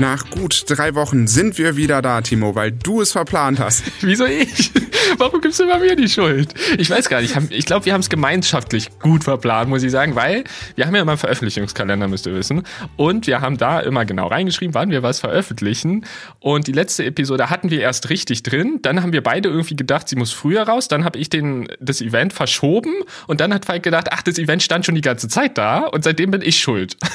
Nach 0.00 0.30
gut 0.30 0.64
drei 0.66 0.94
Wochen 0.94 1.26
sind 1.26 1.58
wir 1.58 1.76
wieder 1.76 2.00
da, 2.00 2.22
Timo, 2.22 2.54
weil 2.54 2.72
du 2.72 3.02
es 3.02 3.12
verplant 3.12 3.60
hast. 3.60 3.84
Wieso 4.00 4.24
ich? 4.24 4.72
Warum 5.18 5.42
gibst 5.42 5.60
du 5.60 5.64
immer 5.64 5.78
mir 5.78 5.94
die 5.94 6.08
Schuld? 6.08 6.54
Ich 6.78 6.88
weiß 6.88 7.10
gar 7.10 7.20
nicht. 7.20 7.36
Ich 7.50 7.66
glaube, 7.66 7.84
wir 7.84 7.92
haben 7.92 8.00
es 8.00 8.08
gemeinschaftlich 8.08 8.88
gut 9.00 9.24
verplant, 9.24 9.68
muss 9.68 9.82
ich 9.82 9.90
sagen, 9.90 10.14
weil 10.14 10.44
wir 10.74 10.86
haben 10.86 10.94
ja 10.94 11.02
immer 11.02 11.12
einen 11.12 11.18
Veröffentlichungskalender, 11.18 12.08
müsst 12.08 12.24
ihr 12.24 12.34
wissen. 12.34 12.62
Und 12.96 13.26
wir 13.26 13.42
haben 13.42 13.58
da 13.58 13.78
immer 13.80 14.06
genau 14.06 14.28
reingeschrieben, 14.28 14.72
wann 14.72 14.90
wir 14.90 15.02
was 15.02 15.20
veröffentlichen. 15.20 16.06
Und 16.38 16.66
die 16.66 16.72
letzte 16.72 17.04
Episode 17.04 17.50
hatten 17.50 17.70
wir 17.70 17.82
erst 17.82 18.08
richtig 18.08 18.42
drin. 18.42 18.78
Dann 18.80 19.02
haben 19.02 19.12
wir 19.12 19.22
beide 19.22 19.50
irgendwie 19.50 19.76
gedacht, 19.76 20.08
sie 20.08 20.16
muss 20.16 20.32
früher 20.32 20.62
raus. 20.62 20.88
Dann 20.88 21.04
habe 21.04 21.18
ich 21.18 21.28
den, 21.28 21.68
das 21.78 22.00
Event 22.00 22.32
verschoben. 22.32 22.94
Und 23.26 23.42
dann 23.42 23.52
hat 23.52 23.66
Falk 23.66 23.82
gedacht, 23.82 24.08
ach, 24.12 24.22
das 24.22 24.38
Event 24.38 24.62
stand 24.62 24.86
schon 24.86 24.94
die 24.94 25.02
ganze 25.02 25.28
Zeit 25.28 25.58
da. 25.58 25.80
Und 25.80 26.04
seitdem 26.04 26.30
bin 26.30 26.40
ich 26.40 26.58
schuld. 26.58 26.96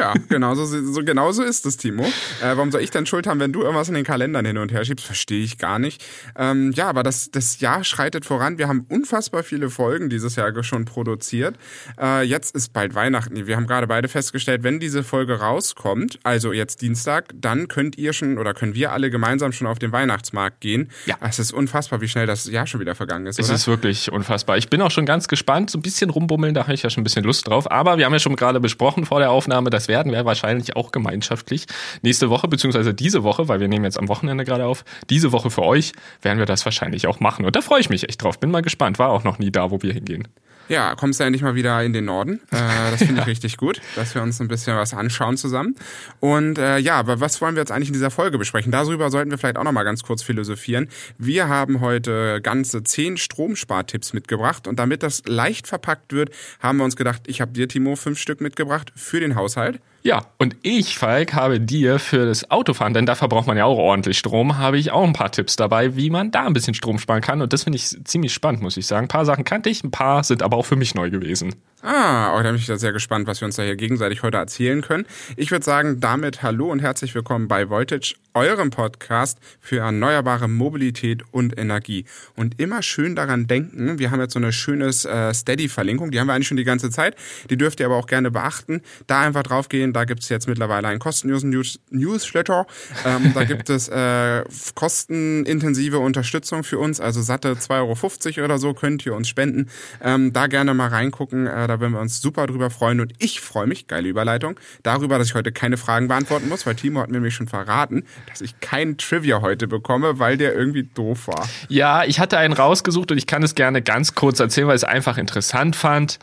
Ja, 0.00 0.14
genauso, 0.28 0.64
so, 0.64 1.04
genauso 1.04 1.42
ist 1.42 1.66
es, 1.66 1.76
Timo. 1.76 2.04
Äh, 2.04 2.56
warum 2.56 2.70
soll 2.70 2.80
ich 2.80 2.90
denn 2.90 3.06
Schuld 3.06 3.26
haben, 3.26 3.40
wenn 3.40 3.52
du 3.52 3.62
irgendwas 3.62 3.88
in 3.88 3.94
den 3.94 4.04
Kalendern 4.04 4.44
hin 4.44 4.58
und 4.58 4.72
her 4.72 4.84
schiebst? 4.84 5.04
Verstehe 5.04 5.42
ich 5.42 5.58
gar 5.58 5.78
nicht. 5.78 6.04
Ähm, 6.36 6.72
ja, 6.72 6.88
aber 6.88 7.02
das, 7.02 7.30
das 7.30 7.60
Jahr 7.60 7.84
schreitet 7.84 8.24
voran. 8.24 8.58
Wir 8.58 8.68
haben 8.68 8.86
unfassbar 8.88 9.42
viele 9.42 9.70
Folgen 9.70 10.08
dieses 10.10 10.36
Jahr 10.36 10.50
schon 10.62 10.84
produziert. 10.84 11.56
Äh, 12.00 12.24
jetzt 12.24 12.54
ist 12.54 12.72
bald 12.72 12.94
Weihnachten. 12.94 13.46
Wir 13.46 13.56
haben 13.56 13.66
gerade 13.66 13.86
beide 13.86 14.08
festgestellt, 14.08 14.62
wenn 14.62 14.80
diese 14.80 15.02
Folge 15.02 15.38
rauskommt, 15.38 16.18
also 16.22 16.52
jetzt 16.52 16.82
Dienstag, 16.82 17.32
dann 17.34 17.68
könnt 17.68 17.96
ihr 17.98 18.12
schon 18.12 18.38
oder 18.38 18.52
können 18.54 18.74
wir 18.74 18.92
alle 18.92 19.10
gemeinsam 19.10 19.52
schon 19.52 19.66
auf 19.66 19.78
den 19.78 19.92
Weihnachtsmarkt 19.92 20.60
gehen. 20.60 20.90
Ja. 21.06 21.16
Es 21.20 21.38
ist 21.38 21.52
unfassbar, 21.52 22.00
wie 22.00 22.08
schnell 22.08 22.26
das 22.26 22.46
Jahr 22.46 22.66
schon 22.66 22.80
wieder 22.80 22.94
vergangen 22.94 23.26
ist. 23.26 23.38
Es 23.38 23.46
oder? 23.46 23.54
ist 23.54 23.66
wirklich 23.66 24.12
unfassbar. 24.12 24.56
Ich 24.56 24.68
bin 24.68 24.82
auch 24.82 24.90
schon 24.90 25.06
ganz 25.06 25.28
gespannt. 25.28 25.70
So 25.70 25.78
ein 25.78 25.82
bisschen 25.82 26.10
rumbummeln, 26.10 26.54
da 26.54 26.62
habe 26.62 26.74
ich 26.74 26.82
ja 26.82 26.90
schon 26.90 27.02
ein 27.02 27.04
bisschen 27.04 27.24
Lust 27.24 27.46
drauf. 27.46 27.70
Aber 27.70 27.98
wir 27.98 28.04
haben 28.04 28.12
ja 28.12 28.18
schon 28.18 28.36
gerade 28.36 28.60
besprochen 28.60 29.06
vor 29.06 29.20
der 29.20 29.30
Aufnahme, 29.30 29.70
dass 29.70 29.88
werden 29.90 30.12
wir 30.12 30.24
wahrscheinlich 30.24 30.76
auch 30.76 30.92
gemeinschaftlich 30.92 31.66
nächste 32.00 32.30
Woche, 32.30 32.48
beziehungsweise 32.48 32.94
diese 32.94 33.24
Woche, 33.24 33.48
weil 33.48 33.60
wir 33.60 33.68
nehmen 33.68 33.84
jetzt 33.84 33.98
am 33.98 34.08
Wochenende 34.08 34.44
gerade 34.44 34.64
auf, 34.64 34.84
diese 35.10 35.32
Woche 35.32 35.50
für 35.50 35.62
euch 35.62 35.92
werden 36.22 36.38
wir 36.38 36.46
das 36.46 36.64
wahrscheinlich 36.64 37.06
auch 37.06 37.20
machen. 37.20 37.44
Und 37.44 37.56
da 37.56 37.60
freue 37.60 37.80
ich 37.80 37.90
mich 37.90 38.08
echt 38.08 38.22
drauf. 38.22 38.40
Bin 38.40 38.50
mal 38.50 38.62
gespannt. 38.62 38.98
War 38.98 39.10
auch 39.10 39.24
noch 39.24 39.38
nie 39.38 39.50
da, 39.50 39.70
wo 39.70 39.82
wir 39.82 39.92
hingehen. 39.92 40.28
Ja, 40.70 40.94
kommst 40.94 41.18
du 41.18 41.24
endlich 41.24 41.42
mal 41.42 41.56
wieder 41.56 41.82
in 41.82 41.92
den 41.92 42.04
Norden. 42.04 42.34
Äh, 42.52 42.92
das 42.92 42.98
finde 42.98 43.14
ich 43.14 43.18
ja. 43.18 43.24
richtig 43.24 43.56
gut, 43.56 43.80
dass 43.96 44.14
wir 44.14 44.22
uns 44.22 44.40
ein 44.40 44.46
bisschen 44.46 44.76
was 44.76 44.94
anschauen 44.94 45.36
zusammen. 45.36 45.74
Und 46.20 46.58
äh, 46.58 46.78
ja, 46.78 46.94
aber 46.94 47.18
was 47.18 47.40
wollen 47.40 47.56
wir 47.56 47.60
jetzt 47.60 47.72
eigentlich 47.72 47.88
in 47.88 47.94
dieser 47.94 48.12
Folge 48.12 48.38
besprechen? 48.38 48.70
Darüber 48.70 49.10
sollten 49.10 49.32
wir 49.32 49.38
vielleicht 49.38 49.56
auch 49.56 49.64
noch 49.64 49.72
mal 49.72 49.82
ganz 49.82 50.04
kurz 50.04 50.22
philosophieren. 50.22 50.88
Wir 51.18 51.48
haben 51.48 51.80
heute 51.80 52.40
ganze 52.40 52.84
zehn 52.84 53.16
Stromspartipps 53.16 54.12
mitgebracht 54.12 54.68
und 54.68 54.78
damit 54.78 55.02
das 55.02 55.24
leicht 55.26 55.66
verpackt 55.66 56.12
wird, 56.12 56.30
haben 56.60 56.78
wir 56.78 56.84
uns 56.84 56.94
gedacht, 56.94 57.22
ich 57.26 57.40
habe 57.40 57.50
dir, 57.50 57.66
Timo, 57.66 57.96
fünf 57.96 58.20
Stück 58.20 58.40
mitgebracht 58.40 58.92
für 58.94 59.18
den 59.18 59.34
Haushalt. 59.34 59.80
Ja, 60.02 60.22
und 60.38 60.56
ich, 60.62 60.96
Falk, 60.96 61.34
habe 61.34 61.60
dir 61.60 61.98
für 61.98 62.24
das 62.24 62.50
Autofahren, 62.50 62.94
denn 62.94 63.04
da 63.04 63.14
verbraucht 63.14 63.46
man 63.46 63.58
ja 63.58 63.66
auch 63.66 63.76
ordentlich 63.76 64.18
Strom, 64.18 64.56
habe 64.56 64.78
ich 64.78 64.92
auch 64.92 65.04
ein 65.04 65.12
paar 65.12 65.30
Tipps 65.30 65.56
dabei, 65.56 65.94
wie 65.94 66.08
man 66.08 66.30
da 66.30 66.46
ein 66.46 66.54
bisschen 66.54 66.72
Strom 66.72 66.98
sparen 66.98 67.20
kann. 67.20 67.42
Und 67.42 67.52
das 67.52 67.64
finde 67.64 67.76
ich 67.76 67.96
ziemlich 68.04 68.32
spannend, 68.32 68.62
muss 68.62 68.78
ich 68.78 68.86
sagen. 68.86 69.04
Ein 69.04 69.08
paar 69.08 69.26
Sachen 69.26 69.44
kannte 69.44 69.68
ich, 69.68 69.84
ein 69.84 69.90
paar 69.90 70.24
sind 70.24 70.42
aber 70.42 70.56
auch 70.56 70.64
für 70.64 70.76
mich 70.76 70.94
neu 70.94 71.10
gewesen. 71.10 71.54
Ah, 71.82 72.36
oh, 72.36 72.42
da 72.42 72.50
bin 72.50 72.56
ich 72.56 72.66
da 72.66 72.76
sehr 72.76 72.92
gespannt, 72.92 73.26
was 73.26 73.40
wir 73.40 73.46
uns 73.46 73.56
da 73.56 73.62
hier 73.62 73.74
gegenseitig 73.74 74.22
heute 74.22 74.36
erzählen 74.36 74.82
können. 74.82 75.06
Ich 75.36 75.50
würde 75.50 75.64
sagen, 75.64 75.98
damit 75.98 76.42
hallo 76.42 76.70
und 76.70 76.80
herzlich 76.80 77.14
willkommen 77.14 77.48
bei 77.48 77.70
Voltage, 77.70 78.16
eurem 78.34 78.68
Podcast 78.70 79.38
für 79.60 79.78
erneuerbare 79.78 80.46
Mobilität 80.46 81.22
und 81.30 81.58
Energie. 81.58 82.04
Und 82.36 82.60
immer 82.60 82.82
schön 82.82 83.16
daran 83.16 83.46
denken, 83.46 83.98
wir 83.98 84.10
haben 84.10 84.20
jetzt 84.20 84.34
so 84.34 84.38
eine 84.38 84.52
schöne 84.52 84.88
äh, 84.88 85.32
Steady-Verlinkung, 85.32 86.10
die 86.10 86.20
haben 86.20 86.26
wir 86.26 86.34
eigentlich 86.34 86.48
schon 86.48 86.58
die 86.58 86.64
ganze 86.64 86.90
Zeit, 86.90 87.16
die 87.48 87.56
dürft 87.56 87.80
ihr 87.80 87.86
aber 87.86 87.96
auch 87.96 88.06
gerne 88.06 88.30
beachten. 88.30 88.82
Da 89.06 89.20
einfach 89.20 89.42
draufgehen, 89.42 89.94
da 89.94 90.04
gibt 90.04 90.22
es 90.22 90.28
jetzt 90.28 90.48
mittlerweile 90.48 90.86
einen 90.86 91.00
kostenlosen 91.00 91.48
News 91.48 91.80
Newsletter, 91.90 92.66
ähm, 93.06 93.32
da 93.34 93.44
gibt 93.44 93.70
es 93.70 93.88
äh, 93.88 94.44
kostenintensive 94.74 95.98
Unterstützung 95.98 96.62
für 96.62 96.78
uns, 96.78 97.00
also 97.00 97.22
satte 97.22 97.54
2,50 97.54 98.36
Euro 98.36 98.44
oder 98.44 98.58
so 98.58 98.74
könnt 98.74 99.06
ihr 99.06 99.14
uns 99.14 99.28
spenden. 99.28 99.70
Ähm, 100.02 100.34
da 100.34 100.46
gerne 100.46 100.74
mal 100.74 100.88
reingucken, 100.88 101.46
äh, 101.46 101.69
da 101.70 101.80
würden 101.80 101.92
wir 101.92 102.00
uns 102.00 102.20
super 102.20 102.46
drüber 102.46 102.70
freuen. 102.70 103.00
Und 103.00 103.12
ich 103.18 103.40
freue 103.40 103.66
mich, 103.66 103.86
geile 103.86 104.08
Überleitung, 104.08 104.58
darüber, 104.82 105.18
dass 105.18 105.28
ich 105.28 105.34
heute 105.34 105.52
keine 105.52 105.76
Fragen 105.76 106.08
beantworten 106.08 106.48
muss, 106.48 106.66
weil 106.66 106.74
Timo 106.74 107.00
hat 107.00 107.08
mir 107.08 107.16
nämlich 107.16 107.34
schon 107.34 107.48
verraten, 107.48 108.04
dass 108.28 108.40
ich 108.40 108.60
keinen 108.60 108.98
Trivia 108.98 109.40
heute 109.40 109.66
bekomme, 109.68 110.18
weil 110.18 110.36
der 110.36 110.54
irgendwie 110.54 110.82
doof 110.82 111.28
war. 111.28 111.48
Ja, 111.68 112.04
ich 112.04 112.20
hatte 112.20 112.38
einen 112.38 112.52
rausgesucht 112.52 113.10
und 113.12 113.18
ich 113.18 113.26
kann 113.26 113.42
es 113.42 113.54
gerne 113.54 113.82
ganz 113.82 114.14
kurz 114.14 114.40
erzählen, 114.40 114.66
weil 114.66 114.76
ich 114.76 114.82
es 114.82 114.88
einfach 114.88 115.16
interessant 115.16 115.76
fand. 115.76 116.18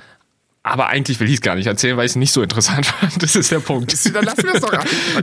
Aber 0.68 0.88
eigentlich 0.88 1.22
will 1.22 1.28
ich 1.28 1.36
es 1.36 1.42
gar 1.42 1.56
nicht 1.56 1.68
erzählen, 1.68 1.96
weil 1.96 2.06
ich 2.06 2.12
es 2.12 2.16
nicht 2.18 2.34
so 2.34 2.42
interessant 2.42 2.86
fand. 2.86 3.24
Das 3.24 3.36
ist 3.36 3.52
der 3.52 3.60
Punkt. 3.60 3.94
Dann 4.14 4.26
lassen 4.26 4.44
wir 4.44 4.56
es 4.56 4.62
doch 4.62 4.72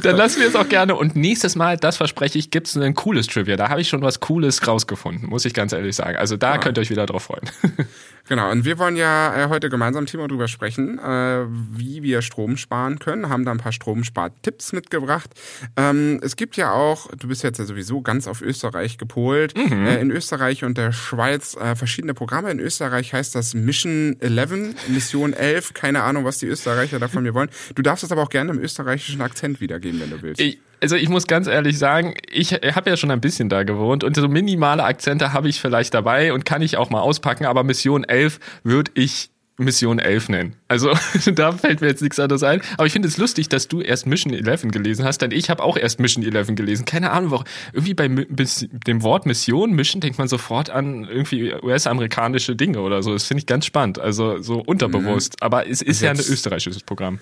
Dann 0.02 0.16
lassen 0.16 0.40
wir 0.40 0.48
es 0.48 0.56
auch 0.56 0.68
gerne. 0.68 0.94
Und 0.94 1.16
nächstes 1.16 1.54
Mal, 1.54 1.76
das 1.76 1.98
verspreche 1.98 2.38
ich, 2.38 2.50
gibt 2.50 2.66
es 2.66 2.76
ein 2.76 2.94
cooles 2.94 3.26
Trivia. 3.26 3.56
Da 3.56 3.68
habe 3.68 3.80
ich 3.80 3.88
schon 3.88 4.00
was 4.00 4.20
Cooles 4.20 4.66
rausgefunden, 4.66 5.28
muss 5.28 5.44
ich 5.44 5.52
ganz 5.52 5.72
ehrlich 5.72 5.96
sagen. 5.96 6.16
Also 6.16 6.38
da 6.38 6.52
ja. 6.52 6.58
könnt 6.58 6.78
ihr 6.78 6.80
euch 6.80 6.90
wieder 6.90 7.04
drauf 7.04 7.24
freuen. 7.24 7.50
Genau, 8.26 8.50
und 8.50 8.64
wir 8.64 8.78
wollen 8.78 8.96
ja 8.96 9.44
äh, 9.44 9.48
heute 9.48 9.68
gemeinsam 9.68 10.06
Thema 10.06 10.26
drüber 10.28 10.48
sprechen, 10.48 10.98
äh, 10.98 11.44
wie 11.46 12.02
wir 12.02 12.22
Strom 12.22 12.56
sparen 12.56 12.98
können, 12.98 13.28
haben 13.28 13.44
da 13.44 13.50
ein 13.50 13.58
paar 13.58 13.72
Stromspartipps 13.72 14.72
mitgebracht. 14.72 15.30
Ähm, 15.76 16.20
es 16.22 16.36
gibt 16.36 16.56
ja 16.56 16.72
auch, 16.72 17.08
du 17.12 17.28
bist 17.28 17.42
jetzt 17.42 17.58
ja 17.58 17.66
sowieso 17.66 18.00
ganz 18.00 18.26
auf 18.26 18.40
Österreich 18.40 18.96
gepolt, 18.96 19.56
mhm. 19.56 19.86
Äh, 19.86 20.00
in 20.00 20.10
Österreich 20.10 20.64
und 20.64 20.78
der 20.78 20.92
Schweiz 20.92 21.56
verschiedene 21.74 22.14
Programme. 22.14 22.50
In 22.50 22.60
Österreich 22.60 23.12
heißt 23.12 23.34
das 23.34 23.54
Mission 23.54 24.16
11, 24.20 24.88
Mission 24.88 25.32
11, 25.32 25.74
keine 25.74 26.02
Ahnung, 26.02 26.24
was 26.24 26.38
die 26.38 26.46
Österreicher 26.46 26.98
da 26.98 27.08
von 27.08 27.22
mir 27.22 27.34
wollen. 27.34 27.50
Du 27.74 27.82
darfst 27.82 28.04
es 28.04 28.12
aber 28.12 28.22
auch 28.22 28.30
gerne 28.30 28.52
im 28.52 28.58
österreichischen 28.58 29.20
Akzent 29.20 29.60
wiedergeben, 29.60 30.00
wenn 30.00 30.10
du 30.10 30.22
willst. 30.22 30.40
Ich 30.40 30.58
also 30.84 30.96
ich 30.96 31.08
muss 31.08 31.26
ganz 31.26 31.46
ehrlich 31.46 31.78
sagen, 31.78 32.12
ich 32.30 32.52
habe 32.52 32.90
ja 32.90 32.98
schon 32.98 33.10
ein 33.10 33.22
bisschen 33.22 33.48
da 33.48 33.62
gewohnt 33.62 34.04
und 34.04 34.14
so 34.14 34.28
minimale 34.28 34.84
Akzente 34.84 35.32
habe 35.32 35.48
ich 35.48 35.58
vielleicht 35.58 35.94
dabei 35.94 36.34
und 36.34 36.44
kann 36.44 36.60
ich 36.60 36.76
auch 36.76 36.90
mal 36.90 37.00
auspacken, 37.00 37.46
aber 37.46 37.64
Mission 37.64 38.04
11 38.04 38.38
würde 38.64 38.90
ich 38.92 39.30
Mission 39.56 39.98
11 39.98 40.28
nennen. 40.28 40.56
Also 40.68 40.92
da 41.34 41.52
fällt 41.52 41.80
mir 41.80 41.86
jetzt 41.86 42.02
nichts 42.02 42.20
anderes 42.20 42.42
ein. 42.42 42.60
Aber 42.76 42.84
ich 42.84 42.92
finde 42.92 43.08
es 43.08 43.16
lustig, 43.16 43.48
dass 43.48 43.66
du 43.66 43.80
erst 43.80 44.06
Mission 44.06 44.34
11 44.34 44.68
gelesen 44.72 45.06
hast, 45.06 45.22
denn 45.22 45.30
ich 45.30 45.48
habe 45.48 45.62
auch 45.62 45.78
erst 45.78 46.00
Mission 46.00 46.22
11 46.22 46.54
gelesen. 46.54 46.84
Keine 46.84 47.12
Ahnung, 47.12 47.30
warum. 47.30 47.44
Irgendwie 47.72 47.94
bei 47.94 48.08
dem 48.08 49.02
Wort 49.02 49.24
Mission, 49.24 49.72
Mission, 49.72 50.02
denkt 50.02 50.18
man 50.18 50.28
sofort 50.28 50.68
an 50.68 51.04
irgendwie 51.04 51.54
US-amerikanische 51.54 52.56
Dinge 52.56 52.80
oder 52.80 53.02
so. 53.02 53.14
Das 53.14 53.24
finde 53.24 53.38
ich 53.38 53.46
ganz 53.46 53.64
spannend. 53.64 53.98
Also 53.98 54.42
so 54.42 54.60
unterbewusst. 54.60 55.36
Mhm. 55.40 55.46
Aber 55.46 55.66
es 55.66 55.80
ist 55.80 56.02
jetzt. 56.02 56.02
ja 56.02 56.10
ein 56.10 56.18
österreichisches 56.18 56.82
Programm. 56.82 57.20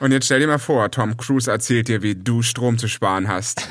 Und 0.00 0.12
jetzt 0.12 0.26
stell 0.26 0.40
dir 0.40 0.46
mal 0.46 0.58
vor, 0.58 0.90
Tom 0.90 1.16
Cruise 1.16 1.50
erzählt 1.50 1.88
dir, 1.88 2.02
wie 2.02 2.14
du 2.14 2.42
Strom 2.42 2.78
zu 2.78 2.88
sparen 2.88 3.28
hast. 3.28 3.68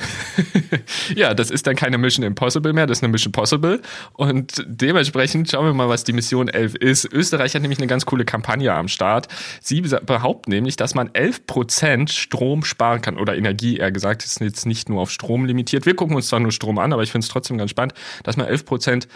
ja, 1.16 1.34
das 1.34 1.51
ist 1.51 1.67
dann 1.67 1.75
keine 1.75 1.97
Mission 1.97 2.25
Impossible 2.25 2.73
mehr, 2.73 2.88
das 2.88 3.00
ist 3.00 3.03
eine 3.03 3.11
Mission 3.11 3.31
Possible. 3.31 3.81
Und 4.13 4.63
dementsprechend 4.66 5.50
schauen 5.50 5.66
wir 5.66 5.73
mal, 5.73 5.89
was 5.89 6.03
die 6.03 6.13
Mission 6.13 6.47
11 6.47 6.75
ist. 6.75 7.12
Österreich 7.12 7.56
hat 7.56 7.62
nämlich 7.62 7.79
eine 7.79 7.88
ganz 7.88 8.06
coole 8.06 8.25
Kampagne 8.25 8.73
am 8.73 8.88
Start. 8.88 9.28
Sie 9.62 9.81
behaupten 9.81 10.51
nämlich, 10.51 10.75
dass 10.75 10.95
man 10.95 11.09
11% 11.09 12.12
Strom 12.12 12.63
sparen 12.63 13.01
kann, 13.01 13.17
oder 13.17 13.35
Energie 13.35 13.78
eher 13.78 13.91
gesagt, 13.91 14.23
ist 14.23 14.39
jetzt 14.39 14.66
nicht 14.66 14.89
nur 14.89 15.01
auf 15.01 15.12
Strom 15.12 15.45
limitiert. 15.45 15.85
Wir 15.85 15.95
gucken 15.95 16.16
uns 16.16 16.28
zwar 16.28 16.39
nur 16.39 16.51
Strom 16.51 16.79
an, 16.79 16.94
aber 16.94 17.03
ich 17.03 17.12
finde 17.12 17.25
es 17.25 17.29
trotzdem 17.29 17.57
ganz 17.57 17.72
spannend, 17.72 17.94
dass 18.23 18.38
man 18.38 18.47
11% 18.47 19.07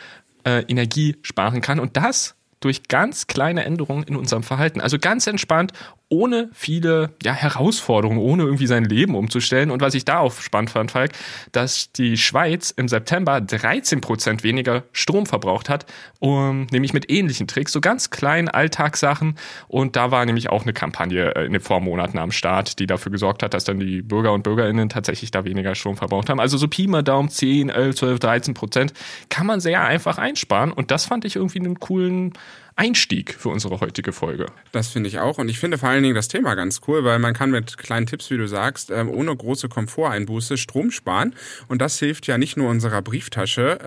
äh, 0.44 0.64
Energie 0.68 1.18
sparen 1.22 1.62
kann. 1.62 1.80
Und 1.80 1.98
das 1.98 2.36
durch 2.60 2.88
ganz 2.88 3.28
kleine 3.28 3.64
Änderungen 3.66 4.04
in 4.04 4.16
unserem 4.16 4.44
Verhalten. 4.44 4.82
Also 4.82 4.98
ganz 4.98 5.28
entspannt, 5.28 5.74
ohne 6.10 6.50
viele 6.54 7.12
ja, 7.22 7.34
Herausforderungen, 7.34 8.20
ohne 8.20 8.44
irgendwie 8.44 8.68
sein 8.68 8.86
Leben 8.86 9.14
umzustellen. 9.16 9.72
Und 9.72 9.82
was 9.82 9.94
ich 9.94 10.06
da 10.06 10.20
auch 10.20 10.34
spannend 10.34 10.70
fand, 10.70 10.92
Falk, 10.92 11.12
dass 11.52 11.92
die 11.92 12.16
Schweiz 12.16 12.72
im 12.72 12.88
September 12.88 13.42
13 13.42 14.00
Prozent 14.00 14.44
weniger 14.44 14.84
Strom 14.94 15.26
verbraucht 15.26 15.68
hat, 15.68 15.86
um, 16.20 16.68
nämlich 16.72 16.94
mit 16.94 17.12
ähnlichen 17.12 17.48
Tricks, 17.48 17.74
so 17.74 17.82
ganz 17.82 18.10
kleinen 18.10 18.48
Alltagssachen. 18.48 19.36
Und 19.68 19.98
da 19.98 20.10
war 20.12 20.26
nämlich 20.26 20.50
auch 20.50 20.64
eine 20.64 20.74
Kampagne 20.74 21.36
äh, 21.36 21.46
in 21.46 21.52
den 21.52 21.62
Vormonaten 21.62 22.18
am 22.20 22.32
Start, 22.32 22.80
die 22.80 22.88
dafür 22.88 23.12
gesorgt 23.12 23.44
hat, 23.44 23.54
dass 23.54 23.66
dann 23.66 23.80
die 23.80 24.02
Bürger 24.02 24.32
und 24.32 24.44
Bürgerinnen 24.44 24.88
tatsächlich 24.88 25.32
da 25.32 25.44
weniger 25.44 25.76
Strom 25.76 25.98
verbraucht 25.98 26.30
haben. 26.30 26.40
Also 26.40 26.58
so 26.58 26.70
Pi 26.70 26.88
mal 26.88 27.04
Daumen 27.04 27.30
10, 27.30 27.70
11, 27.70 27.96
12, 27.98 28.20
13 28.20 28.54
Prozent 28.54 28.94
kann 29.30 29.46
man 29.46 29.60
sehr 29.60 29.84
einfach 29.84 30.18
einsparen. 30.18 30.72
Und 30.72 30.90
das 30.92 31.06
fand 31.06 31.26
ich 31.26 31.36
irgendwie 31.36 31.60
einen 31.60 31.80
coolen 31.80 32.34
Einstieg 32.78 33.34
für 33.34 33.50
unsere 33.50 33.80
heutige 33.80 34.14
Folge. 34.14 34.46
Das 34.72 34.90
finde 34.90 35.10
ich 35.10 35.18
auch. 35.18 35.40
Und 35.40 35.50
ich 35.50 35.60
finde 35.60 35.80
vor 35.80 35.90
allen 35.90 36.04
Dingen 36.04 36.14
das 36.14 36.28
Thema 36.28 36.54
ganz 36.54 36.82
cool, 36.88 37.04
weil 37.04 37.18
man 37.18 37.34
kann 37.34 37.50
mit 37.50 37.76
kleinen 37.80 38.06
Tipps, 38.06 38.30
wie 38.30 38.38
du 38.38 38.48
sagst, 38.48 38.92
ähm, 38.92 39.10
ohne 39.10 39.36
große 39.36 39.68
Komforteinbuße 39.68 40.58
Strom 40.58 40.92
sparen. 40.92 41.34
Und 41.68 41.82
das 41.82 41.98
hilft 41.98 42.28
ja 42.28 42.38
nicht 42.38 42.56
nur 42.56 42.70
unserer 42.70 43.02
Brieftasche, 43.02 43.80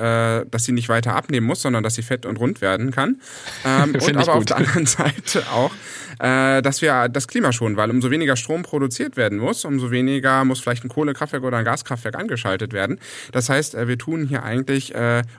äh, 0.45 0.51
dass 0.51 0.65
sie 0.65 0.73
nicht 0.73 0.89
weiter 0.89 1.15
abnehmen 1.15 1.47
muss, 1.47 1.63
sondern 1.63 1.85
dass 1.85 1.95
sie 1.95 2.03
fett 2.03 2.27
und 2.27 2.39
rund 2.39 2.61
werden 2.61 2.91
kann. 2.91 3.21
Ähm, 3.63 3.95
und 3.95 4.17
aber 4.17 4.35
auf 4.35 4.45
der 4.47 4.57
anderen 4.57 4.87
Seite 4.87 5.45
auch, 5.53 5.73
äh, 6.19 6.63
dass 6.63 6.81
wir 6.81 7.09
das 7.09 7.29
Klima 7.29 7.53
schonen, 7.53 7.77
weil 7.77 7.91
umso 7.91 8.11
weniger 8.11 8.35
Strom 8.35 8.63
produziert 8.63 9.17
werden 9.17 9.39
muss, 9.39 9.65
umso 9.65 9.91
weniger 9.91 10.45
muss 10.45 10.61
vielleicht 10.61 10.85
ein 10.85 10.89
Kohlekraftwerk 10.89 11.43
oder 11.45 11.59
ein 11.59 11.65
Gaskraftwerk 11.65 12.17
angeschaltet 12.17 12.73
werden. 12.73 12.99
Das 13.33 13.51
heißt, 13.51 13.77
wir 13.77 13.99
tun 13.99 14.27
hier 14.27 14.43
eigentlich 14.45 14.95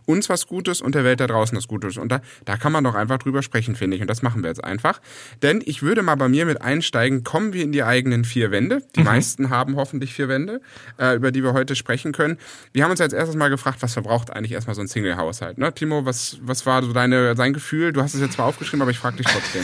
uns 0.05 0.29
was 0.29 0.45
Gutes 0.45 0.81
und 0.81 0.93
der 0.93 1.03
Welt 1.03 1.19
da 1.19 1.27
draußen 1.27 1.57
was 1.57 1.67
Gutes. 1.67 1.97
Und 1.97 2.11
da, 2.11 2.21
da 2.45 2.57
kann 2.57 2.71
man 2.71 2.83
doch 2.83 2.93
einfach 2.93 3.17
drüber 3.17 3.40
drüber 3.41 3.43
sprechen, 3.43 3.75
finde 3.75 3.95
ich. 3.95 4.01
Und 4.01 4.09
das 4.09 4.21
machen 4.21 4.43
wir 4.43 4.49
jetzt 4.49 4.63
einfach. 4.63 5.01
Denn 5.41 5.61
ich 5.65 5.81
würde 5.81 6.01
mal 6.01 6.15
bei 6.15 6.29
mir 6.29 6.45
mit 6.45 6.61
einsteigen, 6.61 7.23
kommen 7.23 7.53
wir 7.53 7.63
in 7.63 7.71
die 7.71 7.83
eigenen 7.83 8.23
vier 8.23 8.51
Wände. 8.51 8.83
Die 8.95 9.01
mhm. 9.01 9.05
meisten 9.05 9.49
haben 9.49 9.75
hoffentlich 9.75 10.13
vier 10.13 10.27
Wände, 10.27 10.61
äh, 10.97 11.15
über 11.15 11.31
die 11.31 11.43
wir 11.43 11.53
heute 11.53 11.75
sprechen 11.75 12.11
können. 12.11 12.37
Wir 12.73 12.83
haben 12.83 12.91
uns 12.91 13.01
als 13.01 13.13
erstes 13.13 13.35
mal 13.35 13.49
gefragt, 13.49 13.77
was 13.81 13.93
verbraucht 13.93 14.31
eigentlich 14.31 14.53
erstmal 14.53 14.75
so 14.75 14.81
ein 14.81 14.87
Single-Haushalt? 14.87 15.57
Ne? 15.57 15.73
Timo, 15.73 16.05
was, 16.05 16.37
was 16.41 16.65
war 16.65 16.83
so 16.83 16.93
deine, 16.93 17.35
dein 17.35 17.53
Gefühl? 17.53 17.93
Du 17.93 18.01
hast 18.01 18.13
es 18.13 18.21
jetzt 18.21 18.33
zwar 18.33 18.45
aufgeschrieben, 18.45 18.81
aber 18.81 18.91
ich 18.91 18.99
frage 18.99 19.17
dich 19.17 19.27
trotzdem. 19.27 19.63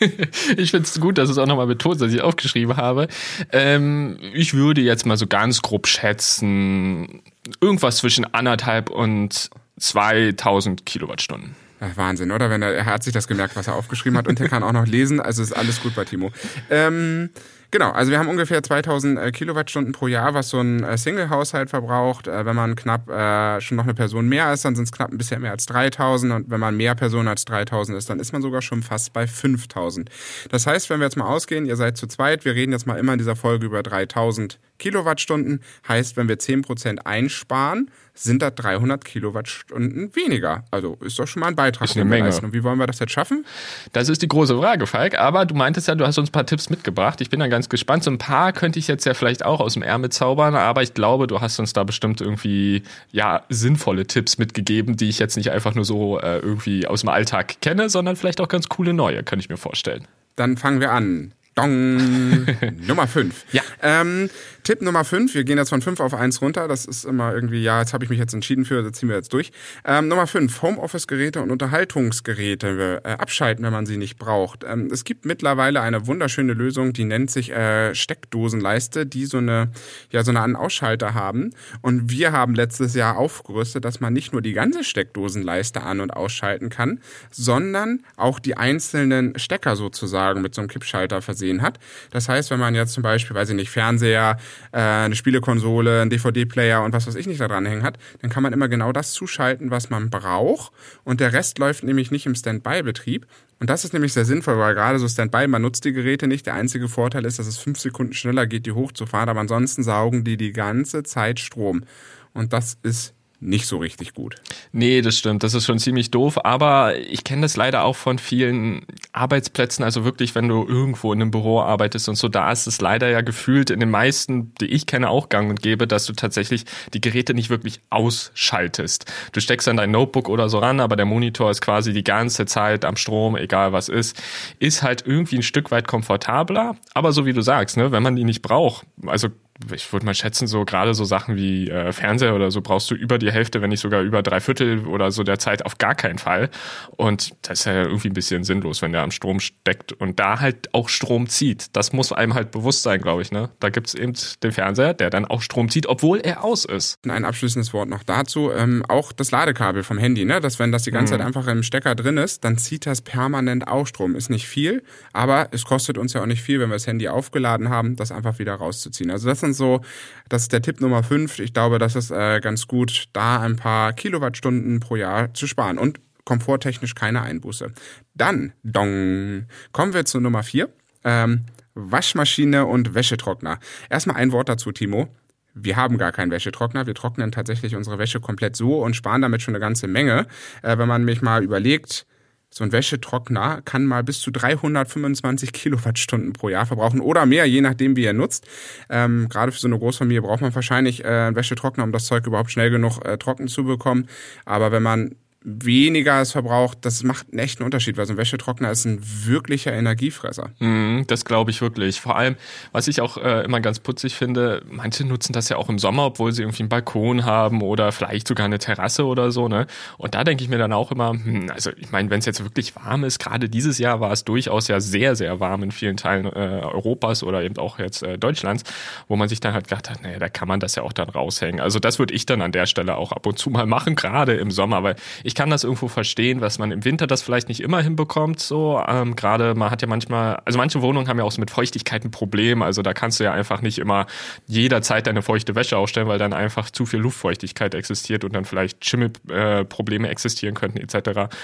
ich 0.56 0.70
finde 0.70 0.86
es 0.86 1.00
gut, 1.00 1.18
dass 1.18 1.30
es 1.30 1.38
auch 1.38 1.46
nochmal 1.46 1.66
betont, 1.66 2.00
dass 2.00 2.12
ich 2.12 2.20
aufgeschrieben 2.20 2.76
habe. 2.76 3.08
Ähm, 3.52 4.18
ich 4.32 4.54
würde 4.54 4.80
jetzt 4.80 5.06
mal 5.06 5.16
so 5.16 5.26
ganz 5.26 5.62
grob 5.62 5.86
schätzen, 5.86 7.22
irgendwas 7.60 7.98
zwischen 7.98 8.24
anderthalb 8.32 8.90
und 8.90 9.50
2000 9.78 10.86
Kilowattstunden. 10.86 11.63
Ach, 11.84 11.96
Wahnsinn, 11.96 12.30
oder? 12.30 12.50
Wenn 12.50 12.62
er, 12.62 12.72
er 12.72 12.86
hat 12.86 13.02
sich 13.02 13.12
das 13.12 13.28
gemerkt, 13.28 13.56
was 13.56 13.66
er 13.66 13.74
aufgeschrieben 13.74 14.16
hat 14.16 14.28
und 14.28 14.40
er 14.40 14.48
kann 14.48 14.62
auch 14.62 14.72
noch 14.72 14.86
lesen. 14.86 15.20
Also 15.20 15.42
ist 15.42 15.52
alles 15.52 15.82
gut 15.82 15.94
bei 15.94 16.04
Timo. 16.04 16.32
Ähm, 16.70 17.30
Genau, 17.74 17.90
also 17.90 18.12
wir 18.12 18.20
haben 18.20 18.28
ungefähr 18.28 18.62
2000 18.62 19.18
äh, 19.18 19.32
Kilowattstunden 19.32 19.92
pro 19.92 20.06
Jahr, 20.06 20.32
was 20.32 20.48
so 20.48 20.60
ein 20.60 20.84
äh, 20.84 20.96
Single-Haushalt 20.96 21.70
verbraucht. 21.70 22.28
Äh, 22.28 22.46
wenn 22.46 22.54
man 22.54 22.76
knapp 22.76 23.10
äh, 23.10 23.60
schon 23.60 23.76
noch 23.76 23.82
eine 23.82 23.94
Person 23.94 24.28
mehr 24.28 24.52
ist, 24.52 24.64
dann 24.64 24.76
sind 24.76 24.84
es 24.84 24.92
knapp 24.92 25.10
ein 25.10 25.18
bisschen 25.18 25.42
mehr 25.42 25.50
als 25.50 25.66
3000 25.66 26.32
und 26.34 26.50
wenn 26.50 26.60
man 26.60 26.76
mehr 26.76 26.94
Personen 26.94 27.26
als 27.26 27.44
3000 27.46 27.98
ist, 27.98 28.08
dann 28.08 28.20
ist 28.20 28.32
man 28.32 28.42
sogar 28.42 28.62
schon 28.62 28.84
fast 28.84 29.12
bei 29.12 29.26
5000. 29.26 30.08
Das 30.50 30.68
heißt, 30.68 30.88
wenn 30.88 31.00
wir 31.00 31.06
jetzt 31.06 31.16
mal 31.16 31.26
ausgehen, 31.26 31.66
ihr 31.66 31.74
seid 31.74 31.96
zu 31.96 32.06
zweit, 32.06 32.44
wir 32.44 32.54
reden 32.54 32.70
jetzt 32.70 32.86
mal 32.86 32.96
immer 32.96 33.14
in 33.14 33.18
dieser 33.18 33.34
Folge 33.34 33.66
über 33.66 33.82
3000 33.82 34.60
Kilowattstunden, 34.78 35.60
heißt, 35.88 36.16
wenn 36.16 36.28
wir 36.28 36.36
10% 36.36 36.98
einsparen, 37.00 37.90
sind 38.14 38.42
da 38.42 38.50
300 38.50 39.04
Kilowattstunden 39.04 40.14
weniger. 40.14 40.64
Also 40.70 40.96
ist 41.00 41.18
doch 41.18 41.26
schon 41.26 41.40
mal 41.40 41.48
ein 41.48 41.56
Beitrag. 41.56 41.88
Ist 41.88 41.96
eine 41.96 42.04
Menge. 42.04 42.34
Und 42.40 42.52
wie 42.52 42.62
wollen 42.62 42.78
wir 42.78 42.86
das 42.86 43.00
jetzt 43.00 43.12
schaffen? 43.12 43.44
Das 43.92 44.08
ist 44.08 44.22
die 44.22 44.28
große 44.28 44.56
Frage, 44.56 44.86
Falk. 44.86 45.18
Aber 45.18 45.44
du 45.44 45.54
meintest 45.54 45.88
ja, 45.88 45.96
du 45.96 46.06
hast 46.06 46.16
uns 46.18 46.28
ein 46.28 46.32
paar 46.32 46.46
Tipps 46.46 46.70
mitgebracht. 46.70 47.20
Ich 47.20 47.28
bin 47.28 47.40
da 47.40 47.48
ganz 47.48 47.68
gespannt. 47.68 48.04
So 48.04 48.10
ein 48.10 48.18
paar 48.18 48.52
könnte 48.52 48.78
ich 48.78 48.86
jetzt 48.86 49.04
ja 49.04 49.14
vielleicht 49.14 49.44
auch 49.44 49.60
aus 49.60 49.74
dem 49.74 49.82
Ärmel 49.82 50.10
zaubern, 50.10 50.54
aber 50.54 50.82
ich 50.82 50.94
glaube, 50.94 51.26
du 51.26 51.40
hast 51.40 51.58
uns 51.58 51.72
da 51.72 51.82
bestimmt 51.82 52.20
irgendwie 52.20 52.84
ja 53.10 53.42
sinnvolle 53.48 54.06
Tipps 54.06 54.38
mitgegeben, 54.38 54.96
die 54.96 55.08
ich 55.08 55.18
jetzt 55.18 55.36
nicht 55.36 55.50
einfach 55.50 55.74
nur 55.74 55.84
so 55.84 56.20
äh, 56.20 56.38
irgendwie 56.38 56.86
aus 56.86 57.00
dem 57.00 57.08
Alltag 57.08 57.60
kenne, 57.60 57.88
sondern 57.88 58.14
vielleicht 58.14 58.40
auch 58.40 58.48
ganz 58.48 58.68
coole 58.68 58.92
neue, 58.92 59.24
kann 59.24 59.40
ich 59.40 59.48
mir 59.48 59.56
vorstellen. 59.56 60.06
Dann 60.36 60.56
fangen 60.56 60.80
wir 60.80 60.92
an. 60.92 61.32
Dong. 61.54 62.44
Nummer 62.86 63.06
5. 63.06 63.44
Ja. 63.52 63.62
Ähm, 63.82 64.28
Tipp 64.64 64.80
Nummer 64.80 65.04
5, 65.04 65.34
wir 65.34 65.44
gehen 65.44 65.58
jetzt 65.58 65.68
von 65.68 65.82
5 65.82 66.00
auf 66.00 66.14
1 66.14 66.40
runter. 66.40 66.68
Das 66.68 66.86
ist 66.86 67.04
immer 67.04 67.34
irgendwie, 67.34 67.62
ja, 67.62 67.80
jetzt 67.80 67.92
habe 67.92 68.02
ich 68.02 68.08
mich 68.10 68.18
jetzt 68.18 68.32
entschieden 68.32 68.64
für, 68.64 68.82
das 68.82 68.92
ziehen 68.92 69.10
wir 69.10 69.16
jetzt 69.16 69.32
durch. 69.34 69.52
Ähm, 69.84 70.08
Nummer 70.08 70.26
5, 70.26 70.62
Homeoffice-Geräte 70.62 71.42
und 71.42 71.50
Unterhaltungsgeräte 71.50 73.02
äh, 73.04 73.08
abschalten, 73.10 73.62
wenn 73.62 73.72
man 73.74 73.84
sie 73.84 73.98
nicht 73.98 74.18
braucht. 74.18 74.64
Ähm, 74.64 74.88
es 74.90 75.04
gibt 75.04 75.26
mittlerweile 75.26 75.82
eine 75.82 76.06
wunderschöne 76.06 76.54
Lösung, 76.54 76.94
die 76.94 77.04
nennt 77.04 77.30
sich 77.30 77.52
äh, 77.52 77.94
Steckdosenleiste, 77.94 79.04
die 79.04 79.26
so 79.26 79.36
eine, 79.36 79.70
ja, 80.10 80.24
so 80.24 80.30
eine 80.30 80.40
An- 80.40 80.56
Ausschalter 80.56 81.12
haben. 81.12 81.50
Und 81.82 82.10
wir 82.10 82.32
haben 82.32 82.54
letztes 82.54 82.94
Jahr 82.94 83.18
aufgerüstet, 83.18 83.84
dass 83.84 84.00
man 84.00 84.14
nicht 84.14 84.32
nur 84.32 84.40
die 84.40 84.54
ganze 84.54 84.82
Steckdosenleiste 84.82 85.82
an- 85.82 86.00
und 86.00 86.10
ausschalten 86.10 86.70
kann, 86.70 87.00
sondern 87.30 88.02
auch 88.16 88.38
die 88.38 88.56
einzelnen 88.56 89.38
Stecker 89.38 89.76
sozusagen 89.76 90.40
mit 90.40 90.54
so 90.54 90.62
einem 90.62 90.68
Kippschalter 90.68 91.20
versehen 91.20 91.43
hat. 91.62 91.78
Das 92.10 92.28
heißt, 92.28 92.50
wenn 92.50 92.60
man 92.60 92.74
jetzt 92.74 92.92
zum 92.92 93.02
Beispiel, 93.02 93.34
weiß 93.36 93.50
ich 93.50 93.56
nicht, 93.56 93.70
Fernseher, 93.70 94.38
äh, 94.72 94.78
eine 94.78 95.14
Spielekonsole, 95.16 96.02
ein 96.02 96.10
DVD-Player 96.10 96.82
und 96.82 96.92
was 96.92 97.06
weiß 97.06 97.14
ich 97.14 97.26
nicht 97.26 97.40
da 97.40 97.48
dran 97.48 97.66
hängen 97.66 97.82
hat, 97.82 97.98
dann 98.20 98.30
kann 98.30 98.42
man 98.42 98.52
immer 98.52 98.68
genau 98.68 98.92
das 98.92 99.12
zuschalten, 99.12 99.70
was 99.70 99.90
man 99.90 100.10
braucht. 100.10 100.72
Und 101.04 101.20
der 101.20 101.32
Rest 101.32 101.58
läuft 101.58 101.84
nämlich 101.84 102.10
nicht 102.10 102.26
im 102.26 102.34
Standby-Betrieb. 102.34 103.26
Und 103.60 103.70
das 103.70 103.84
ist 103.84 103.92
nämlich 103.92 104.12
sehr 104.12 104.24
sinnvoll, 104.24 104.58
weil 104.58 104.74
gerade 104.74 104.98
so 104.98 105.08
Standby, 105.08 105.46
man 105.46 105.62
nutzt 105.62 105.84
die 105.84 105.92
Geräte 105.92 106.26
nicht. 106.26 106.46
Der 106.46 106.54
einzige 106.54 106.88
Vorteil 106.88 107.24
ist, 107.24 107.38
dass 107.38 107.46
es 107.46 107.58
fünf 107.58 107.78
Sekunden 107.78 108.12
schneller 108.12 108.46
geht, 108.46 108.66
die 108.66 108.72
hochzufahren, 108.72 109.28
aber 109.28 109.40
ansonsten 109.40 109.82
saugen 109.82 110.24
die 110.24 110.36
die 110.36 110.52
ganze 110.52 111.02
Zeit 111.02 111.40
Strom. 111.40 111.84
Und 112.32 112.52
das 112.52 112.76
ist 112.82 113.14
nicht 113.40 113.66
so 113.66 113.78
richtig 113.78 114.14
gut. 114.14 114.36
Nee, 114.72 115.02
das 115.02 115.18
stimmt. 115.18 115.42
Das 115.42 115.54
ist 115.54 115.64
schon 115.64 115.78
ziemlich 115.78 116.10
doof. 116.10 116.44
Aber 116.44 116.96
ich 116.98 117.24
kenne 117.24 117.42
das 117.42 117.56
leider 117.56 117.84
auch 117.84 117.96
von 117.96 118.18
vielen 118.18 118.86
Arbeitsplätzen. 119.12 119.84
Also 119.84 120.04
wirklich, 120.04 120.34
wenn 120.34 120.48
du 120.48 120.66
irgendwo 120.66 121.12
in 121.12 121.20
einem 121.20 121.30
Büro 121.30 121.60
arbeitest 121.60 122.08
und 122.08 122.16
so, 122.16 122.28
da 122.28 122.50
ist 122.50 122.66
es 122.66 122.80
leider 122.80 123.08
ja 123.08 123.20
gefühlt 123.20 123.70
in 123.70 123.80
den 123.80 123.90
meisten, 123.90 124.54
die 124.60 124.66
ich 124.66 124.86
kenne, 124.86 125.08
auch 125.08 125.28
gang 125.28 125.50
und 125.50 125.62
gäbe, 125.62 125.86
dass 125.86 126.06
du 126.06 126.12
tatsächlich 126.12 126.64
die 126.92 127.00
Geräte 127.00 127.34
nicht 127.34 127.50
wirklich 127.50 127.80
ausschaltest. 127.90 129.12
Du 129.32 129.40
steckst 129.40 129.66
dann 129.66 129.76
dein 129.76 129.90
Notebook 129.90 130.28
oder 130.28 130.48
so 130.48 130.58
ran, 130.58 130.80
aber 130.80 130.96
der 130.96 131.06
Monitor 131.06 131.50
ist 131.50 131.60
quasi 131.60 131.92
die 131.92 132.04
ganze 132.04 132.46
Zeit 132.46 132.84
am 132.84 132.96
Strom, 132.96 133.36
egal 133.36 133.72
was 133.72 133.88
ist. 133.88 134.20
Ist 134.58 134.82
halt 134.82 135.04
irgendwie 135.06 135.36
ein 135.36 135.42
Stück 135.42 135.70
weit 135.70 135.86
komfortabler. 135.86 136.76
Aber 136.94 137.12
so 137.12 137.26
wie 137.26 137.32
du 137.32 137.42
sagst, 137.42 137.76
ne, 137.76 137.92
wenn 137.92 138.02
man 138.02 138.16
die 138.16 138.24
nicht 138.24 138.42
braucht, 138.42 138.86
also 139.06 139.28
ich 139.72 139.92
würde 139.92 140.04
mal 140.04 140.14
schätzen, 140.14 140.46
so 140.46 140.64
gerade 140.64 140.94
so 140.94 141.04
Sachen 141.04 141.36
wie 141.36 141.70
äh, 141.70 141.92
Fernseher 141.92 142.34
oder 142.34 142.50
so 142.50 142.60
brauchst 142.60 142.90
du 142.90 142.94
über 142.94 143.18
die 143.18 143.30
Hälfte, 143.30 143.62
wenn 143.62 143.70
nicht 143.70 143.80
sogar 143.80 144.02
über 144.02 144.22
drei 144.22 144.40
Viertel 144.44 144.86
oder 144.86 145.10
so 145.10 145.22
der 145.22 145.38
Zeit 145.38 145.64
auf 145.64 145.78
gar 145.78 145.94
keinen 145.94 146.18
Fall. 146.18 146.50
Und 146.96 147.34
das 147.42 147.60
ist 147.60 147.66
ja 147.66 147.82
irgendwie 147.82 148.08
ein 148.08 148.14
bisschen 148.14 148.44
sinnlos, 148.44 148.82
wenn 148.82 148.92
der 148.92 149.02
am 149.02 149.10
Strom 149.10 149.40
steckt 149.40 149.92
und 149.92 150.20
da 150.20 150.40
halt 150.40 150.72
auch 150.74 150.88
Strom 150.88 151.28
zieht. 151.28 151.74
Das 151.74 151.92
muss 151.92 152.12
einem 152.12 152.34
halt 152.34 152.50
bewusst 152.50 152.82
sein, 152.82 153.00
glaube 153.00 153.22
ich. 153.22 153.32
Ne? 153.32 153.50
Da 153.60 153.70
gibt's 153.70 153.94
eben 153.94 154.12
den 154.42 154.52
Fernseher, 154.52 154.94
der 154.94 155.10
dann 155.10 155.24
auch 155.24 155.42
Strom 155.42 155.68
zieht, 155.68 155.86
obwohl 155.86 156.20
er 156.20 156.44
aus 156.44 156.64
ist. 156.64 156.98
Ein 157.08 157.24
abschließendes 157.24 157.72
Wort 157.72 157.88
noch 157.88 158.02
dazu. 158.02 158.52
Ähm, 158.52 158.84
auch 158.88 159.12
das 159.12 159.30
Ladekabel 159.30 159.82
vom 159.82 159.98
Handy, 159.98 160.24
ne? 160.24 160.40
dass 160.40 160.58
wenn 160.58 160.72
das 160.72 160.82
die 160.82 160.90
ganze 160.90 161.14
mhm. 161.14 161.18
Zeit 161.18 161.26
einfach 161.26 161.46
im 161.46 161.62
Stecker 161.62 161.94
drin 161.94 162.16
ist, 162.16 162.44
dann 162.44 162.58
zieht 162.58 162.86
das 162.86 163.02
permanent 163.02 163.66
auch 163.68 163.86
Strom. 163.86 164.14
Ist 164.14 164.30
nicht 164.30 164.46
viel, 164.46 164.82
aber 165.12 165.48
es 165.50 165.64
kostet 165.64 165.98
uns 165.98 166.12
ja 166.12 166.22
auch 166.22 166.26
nicht 166.26 166.42
viel, 166.42 166.60
wenn 166.60 166.68
wir 166.68 166.76
das 166.76 166.86
Handy 166.86 167.08
aufgeladen 167.08 167.68
haben, 167.70 167.96
das 167.96 168.12
einfach 168.12 168.38
wieder 168.38 168.54
rauszuziehen. 168.54 169.10
Also 169.10 169.28
das 169.28 169.40
sind 169.40 169.54
so, 169.54 169.80
das 170.28 170.42
ist 170.42 170.52
der 170.52 170.62
Tipp 170.62 170.80
Nummer 170.80 171.02
5. 171.02 171.38
Ich 171.38 171.52
glaube, 171.52 171.78
das 171.78 171.96
ist 171.96 172.10
äh, 172.10 172.40
ganz 172.40 172.66
gut, 172.66 173.04
da 173.12 173.40
ein 173.40 173.56
paar 173.56 173.92
Kilowattstunden 174.34 174.80
pro 174.80 174.96
Jahr 174.96 175.32
zu 175.34 175.46
sparen 175.46 175.78
und 175.78 176.00
komforttechnisch 176.24 176.94
keine 176.94 177.22
Einbuße. 177.22 177.72
Dann, 178.14 178.52
dong, 178.62 179.46
kommen 179.72 179.94
wir 179.94 180.04
zu 180.04 180.20
Nummer 180.20 180.42
4. 180.42 180.68
Ähm, 181.04 181.44
Waschmaschine 181.74 182.66
und 182.66 182.94
Wäschetrockner. 182.94 183.58
Erstmal 183.90 184.16
ein 184.16 184.32
Wort 184.32 184.48
dazu, 184.48 184.72
Timo. 184.72 185.08
Wir 185.54 185.76
haben 185.76 185.98
gar 185.98 186.12
keinen 186.12 186.30
Wäschetrockner. 186.30 186.86
Wir 186.86 186.94
trocknen 186.94 187.30
tatsächlich 187.30 187.76
unsere 187.76 187.98
Wäsche 187.98 188.20
komplett 188.20 188.56
so 188.56 188.82
und 188.82 188.96
sparen 188.96 189.22
damit 189.22 189.42
schon 189.42 189.54
eine 189.54 189.60
ganze 189.60 189.86
Menge. 189.86 190.26
Äh, 190.62 190.78
wenn 190.78 190.88
man 190.88 191.04
mich 191.04 191.20
mal 191.22 191.44
überlegt, 191.44 192.06
so 192.54 192.62
ein 192.62 192.70
Wäschetrockner 192.70 193.62
kann 193.64 193.84
mal 193.84 194.04
bis 194.04 194.20
zu 194.20 194.30
325 194.30 195.52
Kilowattstunden 195.52 196.32
pro 196.34 196.48
Jahr 196.48 196.66
verbrauchen 196.66 197.00
oder 197.00 197.26
mehr, 197.26 197.46
je 197.46 197.60
nachdem, 197.60 197.96
wie 197.96 198.04
er 198.04 198.12
nutzt. 198.12 198.46
Ähm, 198.88 199.28
gerade 199.28 199.50
für 199.50 199.58
so 199.58 199.66
eine 199.66 199.76
Großfamilie 199.76 200.22
braucht 200.22 200.40
man 200.40 200.54
wahrscheinlich 200.54 201.02
äh, 201.02 201.08
einen 201.08 201.34
Wäschetrockner, 201.34 201.82
um 201.82 201.90
das 201.90 202.06
Zeug 202.06 202.24
überhaupt 202.28 202.52
schnell 202.52 202.70
genug 202.70 203.04
äh, 203.04 203.18
trocken 203.18 203.48
zu 203.48 203.64
bekommen. 203.64 204.06
Aber 204.44 204.70
wenn 204.70 204.84
man 204.84 205.16
weniger 205.44 206.22
es 206.22 206.32
verbraucht, 206.32 206.78
das 206.82 207.02
macht 207.02 207.26
einen 207.30 207.38
echten 207.38 207.62
Unterschied, 207.62 207.98
weil 207.98 208.06
so 208.06 208.14
ein 208.14 208.16
Wäschetrockner 208.16 208.70
ist 208.70 208.86
ein 208.86 208.98
wirklicher 209.02 209.72
Energiefresser. 209.72 210.50
Mm, 210.58 211.02
das 211.06 211.26
glaube 211.26 211.50
ich 211.50 211.60
wirklich. 211.60 212.00
Vor 212.00 212.16
allem, 212.16 212.36
was 212.72 212.88
ich 212.88 213.02
auch 213.02 213.18
äh, 213.18 213.44
immer 213.44 213.60
ganz 213.60 213.78
putzig 213.78 214.14
finde, 214.14 214.62
manche 214.70 215.04
nutzen 215.04 215.34
das 215.34 215.50
ja 215.50 215.58
auch 215.58 215.68
im 215.68 215.78
Sommer, 215.78 216.06
obwohl 216.06 216.32
sie 216.32 216.42
irgendwie 216.42 216.62
einen 216.62 216.70
Balkon 216.70 217.26
haben 217.26 217.60
oder 217.60 217.92
vielleicht 217.92 218.26
sogar 218.26 218.46
eine 218.46 218.58
Terrasse 218.58 219.04
oder 219.04 219.30
so, 219.30 219.48
ne? 219.48 219.66
Und 219.98 220.14
da 220.14 220.24
denke 220.24 220.42
ich 220.42 220.48
mir 220.48 220.56
dann 220.56 220.72
auch 220.72 220.90
immer, 220.90 221.10
hm, 221.10 221.50
also 221.52 221.70
ich 221.76 221.92
meine, 221.92 222.08
wenn 222.08 222.20
es 222.20 222.26
jetzt 222.26 222.42
wirklich 222.42 222.74
warm 222.74 223.04
ist, 223.04 223.18
gerade 223.18 223.50
dieses 223.50 223.78
Jahr 223.78 224.00
war 224.00 224.12
es 224.12 224.24
durchaus 224.24 224.68
ja 224.68 224.80
sehr, 224.80 225.14
sehr 225.14 225.40
warm 225.40 225.62
in 225.62 225.72
vielen 225.72 225.98
Teilen 225.98 226.24
äh, 226.24 226.28
Europas 226.28 227.22
oder 227.22 227.42
eben 227.42 227.58
auch 227.58 227.78
jetzt 227.78 228.02
äh, 228.02 228.16
Deutschlands, 228.16 228.64
wo 229.08 229.16
man 229.16 229.28
sich 229.28 229.40
dann 229.40 229.52
halt 229.52 229.68
gedacht 229.68 229.90
hat, 229.90 230.02
naja, 230.02 230.18
da 230.18 230.30
kann 230.30 230.48
man 230.48 230.58
das 230.58 230.74
ja 230.74 230.82
auch 230.82 230.92
dann 230.94 231.10
raushängen. 231.10 231.60
Also 231.60 231.80
das 231.80 231.98
würde 231.98 232.14
ich 232.14 232.24
dann 232.24 232.40
an 232.40 232.52
der 232.52 232.64
Stelle 232.64 232.96
auch 232.96 233.12
ab 233.12 233.26
und 233.26 233.38
zu 233.38 233.50
mal 233.50 233.66
machen, 233.66 233.94
gerade 233.94 234.34
im 234.34 234.50
Sommer, 234.50 234.82
weil 234.82 234.96
ich 235.22 235.33
ich 235.34 235.36
kann 235.36 235.50
das 235.50 235.64
irgendwo 235.64 235.88
verstehen, 235.88 236.40
was 236.40 236.60
man 236.60 236.70
im 236.70 236.84
Winter 236.84 237.08
das 237.08 237.22
vielleicht 237.22 237.48
nicht 237.48 237.58
immer 237.58 237.82
hinbekommt. 237.82 238.38
So 238.38 238.80
ähm, 238.86 239.16
gerade 239.16 239.56
man 239.56 239.68
hat 239.68 239.82
ja 239.82 239.88
manchmal, 239.88 240.36
also 240.44 240.58
manche 240.58 240.80
Wohnungen 240.80 241.08
haben 241.08 241.18
ja 241.18 241.24
auch 241.24 241.32
so 241.32 241.40
mit 241.40 241.50
Feuchtigkeit 241.50 242.04
ein 242.04 242.12
Problem. 242.12 242.62
Also 242.62 242.82
da 242.82 242.94
kannst 242.94 243.18
du 243.18 243.24
ja 243.24 243.32
einfach 243.32 243.60
nicht 243.60 243.80
immer 243.80 244.06
jederzeit 244.46 245.08
deine 245.08 245.22
feuchte 245.22 245.56
Wäsche 245.56 245.76
aufstellen, 245.76 246.06
weil 246.06 246.20
dann 246.20 246.32
einfach 246.32 246.70
zu 246.70 246.86
viel 246.86 247.00
Luftfeuchtigkeit 247.00 247.74
existiert 247.74 248.22
und 248.22 248.32
dann 248.32 248.44
vielleicht 248.44 248.84
Schimmelprobleme 248.84 250.06
äh, 250.06 250.10
existieren 250.12 250.54
könnten 250.54 250.78
etc. 250.78 251.34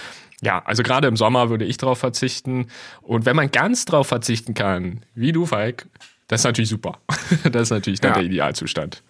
Ja, 0.41 0.63
also 0.65 0.85
gerade 0.85 1.09
im 1.09 1.17
Sommer 1.17 1.51
würde 1.51 1.65
ich 1.65 1.77
darauf 1.77 1.99
verzichten. 1.99 2.69
Und 3.03 3.27
wenn 3.27 3.35
man 3.35 3.51
ganz 3.51 3.87
darauf 3.87 4.07
verzichten 4.07 4.55
kann, 4.55 5.01
wie 5.17 5.33
du, 5.33 5.47
Falk, 5.47 5.89
das 6.29 6.43
ist 6.43 6.45
natürlich 6.45 6.71
super. 6.71 7.01
Das 7.51 7.63
ist 7.63 7.71
natürlich 7.71 7.99
dann 7.99 8.13
ja. 8.13 8.19
der 8.19 8.27
Idealzustand. 8.27 9.03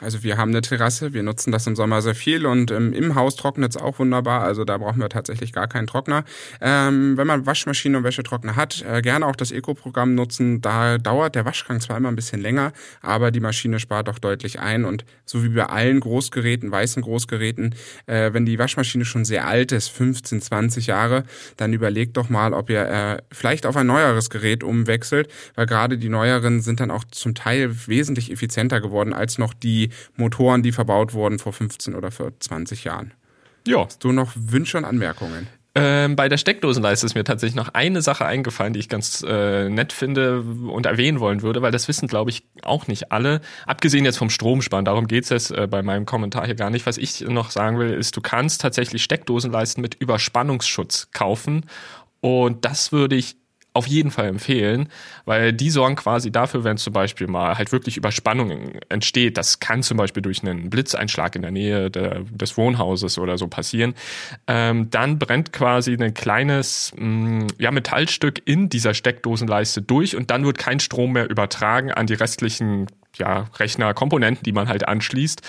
Also 0.00 0.22
wir 0.22 0.38
haben 0.38 0.50
eine 0.50 0.62
Terrasse, 0.62 1.12
wir 1.12 1.22
nutzen 1.22 1.52
das 1.52 1.66
im 1.66 1.76
Sommer 1.76 2.00
sehr 2.00 2.14
viel 2.14 2.46
und 2.46 2.70
ähm, 2.70 2.92
im 2.92 3.14
Haus 3.14 3.36
trocknet 3.36 3.70
es 3.70 3.76
auch 3.76 3.98
wunderbar. 3.98 4.42
Also 4.42 4.64
da 4.64 4.78
brauchen 4.78 5.00
wir 5.00 5.10
tatsächlich 5.10 5.52
gar 5.52 5.68
keinen 5.68 5.86
Trockner. 5.86 6.24
Ähm, 6.60 7.16
wenn 7.16 7.26
man 7.26 7.44
Waschmaschine 7.44 7.98
und 7.98 8.04
Wäschetrockner 8.04 8.56
hat, 8.56 8.82
äh, 8.82 9.02
gerne 9.02 9.26
auch 9.26 9.36
das 9.36 9.52
Eco-Programm 9.52 10.14
nutzen. 10.14 10.62
Da 10.62 10.96
dauert 10.98 11.34
der 11.34 11.44
Waschgang 11.44 11.80
zwar 11.80 11.98
immer 11.98 12.08
ein 12.08 12.16
bisschen 12.16 12.40
länger, 12.40 12.72
aber 13.02 13.30
die 13.30 13.40
Maschine 13.40 13.78
spart 13.78 14.08
doch 14.08 14.18
deutlich 14.18 14.58
ein. 14.58 14.84
Und 14.84 15.04
so 15.26 15.44
wie 15.44 15.50
bei 15.50 15.66
allen 15.66 16.00
Großgeräten, 16.00 16.70
weißen 16.70 17.02
Großgeräten, 17.02 17.74
äh, 18.06 18.32
wenn 18.32 18.46
die 18.46 18.58
Waschmaschine 18.58 19.04
schon 19.04 19.26
sehr 19.26 19.46
alt 19.46 19.70
ist, 19.72 19.88
15, 19.88 20.40
20 20.40 20.86
Jahre, 20.86 21.24
dann 21.58 21.74
überlegt 21.74 22.16
doch 22.16 22.30
mal, 22.30 22.54
ob 22.54 22.70
ihr 22.70 22.88
äh, 22.88 23.18
vielleicht 23.30 23.66
auf 23.66 23.76
ein 23.76 23.86
neueres 23.86 24.30
Gerät 24.30 24.64
umwechselt, 24.64 25.30
weil 25.56 25.66
gerade 25.66 25.98
die 25.98 26.08
neueren 26.08 26.62
sind 26.62 26.80
dann 26.80 26.90
auch 26.90 27.04
zum 27.10 27.34
Teil 27.34 27.70
wesentlich 27.86 28.32
effizienter 28.32 28.80
geworden 28.80 29.12
als 29.12 29.36
noch 29.36 29.52
die 29.52 29.89
Motoren, 30.16 30.62
die 30.62 30.72
verbaut 30.72 31.14
wurden 31.14 31.38
vor 31.38 31.52
15 31.52 31.94
oder 31.94 32.10
vor 32.10 32.32
20 32.38 32.84
Jahren. 32.84 33.12
Ja. 33.66 33.84
Hast 33.84 34.02
du 34.04 34.12
noch 34.12 34.32
Wünsche 34.34 34.78
und 34.78 34.84
Anmerkungen? 34.84 35.46
Ähm, 35.76 36.16
bei 36.16 36.28
der 36.28 36.36
Steckdosenleiste 36.36 37.06
ist 37.06 37.14
mir 37.14 37.22
tatsächlich 37.22 37.54
noch 37.54 37.68
eine 37.74 38.02
Sache 38.02 38.26
eingefallen, 38.26 38.72
die 38.72 38.80
ich 38.80 38.88
ganz 38.88 39.24
äh, 39.26 39.68
nett 39.68 39.92
finde 39.92 40.40
und 40.40 40.84
erwähnen 40.84 41.20
wollen 41.20 41.42
würde, 41.42 41.62
weil 41.62 41.70
das 41.70 41.86
wissen, 41.86 42.08
glaube 42.08 42.30
ich, 42.30 42.42
auch 42.62 42.88
nicht 42.88 43.12
alle. 43.12 43.40
Abgesehen 43.66 44.04
jetzt 44.04 44.18
vom 44.18 44.30
Stromsparen, 44.30 44.84
darum 44.84 45.06
geht's 45.06 45.28
jetzt 45.28 45.52
äh, 45.52 45.68
bei 45.68 45.82
meinem 45.82 46.06
Kommentar 46.06 46.46
hier 46.46 46.56
gar 46.56 46.70
nicht. 46.70 46.86
Was 46.86 46.98
ich 46.98 47.20
noch 47.20 47.50
sagen 47.50 47.78
will, 47.78 47.92
ist, 47.92 48.16
du 48.16 48.20
kannst 48.20 48.60
tatsächlich 48.60 49.04
Steckdosenleisten 49.04 49.80
mit 49.80 49.94
Überspannungsschutz 49.94 51.12
kaufen. 51.12 51.66
Und 52.20 52.64
das 52.64 52.90
würde 52.90 53.14
ich 53.14 53.36
auf 53.72 53.86
jeden 53.86 54.10
Fall 54.10 54.26
empfehlen, 54.26 54.88
weil 55.24 55.52
die 55.52 55.70
sorgen 55.70 55.96
quasi 55.96 56.32
dafür, 56.32 56.64
wenn 56.64 56.76
zum 56.76 56.92
Beispiel 56.92 57.28
mal 57.28 57.56
halt 57.56 57.70
wirklich 57.72 57.96
Überspannung 57.96 58.72
entsteht, 58.88 59.36
das 59.36 59.60
kann 59.60 59.82
zum 59.82 59.96
Beispiel 59.96 60.22
durch 60.22 60.42
einen 60.42 60.70
Blitzeinschlag 60.70 61.36
in 61.36 61.42
der 61.42 61.52
Nähe 61.52 61.90
der, 61.90 62.20
des 62.30 62.56
Wohnhauses 62.56 63.18
oder 63.18 63.38
so 63.38 63.46
passieren, 63.46 63.94
ähm, 64.48 64.90
dann 64.90 65.18
brennt 65.18 65.52
quasi 65.52 65.94
ein 65.94 66.14
kleines 66.14 66.92
mh, 66.96 67.06
mm, 67.06 67.46
ja, 67.58 67.70
Metallstück 67.70 68.42
in 68.44 68.68
dieser 68.68 68.94
Steckdosenleiste 68.94 69.82
durch 69.82 70.16
und 70.16 70.30
dann 70.30 70.44
wird 70.44 70.58
kein 70.58 70.80
Strom 70.80 71.12
mehr 71.12 71.30
übertragen 71.30 71.92
an 71.92 72.06
die 72.06 72.14
restlichen 72.14 72.86
ja, 73.16 73.46
Rechnerkomponenten, 73.58 74.42
die 74.44 74.52
man 74.52 74.68
halt 74.68 74.86
anschließt. 74.86 75.42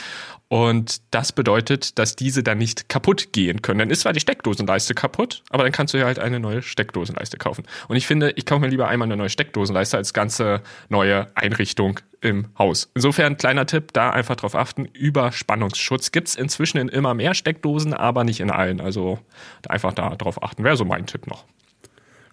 Und 0.51 1.01
das 1.12 1.32
bedeutet, 1.32 1.98
dass 1.98 2.18
diese 2.18 2.44
dann 2.44 2.58
nicht 2.58 2.89
kaputt 2.89 3.32
gehen 3.32 3.62
können. 3.62 3.80
Dann 3.80 3.89
ist 3.89 4.01
zwar 4.01 4.12
die 4.12 4.20
Steckdosenleiste 4.20 4.94
kaputt, 4.94 5.44
aber 5.50 5.63
dann 5.63 5.72
kannst 5.72 5.94
du 5.94 5.98
ja 5.98 6.03
halt 6.03 6.20
eine 6.20 6.41
neue 6.41 6.62
Steckdosenleiste 6.62 7.38
kaufen. 7.38 7.63
Und 7.88 7.96
ich 7.96 8.06
finde, 8.06 8.32
ich 8.36 8.46
kaufe 8.46 8.60
mir 8.60 8.68
lieber 8.68 8.89
einmal 8.89 9.08
eine 9.08 9.15
neue 9.15 9.30
Steckdosenleiste 9.30 9.96
als 9.96 10.12
ganze 10.13 10.62
neue 10.89 11.27
Einrichtung 11.36 12.01
im 12.20 12.48
Haus. 12.58 12.91
Insofern, 12.96 13.38
kleiner 13.38 13.65
Tipp, 13.65 13.94
da 13.94 14.10
einfach 14.10 14.36
drauf 14.36 14.53
achten. 14.53 14.84
Überspannungsschutz 14.84 16.12
gibt's 16.12 16.36
inzwischen 16.36 16.80
in 16.80 16.89
immer 16.89 17.13
mehr 17.13 17.34
Steckdosen, 17.34 17.94
aber 17.94 18.25
nicht 18.25 18.41
in 18.41 18.51
allen. 18.51 18.82
Also 18.82 19.20
einfach 19.70 19.94
da 19.94 20.18
drauf 20.18 20.44
achten. 20.44 20.65
Wäre 20.65 20.75
so 20.75 20.84
mein 20.84 21.06
Tipp 21.06 21.27
noch. 21.27 21.46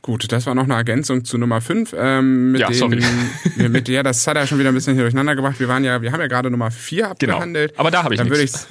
Gut, 0.03 0.31
das 0.31 0.47
war 0.47 0.55
noch 0.55 0.65
eine 0.65 0.75
Ergänzung 0.75 1.25
zu 1.25 1.39
Nummer 1.39 1.61
5. 1.61 1.95
Ähm, 1.97 2.53
mit 2.53 2.61
ja, 2.61 2.69
den, 2.69 2.75
sorry. 2.75 3.03
mit 3.69 3.89
der, 3.89 4.03
das 4.03 4.27
hat 4.27 4.37
er 4.37 4.47
schon 4.47 4.59
wieder 4.59 4.71
ein 4.71 4.75
bisschen 4.75 4.95
hier 4.95 5.03
durcheinander 5.03 5.35
gemacht. 5.35 5.59
Wir 5.59 5.69
waren 5.69 5.85
ja, 5.85 6.01
wir 6.01 6.13
haben 6.13 6.21
ja 6.21 6.29
gerade 6.29 6.51
Nummer 6.51 6.71
4 6.71 7.15
genau. 7.19 7.35
abgehandelt. 7.35 7.73
Genau. 7.73 7.81
Aber 7.81 7.91
da 7.91 8.05
habe 8.05 8.15
ich 8.15 8.19
dann 8.19 8.29
nichts. 8.29 8.69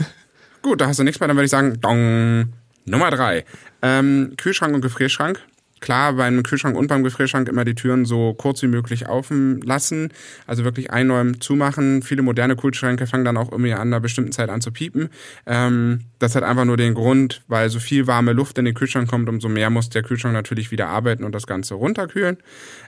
Gut, 0.62 0.82
da 0.82 0.88
hast 0.88 1.00
du 1.00 1.04
nichts 1.04 1.20
mehr, 1.20 1.28
dann 1.28 1.38
würde 1.38 1.46
ich 1.46 1.52
sagen, 1.52 1.80
dong, 1.80 2.54
Nummer 2.86 3.12
3. 3.12 3.46
Ähm, 3.82 4.34
Kühlschrank 4.38 4.74
und 4.74 4.82
Gefrierschrank 4.82 5.42
klar 5.82 6.14
beim 6.14 6.44
Kühlschrank 6.44 6.78
und 6.78 6.88
beim 6.88 7.04
Gefrierschrank 7.04 7.48
immer 7.50 7.66
die 7.66 7.76
Türen 7.76 8.06
so 8.06 8.34
kurz 8.34 8.62
wie 8.62 8.68
möglich 8.68 9.08
offen 9.08 9.62
lassen. 9.62 10.10
Also 10.46 10.64
wirklich 10.64 10.92
einräumen, 10.92 11.42
zumachen. 11.42 12.02
Viele 12.02 12.22
moderne 12.22 12.56
Kühlschränke 12.56 13.08
fangen 13.08 13.26
dann 13.26 13.38
auch 13.38 13.52
irgendwie 13.52 13.74
an 13.74 13.82
einer 13.82 14.00
bestimmten 14.00 14.32
Zeit 14.32 14.50
an 14.50 14.62
zu 14.62 14.72
piepen. 14.72 15.10
Ähm, 15.46 16.02
das 16.20 16.36
hat 16.36 16.44
einfach 16.44 16.66
nur 16.66 16.78
den 16.78 16.94
Grund, 16.94 17.42
weil 17.48 17.70
so 17.70 17.80
viel 17.80 18.08
warme 18.08 18.34
Luft 18.34 18.58
in 18.58 18.66
den 18.66 18.74
Kühlschrank 18.74 19.10
kommt, 19.10 19.30
umso 19.30 19.50
mehr 19.50 19.70
muss 19.70 19.90
der 19.90 20.04
Kühlschrank 20.04 20.34
natürlich 20.34 20.72
wieder 20.72 20.88
arbeiten 20.88 21.24
und 21.24 21.34
das 21.34 21.48
Ganze 21.48 21.76
runterkühlen. 21.76 22.38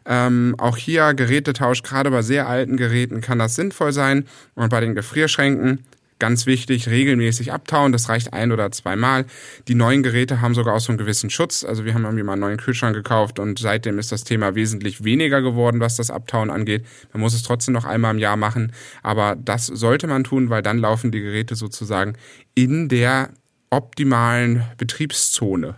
Ähm, 0.06 0.56
auch 0.58 0.78
hier 0.78 1.14
Gerätetausch, 1.14 1.84
gerade 1.84 2.12
bei 2.12 2.22
sehr 2.22 2.48
alten 2.48 2.78
Geräten 2.78 3.22
kann 3.22 3.40
das 3.40 3.56
sinnvoll 3.56 3.94
sein. 3.94 4.26
Und 4.56 4.70
bei 4.70 4.82
den 4.82 4.96
Gefrierschränken 4.96 5.86
Ganz 6.20 6.46
wichtig, 6.46 6.90
regelmäßig 6.90 7.54
abtauen. 7.54 7.94
Das 7.94 8.10
reicht 8.10 8.34
ein 8.34 8.52
oder 8.52 8.72
zweimal. 8.72 9.26
Die 9.70 9.76
neuen 9.76 10.04
Geräte 10.04 10.42
haben 10.42 10.54
sogar 10.54 10.76
auch 10.76 10.82
so 10.82 10.92
einen 10.92 10.98
gewissen 10.98 11.30
Schutz. 11.30 11.64
Also 11.64 11.86
wir 11.86 11.94
haben 11.94 12.04
irgendwie 12.04 12.24
mal 12.24 12.34
einen 12.34 12.42
neuen 12.42 12.58
Kühlschrank 12.58 12.94
gekauft 12.94 13.40
und 13.40 13.58
seitdem 13.58 13.98
ist 13.98 14.12
das 14.12 14.26
Thema 14.26 14.54
wesentlich 14.54 15.06
weniger 15.06 15.42
geworden, 15.42 15.80
was 15.80 15.96
das 15.96 16.12
Abtauen 16.12 16.50
angeht. 16.50 16.86
Man 17.14 17.22
muss 17.22 17.34
es 17.34 17.44
trotzdem 17.44 17.74
noch 17.74 17.86
einmal 17.86 18.14
im 18.14 18.20
Jahr 18.20 18.36
machen. 18.36 18.74
Aber 19.02 19.38
das 19.38 19.68
sollte 19.68 20.08
man 20.08 20.26
tun, 20.26 20.50
weil 20.50 20.62
dann 20.62 20.78
laufen 20.78 21.12
die 21.12 21.22
Geräte 21.22 21.56
sozusagen 21.56 22.18
in 22.54 22.90
der 22.90 23.30
optimalen 23.70 24.64
Betriebszone. 24.78 25.76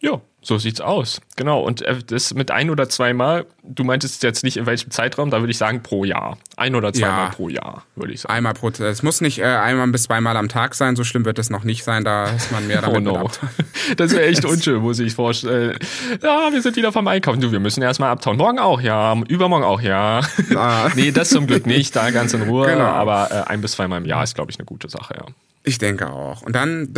Ja, 0.00 0.20
so 0.42 0.58
sieht's 0.58 0.80
aus. 0.80 1.20
Genau. 1.36 1.60
Und 1.60 1.82
äh, 1.82 1.98
das 2.04 2.32
mit 2.34 2.50
ein 2.50 2.70
oder 2.70 2.88
zweimal, 2.88 3.46
du 3.62 3.84
meintest 3.84 4.22
jetzt 4.22 4.42
nicht 4.42 4.56
in 4.56 4.66
welchem 4.66 4.90
Zeitraum, 4.90 5.30
da 5.30 5.40
würde 5.40 5.50
ich 5.50 5.58
sagen 5.58 5.82
pro 5.82 6.04
Jahr. 6.04 6.38
Ein 6.56 6.74
oder 6.74 6.92
zweimal 6.92 7.26
ja, 7.26 7.30
pro 7.30 7.48
Jahr, 7.48 7.84
würde 7.94 8.12
ich 8.12 8.22
sagen. 8.22 8.34
Einmal 8.34 8.54
pro 8.54 8.68
Es 8.68 9.02
muss 9.02 9.20
nicht 9.20 9.38
äh, 9.38 9.44
einmal 9.44 9.86
bis 9.88 10.04
zweimal 10.04 10.36
am 10.36 10.48
Tag 10.48 10.74
sein, 10.74 10.96
so 10.96 11.04
schlimm 11.04 11.24
wird 11.24 11.38
es 11.38 11.50
noch 11.50 11.64
nicht 11.64 11.84
sein, 11.84 12.04
da 12.04 12.30
ist 12.30 12.52
man 12.52 12.66
mehr 12.66 12.80
damit 12.82 13.06
oh 13.06 13.18
no. 13.22 13.30
Das 13.96 14.12
wäre 14.12 14.26
echt 14.26 14.44
unschön, 14.46 14.80
muss 14.80 14.98
ich 14.98 15.14
vorstellen. 15.14 15.78
Ja, 16.22 16.50
wir 16.50 16.62
sind 16.62 16.76
wieder 16.76 16.92
vom 16.92 17.06
Einkaufen. 17.06 17.40
Du, 17.40 17.52
wir 17.52 17.60
müssen 17.60 17.82
erstmal 17.82 18.10
abtauen. 18.10 18.36
Morgen 18.36 18.58
auch, 18.58 18.80
ja. 18.80 19.14
Übermorgen 19.28 19.64
auch, 19.64 19.80
ja. 19.80 20.20
Ah. 20.54 20.88
nee, 20.94 21.10
das 21.10 21.30
zum 21.30 21.46
Glück 21.46 21.66
nicht, 21.66 21.94
da 21.96 22.10
ganz 22.10 22.32
in 22.32 22.42
Ruhe. 22.42 22.66
Genau. 22.66 22.84
Aber 22.84 23.30
äh, 23.30 23.50
ein 23.50 23.60
bis 23.60 23.72
zweimal 23.72 23.98
im 23.98 24.06
Jahr 24.06 24.22
ist, 24.22 24.34
glaube 24.34 24.50
ich, 24.50 24.58
eine 24.58 24.66
gute 24.66 24.88
Sache, 24.88 25.14
ja. 25.16 25.26
Ich 25.62 25.78
denke 25.78 26.10
auch. 26.10 26.42
Und 26.42 26.56
dann 26.56 26.92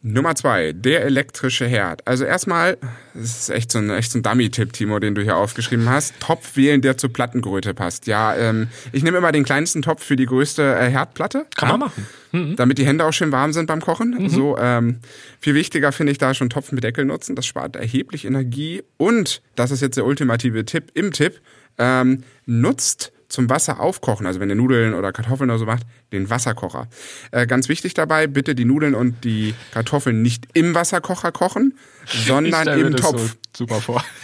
Nummer 0.00 0.36
zwei, 0.36 0.72
der 0.72 1.04
elektrische 1.04 1.66
Herd. 1.66 2.06
Also 2.06 2.24
erstmal, 2.24 2.78
das 3.14 3.40
ist 3.40 3.50
echt 3.50 3.72
so 3.72 3.78
ein, 3.78 3.90
echt 3.90 4.12
so 4.12 4.18
ein 4.20 4.22
Dummy-Tipp, 4.22 4.72
Timo, 4.72 5.00
den 5.00 5.16
du 5.16 5.22
hier 5.22 5.36
aufgeschrieben 5.36 5.88
hast. 5.88 6.14
Topf 6.20 6.56
wählen, 6.56 6.80
der 6.80 6.96
zur 6.96 7.12
Plattengröße 7.12 7.74
passt. 7.74 8.06
Ja, 8.06 8.36
ähm, 8.36 8.68
ich 8.92 9.02
nehme 9.02 9.18
immer 9.18 9.32
den 9.32 9.44
kleinsten 9.44 9.82
Topf 9.82 10.04
für 10.04 10.14
die 10.14 10.26
größte 10.26 10.62
äh, 10.62 10.88
Herdplatte. 10.88 11.46
Kann 11.56 11.68
man 11.70 11.80
machen. 11.80 12.06
Mhm. 12.30 12.54
Damit 12.54 12.78
die 12.78 12.86
Hände 12.86 13.04
auch 13.04 13.12
schön 13.12 13.32
warm 13.32 13.52
sind 13.52 13.66
beim 13.66 13.80
Kochen. 13.80 14.10
Mhm. 14.10 14.28
So, 14.28 14.56
ähm, 14.56 15.00
viel 15.40 15.54
wichtiger 15.54 15.90
finde 15.90 16.12
ich 16.12 16.18
da 16.18 16.32
schon 16.32 16.48
Topf 16.48 16.70
mit 16.70 16.84
Deckel 16.84 17.04
nutzen. 17.04 17.34
Das 17.34 17.46
spart 17.46 17.74
erheblich 17.74 18.24
Energie. 18.24 18.84
Und, 18.98 19.42
das 19.56 19.72
ist 19.72 19.80
jetzt 19.80 19.96
der 19.96 20.06
ultimative 20.06 20.64
Tipp 20.64 20.92
im 20.94 21.12
Tipp, 21.12 21.40
ähm, 21.76 22.22
nutzt 22.46 23.12
zum 23.28 23.50
Wasser 23.50 23.80
aufkochen, 23.80 24.26
also 24.26 24.40
wenn 24.40 24.48
ihr 24.48 24.56
Nudeln 24.56 24.94
oder 24.94 25.12
Kartoffeln 25.12 25.50
oder 25.50 25.58
so 25.58 25.66
macht, 25.66 25.82
den 26.12 26.30
Wasserkocher. 26.30 26.88
Äh, 27.30 27.46
ganz 27.46 27.68
wichtig 27.68 27.94
dabei, 27.94 28.26
bitte 28.26 28.54
die 28.54 28.64
Nudeln 28.64 28.94
und 28.94 29.24
die 29.24 29.54
Kartoffeln 29.72 30.22
nicht 30.22 30.46
im 30.54 30.74
Wasserkocher 30.74 31.30
kochen, 31.32 31.78
sondern 32.06 32.66
im 32.68 32.96
Topf. 32.96 33.36
So 33.56 33.64
super 33.64 33.80
vor. 33.80 34.04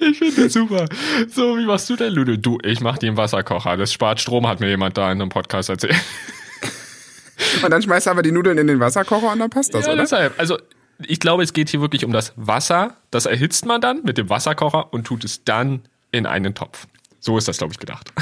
Ich 0.00 0.18
finde 0.18 0.44
das 0.44 0.52
super. 0.54 0.86
So, 1.28 1.58
wie 1.58 1.66
machst 1.66 1.90
du 1.90 1.96
denn, 1.96 2.14
Nudeln? 2.14 2.40
Du, 2.40 2.58
ich 2.62 2.80
mach 2.80 2.96
die 2.96 3.06
im 3.06 3.18
Wasserkocher. 3.18 3.76
Das 3.76 3.92
spart 3.92 4.18
Strom, 4.18 4.46
hat 4.46 4.60
mir 4.60 4.68
jemand 4.68 4.96
da 4.96 5.12
in 5.12 5.20
einem 5.20 5.28
Podcast 5.28 5.68
erzählt. 5.68 5.94
Und 7.62 7.70
dann 7.70 7.82
schmeißt 7.82 8.06
du 8.06 8.10
aber 8.10 8.22
die 8.22 8.32
Nudeln 8.32 8.56
in 8.56 8.66
den 8.66 8.80
Wasserkocher 8.80 9.32
und 9.32 9.38
dann 9.38 9.50
passt 9.50 9.74
das, 9.74 9.86
ja, 9.86 9.92
oder? 9.92 10.02
Deshalb. 10.02 10.38
Also, 10.38 10.58
ich 11.06 11.20
glaube, 11.20 11.42
es 11.42 11.52
geht 11.52 11.68
hier 11.68 11.80
wirklich 11.80 12.04
um 12.04 12.12
das 12.12 12.32
Wasser. 12.36 12.96
Das 13.10 13.26
erhitzt 13.26 13.64
man 13.66 13.80
dann 13.80 14.02
mit 14.04 14.18
dem 14.18 14.28
Wasserkocher 14.28 14.92
und 14.92 15.06
tut 15.06 15.24
es 15.24 15.44
dann 15.44 15.82
in 16.10 16.26
einen 16.26 16.54
Topf. 16.54 16.86
So 17.20 17.36
ist 17.36 17.48
das, 17.48 17.58
glaube 17.58 17.72
ich, 17.72 17.78
gedacht. 17.78 18.12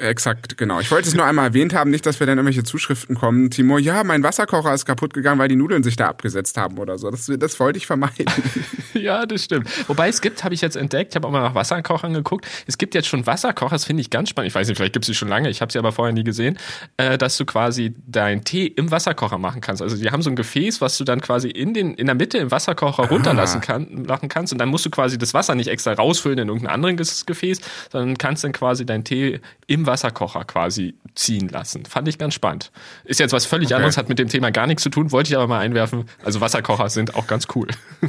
Exakt, 0.00 0.56
genau. 0.56 0.80
Ich 0.80 0.90
wollte 0.90 1.08
es 1.08 1.14
nur 1.14 1.24
einmal 1.24 1.46
erwähnt 1.46 1.74
haben, 1.74 1.90
nicht, 1.90 2.06
dass 2.06 2.20
wir 2.20 2.26
dann 2.26 2.38
irgendwelche 2.38 2.64
Zuschriften 2.64 3.16
kommen. 3.16 3.50
Timo, 3.50 3.78
ja, 3.78 4.04
mein 4.04 4.22
Wasserkocher 4.22 4.72
ist 4.72 4.84
kaputt 4.84 5.14
gegangen, 5.14 5.38
weil 5.38 5.48
die 5.48 5.56
Nudeln 5.56 5.82
sich 5.82 5.96
da 5.96 6.08
abgesetzt 6.08 6.56
haben 6.56 6.78
oder 6.78 6.98
so. 6.98 7.10
Das, 7.10 7.30
das 7.38 7.60
wollte 7.60 7.78
ich 7.78 7.86
vermeiden. 7.86 8.26
ja, 8.94 9.26
das 9.26 9.44
stimmt. 9.44 9.68
Wobei 9.88 10.08
es 10.08 10.20
gibt, 10.20 10.44
habe 10.44 10.54
ich 10.54 10.60
jetzt 10.60 10.76
entdeckt, 10.76 11.12
ich 11.12 11.16
habe 11.16 11.26
auch 11.26 11.32
mal 11.32 11.40
nach 11.42 11.54
Wasserkochern 11.54 12.14
geguckt. 12.14 12.46
Es 12.66 12.78
gibt 12.78 12.94
jetzt 12.94 13.08
schon 13.08 13.26
Wasserkocher, 13.26 13.74
das 13.74 13.84
finde 13.84 14.00
ich 14.00 14.10
ganz 14.10 14.28
spannend. 14.28 14.48
Ich 14.48 14.54
weiß 14.54 14.68
nicht, 14.68 14.76
vielleicht 14.76 14.92
gibt 14.92 15.04
es 15.04 15.08
sie 15.08 15.14
schon 15.14 15.28
lange, 15.28 15.50
ich 15.50 15.60
habe 15.60 15.72
sie 15.72 15.78
aber 15.78 15.92
vorher 15.92 16.12
nie 16.12 16.24
gesehen, 16.24 16.58
äh, 16.96 17.18
dass 17.18 17.36
du 17.36 17.44
quasi 17.44 17.94
deinen 18.06 18.44
Tee 18.44 18.66
im 18.66 18.90
Wasserkocher 18.90 19.38
machen 19.38 19.60
kannst. 19.60 19.82
Also 19.82 19.96
die 19.96 20.10
haben 20.10 20.22
so 20.22 20.30
ein 20.30 20.36
Gefäß, 20.36 20.80
was 20.80 20.96
du 20.98 21.04
dann 21.04 21.20
quasi 21.20 21.48
in, 21.48 21.74
den, 21.74 21.94
in 21.94 22.06
der 22.06 22.14
Mitte 22.14 22.38
im 22.38 22.50
Wasserkocher 22.50 23.08
runterlassen 23.08 23.60
kann, 23.60 24.04
machen 24.06 24.28
kannst. 24.28 24.52
Und 24.52 24.58
dann 24.58 24.68
musst 24.68 24.86
du 24.86 24.90
quasi 24.90 25.18
das 25.18 25.34
Wasser 25.34 25.54
nicht 25.54 25.68
extra 25.68 25.92
rausfüllen 25.92 26.38
in 26.38 26.48
irgendein 26.48 26.72
anderes 26.72 27.26
Gefäß, 27.26 27.60
sondern 27.90 28.16
kannst 28.18 28.44
dann 28.44 28.52
quasi 28.52 28.86
deinen 28.86 29.04
Tee 29.04 29.39
im 29.66 29.86
Wasserkocher 29.86 30.44
quasi 30.44 30.94
ziehen 31.14 31.48
lassen. 31.48 31.84
Fand 31.84 32.08
ich 32.08 32.18
ganz 32.18 32.34
spannend. 32.34 32.70
Ist 33.04 33.20
jetzt 33.20 33.32
was 33.32 33.46
völlig 33.46 33.68
okay. 33.68 33.74
anderes, 33.74 33.96
hat 33.96 34.08
mit 34.08 34.18
dem 34.18 34.28
Thema 34.28 34.50
gar 34.50 34.66
nichts 34.66 34.82
zu 34.82 34.90
tun, 34.90 35.12
wollte 35.12 35.30
ich 35.30 35.36
aber 35.36 35.46
mal 35.46 35.60
einwerfen. 35.60 36.04
Also 36.24 36.40
Wasserkocher 36.40 36.88
sind 36.88 37.14
auch 37.14 37.26
ganz 37.26 37.46
cool. 37.54 37.68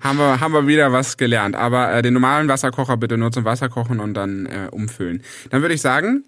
haben 0.00 0.18
wir, 0.18 0.40
haben 0.40 0.52
wir 0.52 0.66
wieder 0.66 0.92
was 0.92 1.16
gelernt. 1.16 1.56
Aber 1.56 1.92
äh, 1.92 2.02
den 2.02 2.14
normalen 2.14 2.48
Wasserkocher 2.48 2.96
bitte 2.96 3.18
nur 3.18 3.32
zum 3.32 3.44
Wasserkochen 3.44 4.00
und 4.00 4.14
dann 4.14 4.46
äh, 4.46 4.68
umfüllen. 4.70 5.22
Dann 5.50 5.62
würde 5.62 5.74
ich 5.74 5.80
sagen, 5.80 6.24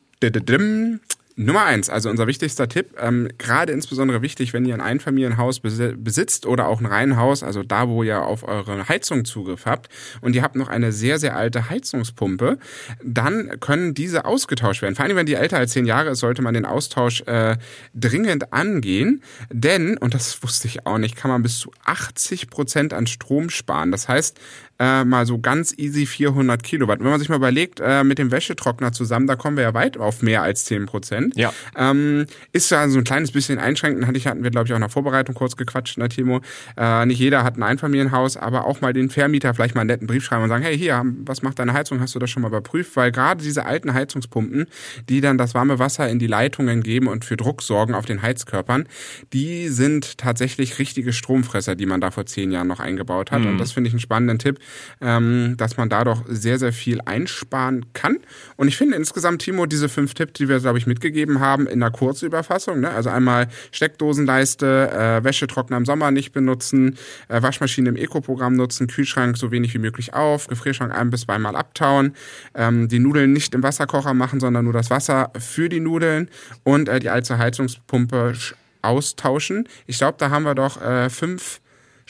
Nummer 1.42 1.64
eins, 1.64 1.88
also 1.88 2.10
unser 2.10 2.26
wichtigster 2.26 2.68
Tipp, 2.68 2.94
ähm, 2.98 3.28
gerade 3.38 3.72
insbesondere 3.72 4.20
wichtig, 4.20 4.52
wenn 4.52 4.66
ihr 4.66 4.74
ein 4.74 4.82
Einfamilienhaus 4.82 5.60
besitzt 5.60 6.44
oder 6.44 6.68
auch 6.68 6.80
ein 6.80 6.86
Reihenhaus, 6.86 7.42
also 7.42 7.62
da, 7.62 7.88
wo 7.88 8.02
ihr 8.02 8.22
auf 8.22 8.46
eure 8.46 8.88
Heizung 8.90 9.24
Zugriff 9.24 9.64
habt 9.64 9.88
und 10.20 10.36
ihr 10.36 10.42
habt 10.42 10.54
noch 10.54 10.68
eine 10.68 10.92
sehr, 10.92 11.18
sehr 11.18 11.36
alte 11.36 11.70
Heizungspumpe, 11.70 12.58
dann 13.02 13.58
können 13.58 13.94
diese 13.94 14.26
ausgetauscht 14.26 14.82
werden. 14.82 14.94
Vor 14.94 15.06
allem, 15.06 15.16
wenn 15.16 15.24
die 15.24 15.34
älter 15.34 15.56
als 15.56 15.72
zehn 15.72 15.86
Jahre 15.86 16.10
ist, 16.10 16.18
sollte 16.18 16.42
man 16.42 16.52
den 16.52 16.66
Austausch 16.66 17.22
äh, 17.22 17.56
dringend 17.94 18.52
angehen, 18.52 19.22
denn, 19.50 19.96
und 19.96 20.12
das 20.12 20.42
wusste 20.42 20.68
ich 20.68 20.84
auch 20.84 20.98
nicht, 20.98 21.16
kann 21.16 21.30
man 21.30 21.42
bis 21.42 21.58
zu 21.58 21.72
80 21.84 22.50
Prozent 22.50 22.92
an 22.92 23.06
Strom 23.06 23.48
sparen. 23.48 23.92
Das 23.92 24.08
heißt, 24.08 24.38
äh, 24.80 25.04
mal 25.04 25.26
so 25.26 25.38
ganz 25.38 25.74
easy 25.76 26.06
400 26.06 26.62
Kilowatt. 26.62 27.00
Wenn 27.00 27.10
man 27.10 27.20
sich 27.20 27.28
mal 27.28 27.36
überlegt, 27.36 27.80
äh, 27.84 28.02
mit 28.02 28.18
dem 28.18 28.30
Wäschetrockner 28.30 28.92
zusammen, 28.92 29.26
da 29.26 29.36
kommen 29.36 29.58
wir 29.58 29.64
ja 29.64 29.74
weit 29.74 29.98
auf 29.98 30.22
mehr 30.22 30.42
als 30.42 30.64
10 30.64 30.86
Prozent. 30.86 31.36
Ja. 31.36 31.52
Ähm, 31.76 32.24
ist 32.52 32.70
ja 32.70 32.88
so 32.88 32.96
ein 32.98 33.04
kleines 33.04 33.30
bisschen 33.30 33.58
einschränkend, 33.58 34.06
hatte 34.06 34.16
ich, 34.16 34.26
hatten 34.26 34.42
wir, 34.42 34.50
glaube 34.50 34.66
ich, 34.66 34.72
auch 34.72 34.76
in 34.76 34.80
der 34.80 34.88
Vorbereitung 34.88 35.34
kurz 35.34 35.56
gequatscht, 35.56 35.98
ne, 35.98 36.08
Timo. 36.08 36.40
Äh, 36.78 37.04
nicht 37.04 37.18
jeder 37.18 37.44
hat 37.44 37.58
ein 37.58 37.62
Einfamilienhaus, 37.62 38.38
aber 38.38 38.64
auch 38.64 38.80
mal 38.80 38.94
den 38.94 39.10
Vermieter 39.10 39.52
vielleicht 39.52 39.74
mal 39.74 39.82
einen 39.82 39.88
netten 39.88 40.06
Brief 40.06 40.24
schreiben 40.24 40.44
und 40.44 40.48
sagen, 40.48 40.64
hey, 40.64 40.78
hier, 40.78 41.04
was 41.26 41.42
macht 41.42 41.58
deine 41.58 41.74
Heizung? 41.74 42.00
Hast 42.00 42.14
du 42.14 42.18
das 42.18 42.30
schon 42.30 42.40
mal 42.40 42.48
überprüft? 42.48 42.96
Weil 42.96 43.12
gerade 43.12 43.42
diese 43.42 43.66
alten 43.66 43.92
Heizungspumpen, 43.92 44.66
die 45.10 45.20
dann 45.20 45.36
das 45.36 45.54
warme 45.54 45.78
Wasser 45.78 46.08
in 46.08 46.18
die 46.18 46.26
Leitungen 46.26 46.82
geben 46.82 47.06
und 47.06 47.26
für 47.26 47.36
Druck 47.36 47.60
sorgen 47.60 47.94
auf 47.94 48.06
den 48.06 48.22
Heizkörpern, 48.22 48.86
die 49.34 49.68
sind 49.68 50.16
tatsächlich 50.16 50.78
richtige 50.78 51.12
Stromfresser, 51.12 51.76
die 51.76 51.84
man 51.84 52.00
da 52.00 52.10
vor 52.10 52.24
zehn 52.24 52.50
Jahren 52.50 52.68
noch 52.68 52.80
eingebaut 52.80 53.30
hat. 53.30 53.40
Mhm. 53.40 53.48
Und 53.48 53.58
das 53.58 53.72
finde 53.72 53.88
ich 53.88 53.92
einen 53.92 54.00
spannenden 54.00 54.38
Tipp, 54.38 54.58
ähm, 55.00 55.54
dass 55.56 55.76
man 55.76 55.88
da 55.88 56.04
doch 56.04 56.24
sehr, 56.28 56.58
sehr 56.58 56.72
viel 56.72 57.00
einsparen 57.04 57.86
kann. 57.92 58.18
Und 58.56 58.68
ich 58.68 58.76
finde 58.76 58.96
insgesamt, 58.96 59.42
Timo, 59.42 59.66
diese 59.66 59.88
fünf 59.88 60.14
Tipps, 60.14 60.34
die 60.34 60.48
wir, 60.48 60.60
glaube 60.60 60.78
ich, 60.78 60.86
mitgegeben 60.86 61.40
haben, 61.40 61.66
in 61.66 61.82
einer 61.82 61.90
Kurzüberfassung, 61.90 62.80
ne? 62.80 62.90
also 62.90 63.10
einmal 63.10 63.48
Steckdosenleiste, 63.72 64.90
äh, 64.90 65.24
Wäschetrockner 65.24 65.76
im 65.76 65.86
Sommer 65.86 66.10
nicht 66.10 66.32
benutzen, 66.32 66.98
äh, 67.28 67.40
Waschmaschine 67.42 67.88
im 67.88 67.96
Eco-Programm 67.96 68.54
nutzen, 68.54 68.86
Kühlschrank 68.86 69.36
so 69.36 69.50
wenig 69.50 69.74
wie 69.74 69.78
möglich 69.78 70.14
auf, 70.14 70.46
Gefrierschrank 70.46 70.94
ein 70.94 71.10
bis 71.10 71.22
zweimal 71.22 71.56
abtauen, 71.56 72.14
ähm, 72.54 72.88
die 72.88 72.98
Nudeln 72.98 73.32
nicht 73.32 73.54
im 73.54 73.62
Wasserkocher 73.62 74.14
machen, 74.14 74.40
sondern 74.40 74.64
nur 74.64 74.72
das 74.72 74.90
Wasser 74.90 75.30
für 75.38 75.68
die 75.68 75.80
Nudeln 75.80 76.28
und 76.64 76.88
äh, 76.88 76.98
die 76.98 77.08
alte 77.08 77.38
Heizungspumpe 77.38 78.34
austauschen. 78.82 79.68
Ich 79.86 79.98
glaube, 79.98 80.16
da 80.18 80.30
haben 80.30 80.44
wir 80.44 80.54
doch 80.54 80.80
äh, 80.82 81.10
fünf 81.10 81.59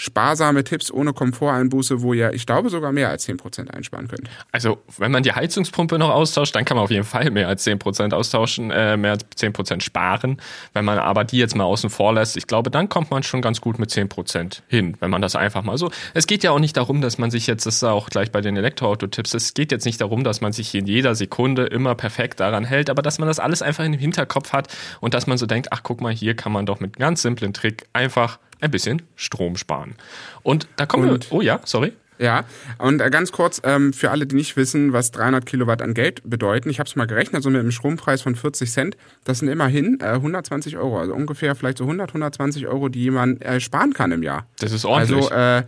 sparsame 0.00 0.64
Tipps 0.64 0.90
ohne 0.90 1.12
Komforteinbuße, 1.12 2.00
wo 2.00 2.14
ihr, 2.14 2.32
ich 2.32 2.46
glaube, 2.46 2.70
sogar 2.70 2.90
mehr 2.90 3.10
als 3.10 3.28
10% 3.28 3.68
einsparen 3.68 4.08
könnt. 4.08 4.30
Also, 4.50 4.78
wenn 4.96 5.12
man 5.12 5.22
die 5.22 5.32
Heizungspumpe 5.32 5.98
noch 5.98 6.08
austauscht, 6.08 6.56
dann 6.56 6.64
kann 6.64 6.78
man 6.78 6.84
auf 6.84 6.90
jeden 6.90 7.04
Fall 7.04 7.30
mehr 7.30 7.48
als 7.48 7.66
10% 7.66 8.14
austauschen, 8.14 8.70
äh, 8.70 8.96
mehr 8.96 9.10
als 9.10 9.26
10% 9.36 9.82
sparen. 9.82 10.40
Wenn 10.72 10.86
man 10.86 10.98
aber 10.98 11.24
die 11.24 11.36
jetzt 11.36 11.54
mal 11.54 11.64
außen 11.64 11.90
vor 11.90 12.14
lässt, 12.14 12.38
ich 12.38 12.46
glaube, 12.46 12.70
dann 12.70 12.88
kommt 12.88 13.10
man 13.10 13.22
schon 13.22 13.42
ganz 13.42 13.60
gut 13.60 13.78
mit 13.78 13.90
10% 13.90 14.62
hin, 14.68 14.96
wenn 15.00 15.10
man 15.10 15.20
das 15.20 15.36
einfach 15.36 15.64
mal 15.64 15.76
so. 15.76 15.90
Es 16.14 16.26
geht 16.26 16.44
ja 16.44 16.52
auch 16.52 16.60
nicht 16.60 16.78
darum, 16.78 17.02
dass 17.02 17.18
man 17.18 17.30
sich 17.30 17.46
jetzt, 17.46 17.66
das 17.66 17.74
ist 17.74 17.84
auch 17.84 18.08
gleich 18.08 18.32
bei 18.32 18.40
den 18.40 18.56
Elektroauto-Tipps, 18.56 19.34
es 19.34 19.52
geht 19.52 19.70
jetzt 19.70 19.84
nicht 19.84 20.00
darum, 20.00 20.24
dass 20.24 20.40
man 20.40 20.54
sich 20.54 20.74
in 20.74 20.86
jeder 20.86 21.14
Sekunde 21.14 21.66
immer 21.66 21.94
perfekt 21.94 22.40
daran 22.40 22.64
hält, 22.64 22.88
aber 22.88 23.02
dass 23.02 23.18
man 23.18 23.28
das 23.28 23.38
alles 23.38 23.60
einfach 23.60 23.84
in 23.84 23.92
dem 23.92 24.00
Hinterkopf 24.00 24.54
hat 24.54 24.74
und 25.00 25.12
dass 25.12 25.26
man 25.26 25.36
so 25.36 25.44
denkt, 25.44 25.68
ach 25.72 25.82
guck 25.82 26.00
mal, 26.00 26.10
hier 26.10 26.34
kann 26.34 26.52
man 26.52 26.64
doch 26.64 26.80
mit 26.80 26.96
ganz 26.96 27.20
simplen 27.20 27.52
Trick 27.52 27.86
einfach 27.92 28.38
ein 28.60 28.70
bisschen 28.70 29.02
Strom 29.16 29.56
sparen. 29.56 29.94
Und 30.42 30.68
da 30.76 30.86
kommen 30.86 31.08
und, 31.08 31.30
wir. 31.30 31.36
Oh 31.36 31.40
ja, 31.40 31.60
sorry. 31.64 31.92
Ja, 32.18 32.44
und 32.76 33.00
äh, 33.00 33.08
ganz 33.08 33.32
kurz 33.32 33.62
ähm, 33.64 33.94
für 33.94 34.10
alle, 34.10 34.26
die 34.26 34.36
nicht 34.36 34.54
wissen, 34.54 34.92
was 34.92 35.10
300 35.10 35.46
Kilowatt 35.46 35.80
an 35.80 35.94
Geld 35.94 36.20
bedeuten. 36.28 36.68
Ich 36.68 36.78
habe 36.78 36.86
es 36.86 36.94
mal 36.94 37.06
gerechnet, 37.06 37.42
so 37.42 37.48
mit 37.48 37.60
einem 37.60 37.70
Strompreis 37.70 38.20
von 38.20 38.34
40 38.36 38.70
Cent. 38.70 38.96
Das 39.24 39.38
sind 39.38 39.48
immerhin 39.48 39.98
äh, 40.02 40.08
120 40.08 40.76
Euro, 40.76 41.00
also 41.00 41.14
ungefähr 41.14 41.54
vielleicht 41.54 41.78
so 41.78 41.84
100, 41.84 42.10
120 42.10 42.66
Euro, 42.66 42.90
die 42.90 43.10
man 43.10 43.40
äh, 43.40 43.58
sparen 43.58 43.94
kann 43.94 44.12
im 44.12 44.22
Jahr. 44.22 44.46
Das 44.58 44.72
ist 44.72 44.84
ordentlich. 44.84 45.32
Also 45.32 45.34
äh, 45.34 45.62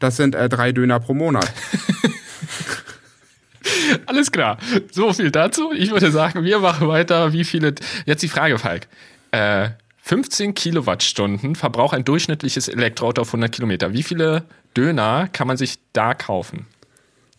das 0.00 0.16
sind 0.16 0.34
äh, 0.34 0.48
drei 0.48 0.72
Döner 0.72 0.98
pro 0.98 1.12
Monat. 1.12 1.52
Alles 4.06 4.30
klar. 4.30 4.58
So 4.90 5.12
viel 5.12 5.30
dazu. 5.30 5.72
Ich 5.74 5.90
würde 5.90 6.10
sagen, 6.10 6.44
wir 6.44 6.58
machen 6.58 6.88
weiter. 6.88 7.32
Wie 7.32 7.44
viele? 7.44 7.74
Jetzt 8.06 8.22
die 8.22 8.28
Frage, 8.28 8.58
Falk. 8.58 8.86
Äh, 9.30 9.70
15 10.08 10.54
Kilowattstunden 10.54 11.54
Verbrauch 11.54 11.92
ein 11.92 12.02
durchschnittliches 12.02 12.68
Elektroauto 12.68 13.20
auf 13.20 13.28
100 13.28 13.52
Kilometer. 13.52 13.92
Wie 13.92 14.02
viele 14.02 14.44
Döner 14.74 15.28
kann 15.28 15.46
man 15.46 15.58
sich 15.58 15.74
da 15.92 16.14
kaufen? 16.14 16.64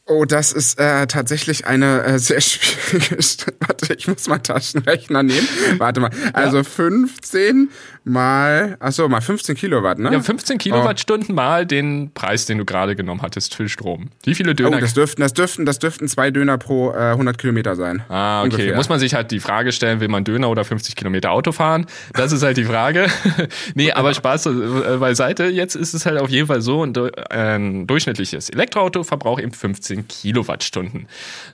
Oh, 0.09 0.25
das 0.25 0.51
ist 0.51 0.79
äh, 0.79 1.05
tatsächlich 1.05 1.67
eine 1.67 2.03
äh, 2.03 2.17
sehr 2.17 2.41
schwierige. 2.41 3.17
Warte, 3.59 3.93
ich 3.93 4.07
muss 4.07 4.27
mal 4.27 4.39
Taschenrechner 4.39 5.21
nehmen. 5.21 5.47
Warte 5.77 5.99
mal. 5.99 6.09
Also 6.33 6.57
ja. 6.57 6.63
15 6.63 7.69
mal, 8.05 8.75
achso, 8.79 9.07
mal 9.07 9.21
15 9.21 9.55
Kilowatt, 9.55 9.99
ne? 9.99 10.11
Ja, 10.11 10.19
15 10.19 10.57
Kilowattstunden 10.57 11.29
oh. 11.29 11.35
mal 11.35 11.67
den 11.67 12.11
Preis, 12.15 12.47
den 12.47 12.57
du 12.57 12.65
gerade 12.65 12.95
genommen 12.95 13.21
hattest 13.21 13.53
für 13.53 13.69
Strom. 13.69 14.09
Wie 14.23 14.33
viele 14.33 14.55
Döner? 14.55 14.77
Oh, 14.77 14.79
das 14.79 14.95
dürften, 14.95 15.21
das 15.21 15.33
dürften, 15.33 15.67
das 15.67 15.77
dürften 15.77 16.07
zwei 16.07 16.31
Döner 16.31 16.57
pro 16.57 16.91
äh, 16.91 17.11
100 17.11 17.37
Kilometer 17.37 17.75
sein. 17.75 18.01
Ah, 18.09 18.41
okay. 18.41 18.45
Ungefähr. 18.45 18.75
Muss 18.75 18.89
man 18.89 18.99
sich 18.99 19.13
halt 19.13 19.29
die 19.29 19.39
Frage 19.39 19.71
stellen, 19.71 19.99
will 19.99 20.07
man 20.07 20.23
Döner 20.23 20.49
oder 20.49 20.65
50 20.65 20.95
Kilometer 20.95 21.31
Auto 21.31 21.51
fahren? 21.51 21.85
Das 22.13 22.31
ist 22.31 22.41
halt 22.41 22.57
die 22.57 22.65
Frage. 22.65 23.05
nee, 23.75 23.91
aber 23.91 24.15
Spaß 24.15 24.47
äh, 24.47 24.97
beiseite. 24.99 25.45
Jetzt 25.45 25.75
ist 25.75 25.93
es 25.93 26.07
halt 26.07 26.19
auf 26.19 26.31
jeden 26.31 26.47
Fall 26.47 26.61
so, 26.61 26.83
ein, 26.83 26.95
äh, 26.95 27.11
ein 27.29 27.85
durchschnittliches 27.85 28.49
Elektroauto 28.49 29.03
verbraucht 29.03 29.43
eben 29.43 29.51
15 29.51 29.98
Kilowattstunden. 30.07 31.07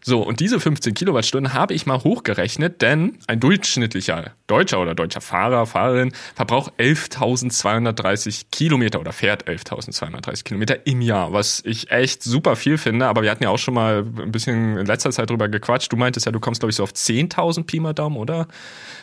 So, 0.03 0.21
und 0.21 0.39
diese 0.39 0.59
15 0.59 0.93
Kilowattstunden 0.93 1.53
habe 1.53 1.73
ich 1.73 1.85
mal 1.85 2.03
hochgerechnet, 2.03 2.81
denn 2.81 3.17
ein 3.27 3.39
durchschnittlicher 3.39 4.31
Deutscher 4.47 4.79
oder 4.79 4.93
deutscher 4.93 5.21
Fahrer, 5.21 5.65
Fahrerin 5.65 6.11
verbraucht 6.35 6.73
11.230 6.77 8.45
Kilometer 8.51 8.99
oder 8.99 9.11
fährt 9.11 9.47
11.230 9.47 10.43
Kilometer 10.43 10.85
im 10.85 11.01
Jahr, 11.01 11.33
was 11.33 11.63
ich 11.65 11.89
echt 11.89 12.21
super 12.21 12.55
viel 12.55 12.77
finde. 12.77 13.07
Aber 13.07 13.23
wir 13.23 13.31
hatten 13.31 13.43
ja 13.43 13.49
auch 13.49 13.57
schon 13.57 13.73
mal 13.73 14.05
ein 14.05 14.31
bisschen 14.31 14.77
in 14.77 14.85
letzter 14.85 15.11
Zeit 15.11 15.29
drüber 15.29 15.49
gequatscht. 15.49 15.91
Du 15.91 15.97
meintest 15.97 16.27
ja, 16.27 16.31
du 16.31 16.39
kommst, 16.39 16.61
glaube 16.61 16.69
ich, 16.69 16.75
so 16.75 16.83
auf 16.83 16.91
10.000 16.91 17.63
Pi 17.65 17.79
mal 17.79 17.93
Daumen, 17.93 18.17
oder? 18.17 18.47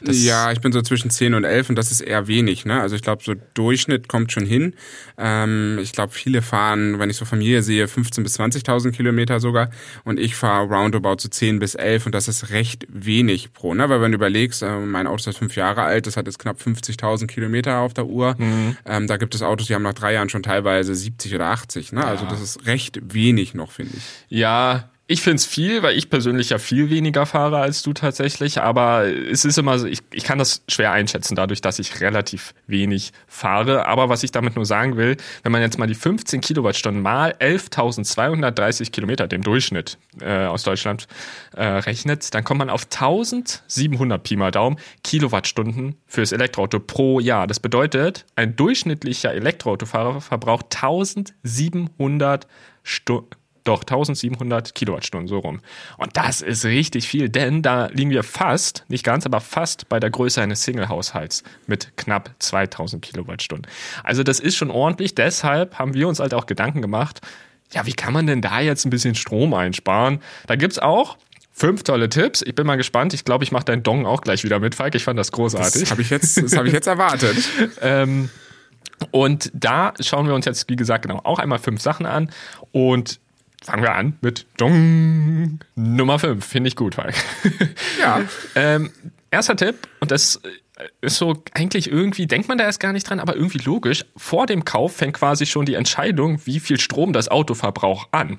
Das 0.05 0.23
ja, 0.23 0.53
ich 0.53 0.61
bin 0.61 0.73
so 0.73 0.81
zwischen 0.83 1.11
10 1.11 1.35
und 1.35 1.45
11 1.45 1.71
und 1.71 1.77
das 1.77 1.91
ist 1.91 2.01
eher 2.01 2.29
wenig. 2.29 2.65
Ne? 2.65 2.81
Also 2.81 2.95
ich 2.97 3.03
glaube, 3.03 3.23
so 3.25 3.35
Durchschnitt 3.55 4.09
kommt 4.09 4.33
schon 4.33 4.47
hin. 4.47 4.75
Ähm, 5.19 5.79
ich 5.83 5.93
glaube, 5.93 6.13
viele 6.13 6.43
fahren, 6.43 6.99
wenn 6.99 7.11
ich 7.11 7.17
so 7.17 7.25
Familie 7.25 7.63
sehe, 7.63 7.87
15.000 7.87 8.23
bis 8.23 8.39
20.000 8.39 8.93
Kilometer 8.93 9.32
sogar. 9.41 9.71
Und 10.05 10.19
ich 10.19 10.35
fahre 10.35 10.67
roundabout 10.67 11.17
so 11.19 11.29
10 11.29 11.59
bis 11.59 11.75
11 11.75 12.07
und 12.07 12.15
das 12.15 12.29
ist 12.29 12.51
recht 12.51 12.87
wenig 12.89 13.53
pro. 13.53 13.75
Ne? 13.75 13.89
Weil 13.89 14.01
wenn 14.01 14.13
du 14.13 14.17
überlegst, 14.17 14.63
äh, 14.63 14.79
mein 14.79 15.07
Auto 15.07 15.29
ist 15.29 15.39
fünf 15.39 15.57
Jahre 15.57 15.83
alt, 15.83 16.07
das 16.07 16.17
hat 16.17 16.27
jetzt 16.27 16.39
knapp 16.39 16.61
50.000 16.61 17.27
Kilometer 17.27 17.79
auf 17.79 17.95
der 17.95 18.07
Uhr. 18.07 18.35
Mhm. 18.39 18.77
Ähm, 18.87 19.07
da 19.07 19.17
gibt 19.17 19.35
es 19.35 19.43
Autos, 19.43 19.67
die 19.67 19.75
haben 19.75 19.83
nach 19.83 19.95
drei 19.95 20.15
Jahren 20.15 20.29
schon 20.29 20.43
teilweise 20.43 20.95
70 20.95 21.35
oder 21.35 21.47
80. 21.47 21.93
Ne? 21.93 22.05
Also 22.05 22.25
ja. 22.25 22.31
Also 22.31 22.37
das 22.37 22.41
ist 22.41 22.67
recht 22.67 23.01
wenig 23.15 23.55
noch, 23.55 23.73
finde 23.73 23.97
ich. 23.97 24.03
Ja, 24.29 24.92
ich 25.13 25.21
finde 25.21 25.37
es 25.37 25.45
viel, 25.45 25.83
weil 25.83 25.99
ich 25.99 26.09
persönlich 26.09 26.49
ja 26.49 26.59
viel 26.59 26.89
weniger 26.89 27.27
fahre 27.27 27.59
als 27.59 27.83
du 27.83 27.93
tatsächlich, 27.93 28.63
aber 28.63 29.05
es 29.05 29.45
ist 29.45 29.59
immer 29.59 29.79
so, 29.79 29.87
ich, 29.87 29.99
ich 30.11 30.25
kann 30.25 30.39
das 30.39 30.63
schwer 30.69 30.93
einschätzen, 30.93 31.37
dadurch, 31.37 31.61
dass 31.61 31.79
ich 31.79 32.01
relativ 32.01 32.55
wenig 32.67 33.13
fahre. 33.27 33.85
Aber 33.85 34.09
was 34.09 34.23
ich 34.23 34.33
damit 34.33 34.57
nur 34.57 34.65
sagen 34.65 34.97
will, 34.97 35.19
wenn 35.43 35.53
man 35.53 35.61
jetzt 35.61 35.79
mal 35.79 35.87
die 35.87 35.95
15 35.95 36.41
Kilowattstunden 36.41 37.03
mal 37.03 37.33
11.230 37.33 38.91
Kilometer, 38.91 39.29
dem 39.29 39.43
Durchschnitt 39.43 39.99
äh, 40.23 40.47
aus 40.47 40.63
Deutschland, 40.63 41.07
äh, 41.55 41.63
rechnet, 41.63 42.33
dann 42.33 42.43
kommt 42.43 42.61
man 42.61 42.71
auf 42.71 42.87
1.700 42.87 44.17
Pi 44.17 44.37
mal 44.37 44.51
Daumen 44.51 44.79
Kilowattstunden 45.05 45.97
fürs 46.07 46.33
Elektroauto 46.33 46.81
pro 46.81 47.21
Jahr. 47.21 47.47
Das 47.47 47.61
bedeutet, 47.61 48.25
ein 48.35 48.57
durchschnittlicher 48.57 49.35
Elektroautofahrer 49.35 50.23
verbraucht 50.23 50.75
1.700 50.75 52.45
Stunden 52.83 53.42
doch, 53.65 53.83
1700 53.83 54.75
Kilowattstunden, 54.75 55.29
so 55.29 55.39
rum. 55.39 55.61
Und 55.97 56.17
das 56.17 56.41
ist 56.41 56.65
richtig 56.65 57.09
viel, 57.09 57.29
denn 57.29 57.63
da 57.63 57.87
liegen 57.87 58.11
wir 58.11 58.23
fast, 58.23 58.85
nicht 58.89 59.05
ganz, 59.05 59.27
aber 59.27 59.41
fast 59.41 59.89
bei 59.89 60.01
der 60.01 60.11
Größe 60.11 60.43
eines 60.43 60.63
Single-Haushalts 60.65 61.43
mit 61.67 61.97
knapp 61.97 62.31
2000 62.39 63.03
Kilowattstunden. 63.03 63.71
Also 64.05 64.23
das 64.23 64.41
ist 64.41 64.57
schon 64.57 64.71
ordentlich, 64.71 65.15
deshalb 65.15 65.79
haben 65.79 65.95
wir 65.95 66.09
uns 66.09 66.21
halt 66.21 66.35
auch 66.35 66.47
Gedanken 66.47 66.83
gemacht, 66.83 67.21
ja, 67.73 67.87
wie 67.87 67.93
kann 67.93 68.13
man 68.13 68.27
denn 68.27 68.43
da 68.43 68.61
jetzt 68.61 68.85
ein 68.85 68.91
bisschen 68.91 69.15
Strom 69.15 69.55
einsparen? 69.55 70.21
Da 70.47 70.57
gibt's 70.57 70.79
auch 70.79 71.17
Fünf 71.55 71.83
tolle 71.83 72.09
Tipps. 72.09 72.41
Ich 72.41 72.55
bin 72.55 72.67
mal 72.67 72.77
gespannt. 72.77 73.13
Ich 73.13 73.27
glaube, 73.27 73.45
ich 73.45 73.53
mache 73.53 73.67
deinen 73.67 73.83
Dong 73.83 74.07
auch 74.07 74.23
gleich 74.23 74.43
wieder 74.43 74.59
mit, 74.59 74.75
Falk. 74.75 74.95
Ich 74.95 75.05
fand 75.05 75.19
das 75.19 75.33
großartig. 75.33 75.83
Das 75.83 75.91
habe 75.91 76.01
ich 76.01 76.09
jetzt, 76.09 76.43
das 76.43 76.57
habe 76.57 76.67
ich 76.67 76.73
jetzt 76.73 76.87
erwartet. 76.87 77.37
ähm, 77.83 78.31
und 79.11 79.51
da 79.53 79.93
schauen 80.01 80.27
wir 80.27 80.35
uns 80.35 80.47
jetzt, 80.47 80.71
wie 80.71 80.77
gesagt, 80.77 81.03
genau 81.03 81.21
auch 81.25 81.39
einmal 81.39 81.59
fünf 81.59 81.83
Sachen 81.83 82.07
an. 82.07 82.31
Und 82.73 83.21
fangen 83.63 83.83
wir 83.83 83.95
an 83.95 84.17
mit 84.21 84.47
Dong 84.57 85.59
Nummer 85.75 86.19
5. 86.19 86.45
Finde 86.45 86.69
ich 86.69 86.77
gut, 86.77 86.95
Falk. 86.97 87.15
Ja. 88.01 88.23
ähm, 88.55 88.91
erster 89.31 89.57
Tipp, 89.57 89.77
und 90.01 90.11
das 90.11 90.41
ist 91.01 91.17
so, 91.17 91.43
eigentlich 91.55 91.91
irgendwie 91.91 92.27
denkt 92.27 92.49
man 92.49 92.59
da 92.59 92.65
erst 92.65 92.81
gar 92.81 92.93
nicht 92.93 93.09
dran, 93.09 93.21
aber 93.21 93.37
irgendwie 93.37 93.59
logisch. 93.59 94.05
Vor 94.17 94.47
dem 94.47 94.65
Kauf 94.65 94.97
fängt 94.97 95.15
quasi 95.15 95.47
schon 95.47 95.65
die 95.65 95.75
Entscheidung, 95.75 96.41
wie 96.45 96.61
viel 96.61 96.81
Strom 96.81 97.13
das 97.13 97.29
Auto 97.29 97.55
verbraucht 97.55 98.09
an. 98.11 98.39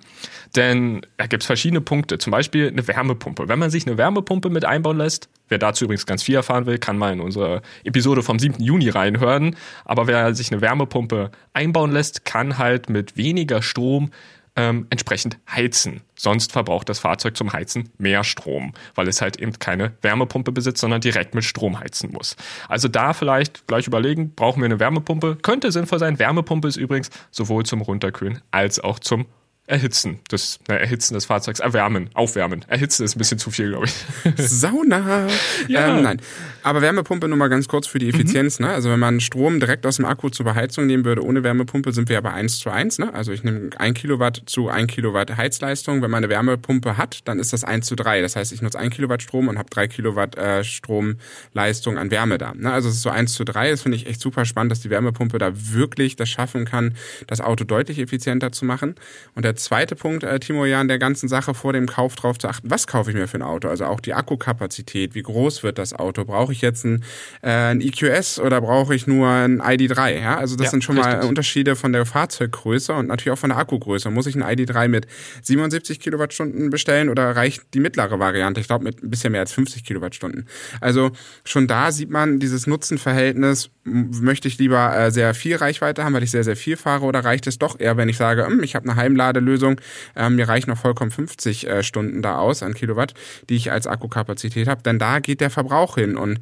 Denn 0.56 1.06
da 1.18 1.28
gibt 1.28 1.44
es 1.44 1.48
verschiedene 1.48 1.82
Punkte. 1.82 2.18
Zum 2.18 2.32
Beispiel 2.32 2.68
eine 2.68 2.86
Wärmepumpe. 2.88 3.48
Wenn 3.48 3.60
man 3.60 3.70
sich 3.70 3.88
eine 3.88 3.98
Wärmepumpe 3.98 4.50
mit 4.50 4.66
einbauen 4.66 4.98
lässt, 4.98 5.30
Wer 5.54 5.60
dazu 5.60 5.86
übrigens 5.86 6.08
ganz 6.08 6.24
viel 6.24 6.34
erfahren 6.34 6.66
will, 6.66 6.80
kann 6.80 6.98
mal 6.98 7.14
in 7.14 7.20
unsere 7.20 7.62
Episode 7.84 8.24
vom 8.24 8.40
7. 8.40 8.64
Juni 8.64 8.90
reinhören. 8.90 9.56
Aber 9.86 10.08
wer 10.08 10.34
sich 10.34 10.52
eine 10.52 10.62
Wärmepumpe 10.62 11.30
einbauen 11.54 11.92
lässt, 11.92 12.26
kann 12.26 12.58
halt 12.58 12.90
mit 12.90 13.18
weniger 13.18 13.62
Strom 13.62 14.10
ähm, 14.56 14.88
entsprechend 14.90 15.40
heizen. 15.50 16.02
Sonst 16.16 16.52
verbraucht 16.52 16.90
das 16.90 17.00
Fahrzeug 17.00 17.36
zum 17.36 17.54
Heizen 17.54 17.90
mehr 17.98 18.24
Strom, 18.24 18.74
weil 18.96 19.08
es 19.08 19.22
halt 19.22 19.38
eben 19.40 19.54
keine 19.60 19.98
Wärmepumpe 20.02 20.52
besitzt, 20.52 20.82
sondern 20.82 21.02
direkt 21.02 21.36
mit 21.36 21.44
Strom 21.44 21.80
heizen 21.80 22.12
muss. 22.12 22.36
Also 22.70 22.88
da 22.88 23.14
vielleicht 23.14 23.68
gleich 23.68 23.88
überlegen, 23.88 24.34
brauchen 24.36 24.62
wir 24.62 24.66
eine 24.66 24.80
Wärmepumpe? 24.80 25.38
Könnte 25.42 25.72
sinnvoll 25.72 26.00
sein. 26.00 26.20
Wärmepumpe 26.20 26.68
ist 26.68 26.78
übrigens 26.78 27.10
sowohl 27.32 27.66
zum 27.66 27.82
Runterkühlen 27.82 28.42
als 28.52 28.80
auch 28.80 29.00
zum 29.00 29.26
Erhitzen 29.66 30.20
des, 30.30 30.60
na, 30.68 30.76
Erhitzen 30.76 31.14
des 31.14 31.24
Fahrzeugs, 31.24 31.62
erwärmen, 31.62 32.10
aufwärmen. 32.14 32.66
Erhitzen 32.68 33.06
ist 33.06 33.16
ein 33.16 33.20
bisschen 33.20 33.40
zu 33.40 33.50
viel, 33.50 33.70
glaube 33.70 33.86
ich. 33.86 33.94
Sauna. 34.38 35.28
ja. 35.70 35.98
Ähm, 35.98 36.04
nein. 36.04 36.22
Aber 36.64 36.82
Wärmepumpe 36.82 37.30
nur 37.30 37.38
mal 37.38 37.48
ganz 37.48 37.70
kurz 37.70 37.88
für 37.88 37.98
die 37.98 38.10
Effizienz. 38.10 38.60
Mhm. 38.60 38.66
Ne? 38.66 38.74
Also 38.74 38.90
wenn 38.90 39.00
man 39.00 39.22
Strom 39.22 39.62
direkt 39.62 39.86
aus 39.86 39.96
dem 39.98 40.06
Akku 40.06 40.30
zur 40.30 40.46
Beheizung 40.46 40.86
nehmen 40.86 41.06
würde, 41.06 41.24
ohne 41.24 41.44
Wärmepumpe, 41.44 41.94
sind 41.94 42.10
wir 42.10 42.18
aber 42.18 42.34
eins 42.34 42.60
zu 42.60 42.70
eins. 42.72 43.00
Ne? 43.00 43.14
Also 43.14 43.32
ich 43.32 43.46
nehme 43.46 43.70
ein 43.78 43.94
Kilowatt 43.94 44.44
zu 44.48 44.68
ein 44.68 44.88
Kilowatt 44.88 45.38
Heizleistung. 45.38 46.02
Wenn 46.02 46.12
man 46.12 46.26
eine 46.26 46.30
Wärmepumpe 46.30 46.98
hat, 46.98 47.22
dann 47.24 47.40
ist 47.40 47.54
das 47.54 47.64
eins 47.64 47.88
zu 47.88 47.96
drei. 47.96 48.22
Das 48.22 48.36
heißt, 48.36 48.52
ich 48.52 48.62
nutze 48.62 48.80
ein 48.80 48.90
Kilowatt 48.90 49.22
Strom 49.22 49.48
und 49.48 49.58
habe 49.58 49.70
drei 49.70 49.88
Kilowatt 49.88 50.38
äh, 50.38 50.66
Stromleistung 50.66 51.98
an 51.98 52.12
Wärme 52.12 52.38
da. 52.38 52.54
Ne? 52.54 52.72
Also 52.72 52.90
es 52.90 52.96
ist 52.96 53.02
so 53.02 53.10
eins 53.10 53.32
zu 53.32 53.46
drei. 53.46 53.72
Das 53.72 53.82
finde 53.82 53.96
ich 53.96 54.08
echt 54.08 54.20
super 54.20 54.44
spannend, 54.44 54.74
dass 54.74 54.82
die 54.82 54.90
Wärmepumpe 54.90 55.38
da 55.38 55.52
wirklich 55.54 56.18
das 56.18 56.28
schaffen 56.28 56.66
kann, 56.66 56.96
das 57.28 57.40
Auto 57.40 57.64
deutlich 57.64 58.00
effizienter 58.00 58.52
zu 58.52 58.66
machen. 58.66 58.96
Und 59.36 59.46
der 59.54 59.58
zweite 59.58 59.96
Punkt, 59.96 60.24
äh, 60.24 60.40
Timo, 60.40 60.66
ja, 60.66 60.84
der 60.84 60.98
ganzen 60.98 61.30
Sache 61.30 61.54
vor 61.54 61.74
dem 61.74 61.86
Kauf 61.86 62.16
drauf 62.16 62.40
zu 62.40 62.48
achten, 62.48 62.72
was 62.72 62.88
kaufe 62.88 63.12
ich 63.12 63.16
mir 63.16 63.28
für 63.28 63.38
ein 63.38 63.44
Auto? 63.44 63.68
Also 63.68 63.86
auch 63.86 64.00
die 64.00 64.16
Akkukapazität, 64.16 65.14
wie 65.14 65.22
groß 65.22 65.62
wird 65.62 65.78
das 65.78 65.94
Auto? 65.94 66.26
Brauche 66.26 66.52
ich 66.52 66.62
jetzt 66.62 66.84
ein, 66.86 67.04
äh, 67.44 67.52
ein 67.52 67.82
EQS 67.82 68.40
oder 68.40 68.62
brauche 68.62 68.96
ich 68.96 69.06
nur 69.06 69.30
ein 69.30 69.62
ID3? 69.62 70.20
Ja, 70.20 70.38
also 70.38 70.56
das 70.56 70.66
ja, 70.66 70.72
sind 70.72 70.84
schon 70.84 70.98
richtig. 70.98 71.20
mal 71.20 71.28
Unterschiede 71.28 71.76
von 71.76 71.94
der 71.94 72.06
Fahrzeuggröße 72.08 72.94
und 72.94 73.08
natürlich 73.08 73.32
auch 73.32 73.40
von 73.40 73.52
der 73.52 73.60
Akkugröße. 73.60 74.10
Muss 74.10 74.26
ich 74.26 74.36
ein 74.36 74.44
ID3 74.44 74.88
mit 74.88 75.06
77 75.44 76.00
Kilowattstunden 76.00 76.72
bestellen 76.72 77.10
oder 77.10 77.36
reicht 77.36 77.62
die 77.76 77.80
mittlere 77.80 78.18
Variante? 78.18 78.60
Ich 78.60 78.68
glaube 78.68 78.86
mit 78.86 79.04
ein 79.04 79.12
bisschen 79.12 79.34
mehr 79.34 79.42
als 79.42 79.52
50 79.52 79.86
Kilowattstunden. 79.86 80.48
Also 80.82 81.12
schon 81.46 81.68
da 81.68 81.92
sieht 81.92 82.10
man 82.10 82.40
dieses 82.40 82.66
Nutzenverhältnis. 82.66 83.70
Möchte 83.86 84.48
ich 84.48 84.58
lieber 84.60 84.96
äh, 84.96 85.12
sehr 85.12 85.34
viel 85.34 85.58
Reichweite 85.58 86.04
haben, 86.06 86.14
weil 86.14 86.24
ich 86.24 86.32
sehr, 86.32 86.46
sehr 86.46 86.56
viel 86.56 86.78
fahre 86.78 87.06
oder 87.06 87.26
reicht 87.26 87.48
es 87.48 87.60
doch 87.60 87.80
eher, 87.80 87.98
wenn 87.98 88.08
ich 88.08 88.16
sage, 88.16 88.46
hm, 88.46 88.64
ich 88.64 88.76
habe 88.76 88.90
eine 88.90 88.96
Heimlade 88.96 89.42
Lösung. 89.42 89.82
Ähm, 90.16 90.36
mir 90.36 90.48
reichen 90.48 90.70
noch 90.70 90.78
vollkommen 90.78 91.12
50 91.12 91.68
äh, 91.68 91.84
Stunden 91.84 92.22
da 92.22 92.38
aus 92.38 92.64
an 92.64 92.74
Kilowatt, 92.74 93.14
die 93.50 93.56
ich 93.56 93.72
als 93.72 93.86
Akkukapazität 93.86 94.68
habe. 94.68 94.84
Denn 94.84 95.00
da 95.00 95.20
geht 95.20 95.42
der 95.42 95.50
Verbrauch 95.50 95.96
hin 95.96 96.16
und 96.16 96.40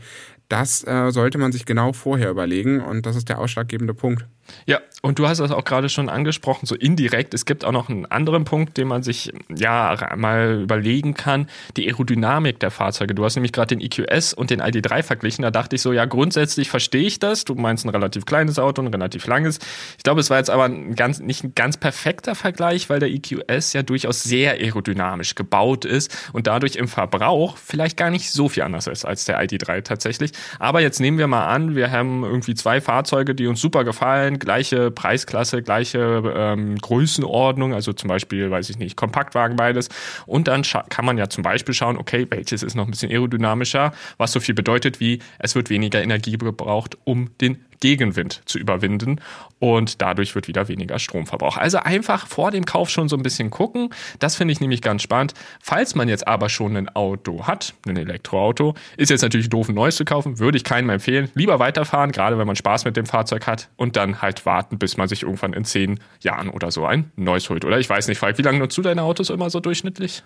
das 0.49 0.85
äh, 0.85 1.11
sollte 1.11 1.37
man 1.37 1.51
sich 1.51 1.65
genau 1.65 1.93
vorher 1.93 2.29
überlegen 2.29 2.81
und 2.81 3.05
das 3.05 3.15
ist 3.15 3.29
der 3.29 3.39
ausschlaggebende 3.39 3.93
Punkt. 3.93 4.25
Ja, 4.65 4.79
und 5.01 5.17
du 5.17 5.27
hast 5.27 5.39
das 5.39 5.51
auch 5.51 5.63
gerade 5.63 5.89
schon 5.89 6.09
angesprochen, 6.09 6.65
so 6.65 6.75
indirekt. 6.75 7.33
Es 7.33 7.45
gibt 7.45 7.65
auch 7.65 7.71
noch 7.71 7.89
einen 7.89 8.05
anderen 8.05 8.43
Punkt, 8.43 8.77
den 8.77 8.87
man 8.87 9.01
sich 9.01 9.33
ja 9.49 9.97
mal 10.15 10.61
überlegen 10.61 11.13
kann. 11.15 11.47
Die 11.77 11.87
Aerodynamik 11.87 12.59
der 12.59 12.69
Fahrzeuge. 12.69 13.15
Du 13.15 13.25
hast 13.25 13.35
nämlich 13.35 13.51
gerade 13.51 13.75
den 13.75 13.81
EQS 13.81 14.33
und 14.33 14.49
den 14.49 14.61
ID3 14.61 15.03
verglichen. 15.03 15.41
Da 15.41 15.51
dachte 15.51 15.75
ich 15.75 15.81
so, 15.81 15.91
ja, 15.91 16.05
grundsätzlich 16.05 16.69
verstehe 16.69 17.07
ich 17.07 17.19
das. 17.19 17.45
Du 17.45 17.55
meinst 17.55 17.85
ein 17.85 17.89
relativ 17.89 18.25
kleines 18.25 18.59
Auto, 18.59 18.81
ein 18.81 18.87
relativ 18.87 19.25
langes. 19.25 19.59
Ich 19.97 20.03
glaube, 20.03 20.21
es 20.21 20.29
war 20.29 20.37
jetzt 20.37 20.49
aber 20.49 20.65
ein 20.65 20.95
ganz, 20.95 21.19
nicht 21.19 21.43
ein 21.43 21.55
ganz 21.55 21.77
perfekter 21.77 22.35
Vergleich, 22.35 22.89
weil 22.89 22.99
der 22.99 23.09
EQS 23.09 23.73
ja 23.73 23.81
durchaus 23.81 24.23
sehr 24.23 24.53
aerodynamisch 24.53 25.33
gebaut 25.33 25.85
ist 25.85 26.15
und 26.33 26.45
dadurch 26.45 26.75
im 26.75 26.87
Verbrauch 26.87 27.57
vielleicht 27.57 27.97
gar 27.97 28.11
nicht 28.11 28.31
so 28.31 28.49
viel 28.49 28.63
anders 28.63 28.85
ist 28.85 29.05
als 29.05 29.25
der 29.25 29.41
ID3 29.41 29.81
tatsächlich. 29.81 30.31
Aber 30.59 30.81
jetzt 30.81 30.99
nehmen 30.99 31.17
wir 31.17 31.27
mal 31.27 31.47
an, 31.47 31.75
wir 31.75 31.91
haben 31.91 32.23
irgendwie 32.23 32.53
zwei 32.53 32.81
Fahrzeuge, 32.81 33.33
die 33.33 33.47
uns 33.47 33.59
super 33.59 33.83
gefallen, 33.83 34.30
gleiche 34.39 34.91
Preisklasse, 34.91 35.61
gleiche 35.61 36.23
ähm, 36.35 36.77
Größenordnung, 36.77 37.73
also 37.73 37.93
zum 37.93 38.07
Beispiel, 38.07 38.51
weiß 38.51 38.69
ich 38.69 38.77
nicht, 38.77 38.95
Kompaktwagen 38.95 39.55
beides. 39.55 39.89
Und 40.25 40.47
dann 40.47 40.63
kann 40.89 41.05
man 41.05 41.17
ja 41.17 41.29
zum 41.29 41.43
Beispiel 41.43 41.73
schauen, 41.73 41.97
okay, 41.97 42.27
welches 42.29 42.63
ist 42.63 42.75
noch 42.75 42.85
ein 42.85 42.91
bisschen 42.91 43.11
aerodynamischer, 43.11 43.93
was 44.17 44.31
so 44.31 44.39
viel 44.39 44.55
bedeutet 44.55 44.99
wie, 44.99 45.19
es 45.39 45.55
wird 45.55 45.69
weniger 45.69 46.01
Energie 46.01 46.37
gebraucht, 46.37 46.97
um 47.03 47.29
den 47.39 47.57
Gegenwind 47.81 48.41
zu 48.45 48.57
überwinden 48.57 49.19
und 49.59 50.01
dadurch 50.01 50.33
wird 50.33 50.47
wieder 50.47 50.69
weniger 50.69 50.97
Stromverbrauch. 50.97 51.57
Also 51.57 51.79
einfach 51.79 52.27
vor 52.27 52.51
dem 52.51 52.65
Kauf 52.65 52.89
schon 52.89 53.09
so 53.09 53.17
ein 53.17 53.23
bisschen 53.23 53.49
gucken. 53.49 53.89
Das 54.19 54.35
finde 54.35 54.53
ich 54.53 54.61
nämlich 54.61 54.81
ganz 54.81 55.01
spannend. 55.01 55.33
Falls 55.61 55.93
man 55.95 56.07
jetzt 56.07 56.27
aber 56.27 56.47
schon 56.47 56.77
ein 56.77 56.89
Auto 56.95 57.47
hat, 57.47 57.73
ein 57.85 57.97
Elektroauto, 57.97 58.75
ist 58.97 59.09
jetzt 59.09 59.21
natürlich 59.21 59.49
doof, 59.49 59.67
ein 59.67 59.75
neues 59.75 59.97
zu 59.97 60.05
kaufen, 60.05 60.39
würde 60.39 60.57
ich 60.57 60.63
keinem 60.63 60.89
empfehlen. 60.89 61.29
Lieber 61.35 61.59
weiterfahren, 61.59 62.11
gerade 62.11 62.37
wenn 62.37 62.47
man 62.47 62.55
Spaß 62.55 62.85
mit 62.85 62.95
dem 62.95 63.05
Fahrzeug 63.05 63.45
hat 63.47 63.69
und 63.75 63.97
dann 63.97 64.21
halt 64.21 64.45
warten, 64.45 64.77
bis 64.77 64.97
man 64.97 65.07
sich 65.07 65.23
irgendwann 65.23 65.53
in 65.53 65.65
zehn 65.65 65.99
Jahren 66.21 66.49
oder 66.49 66.71
so 66.71 66.85
ein 66.85 67.11
neues 67.15 67.49
holt. 67.49 67.65
Oder 67.65 67.79
ich 67.79 67.89
weiß 67.89 68.07
nicht, 68.07 68.19
Falk, 68.19 68.37
wie 68.37 68.43
lange 68.43 68.59
nutzt 68.59 68.77
du 68.77 68.81
deine 68.81 69.03
Autos 69.03 69.29
immer 69.29 69.49
so 69.49 69.59
durchschnittlich? 69.59 70.23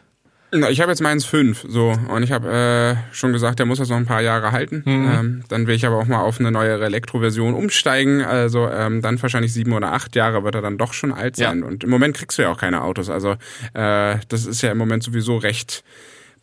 Ich 0.51 0.79
habe 0.79 0.91
jetzt 0.91 1.01
meins 1.01 1.25
fünf, 1.25 1.65
so 1.67 1.93
und 2.09 2.23
ich 2.23 2.31
habe 2.31 2.49
äh, 2.49 3.13
schon 3.13 3.33
gesagt, 3.33 3.59
der 3.59 3.65
muss 3.65 3.79
das 3.79 3.89
noch 3.89 3.97
ein 3.97 4.05
paar 4.05 4.21
Jahre 4.21 4.51
halten. 4.51 4.83
Mhm. 4.85 5.11
Ähm, 5.11 5.43
dann 5.49 5.67
will 5.67 5.75
ich 5.75 5.85
aber 5.85 5.97
auch 5.97 6.05
mal 6.05 6.21
auf 6.21 6.39
eine 6.39 6.51
neuere 6.51 6.85
Elektroversion 6.85 7.53
umsteigen. 7.53 8.21
Also 8.21 8.69
ähm, 8.69 9.01
dann 9.01 9.21
wahrscheinlich 9.21 9.53
sieben 9.53 9.73
oder 9.73 9.91
acht 9.91 10.15
Jahre 10.15 10.43
wird 10.43 10.55
er 10.55 10.61
dann 10.61 10.77
doch 10.77 10.93
schon 10.93 11.11
alt 11.11 11.35
sein. 11.35 11.59
Ja. 11.59 11.65
Und 11.65 11.83
im 11.83 11.89
Moment 11.89 12.15
kriegst 12.15 12.37
du 12.37 12.43
ja 12.43 12.51
auch 12.51 12.59
keine 12.59 12.83
Autos. 12.83 13.09
Also 13.09 13.31
äh, 13.73 14.17
das 14.29 14.45
ist 14.45 14.61
ja 14.61 14.71
im 14.71 14.77
Moment 14.77 15.03
sowieso 15.03 15.37
recht 15.37 15.83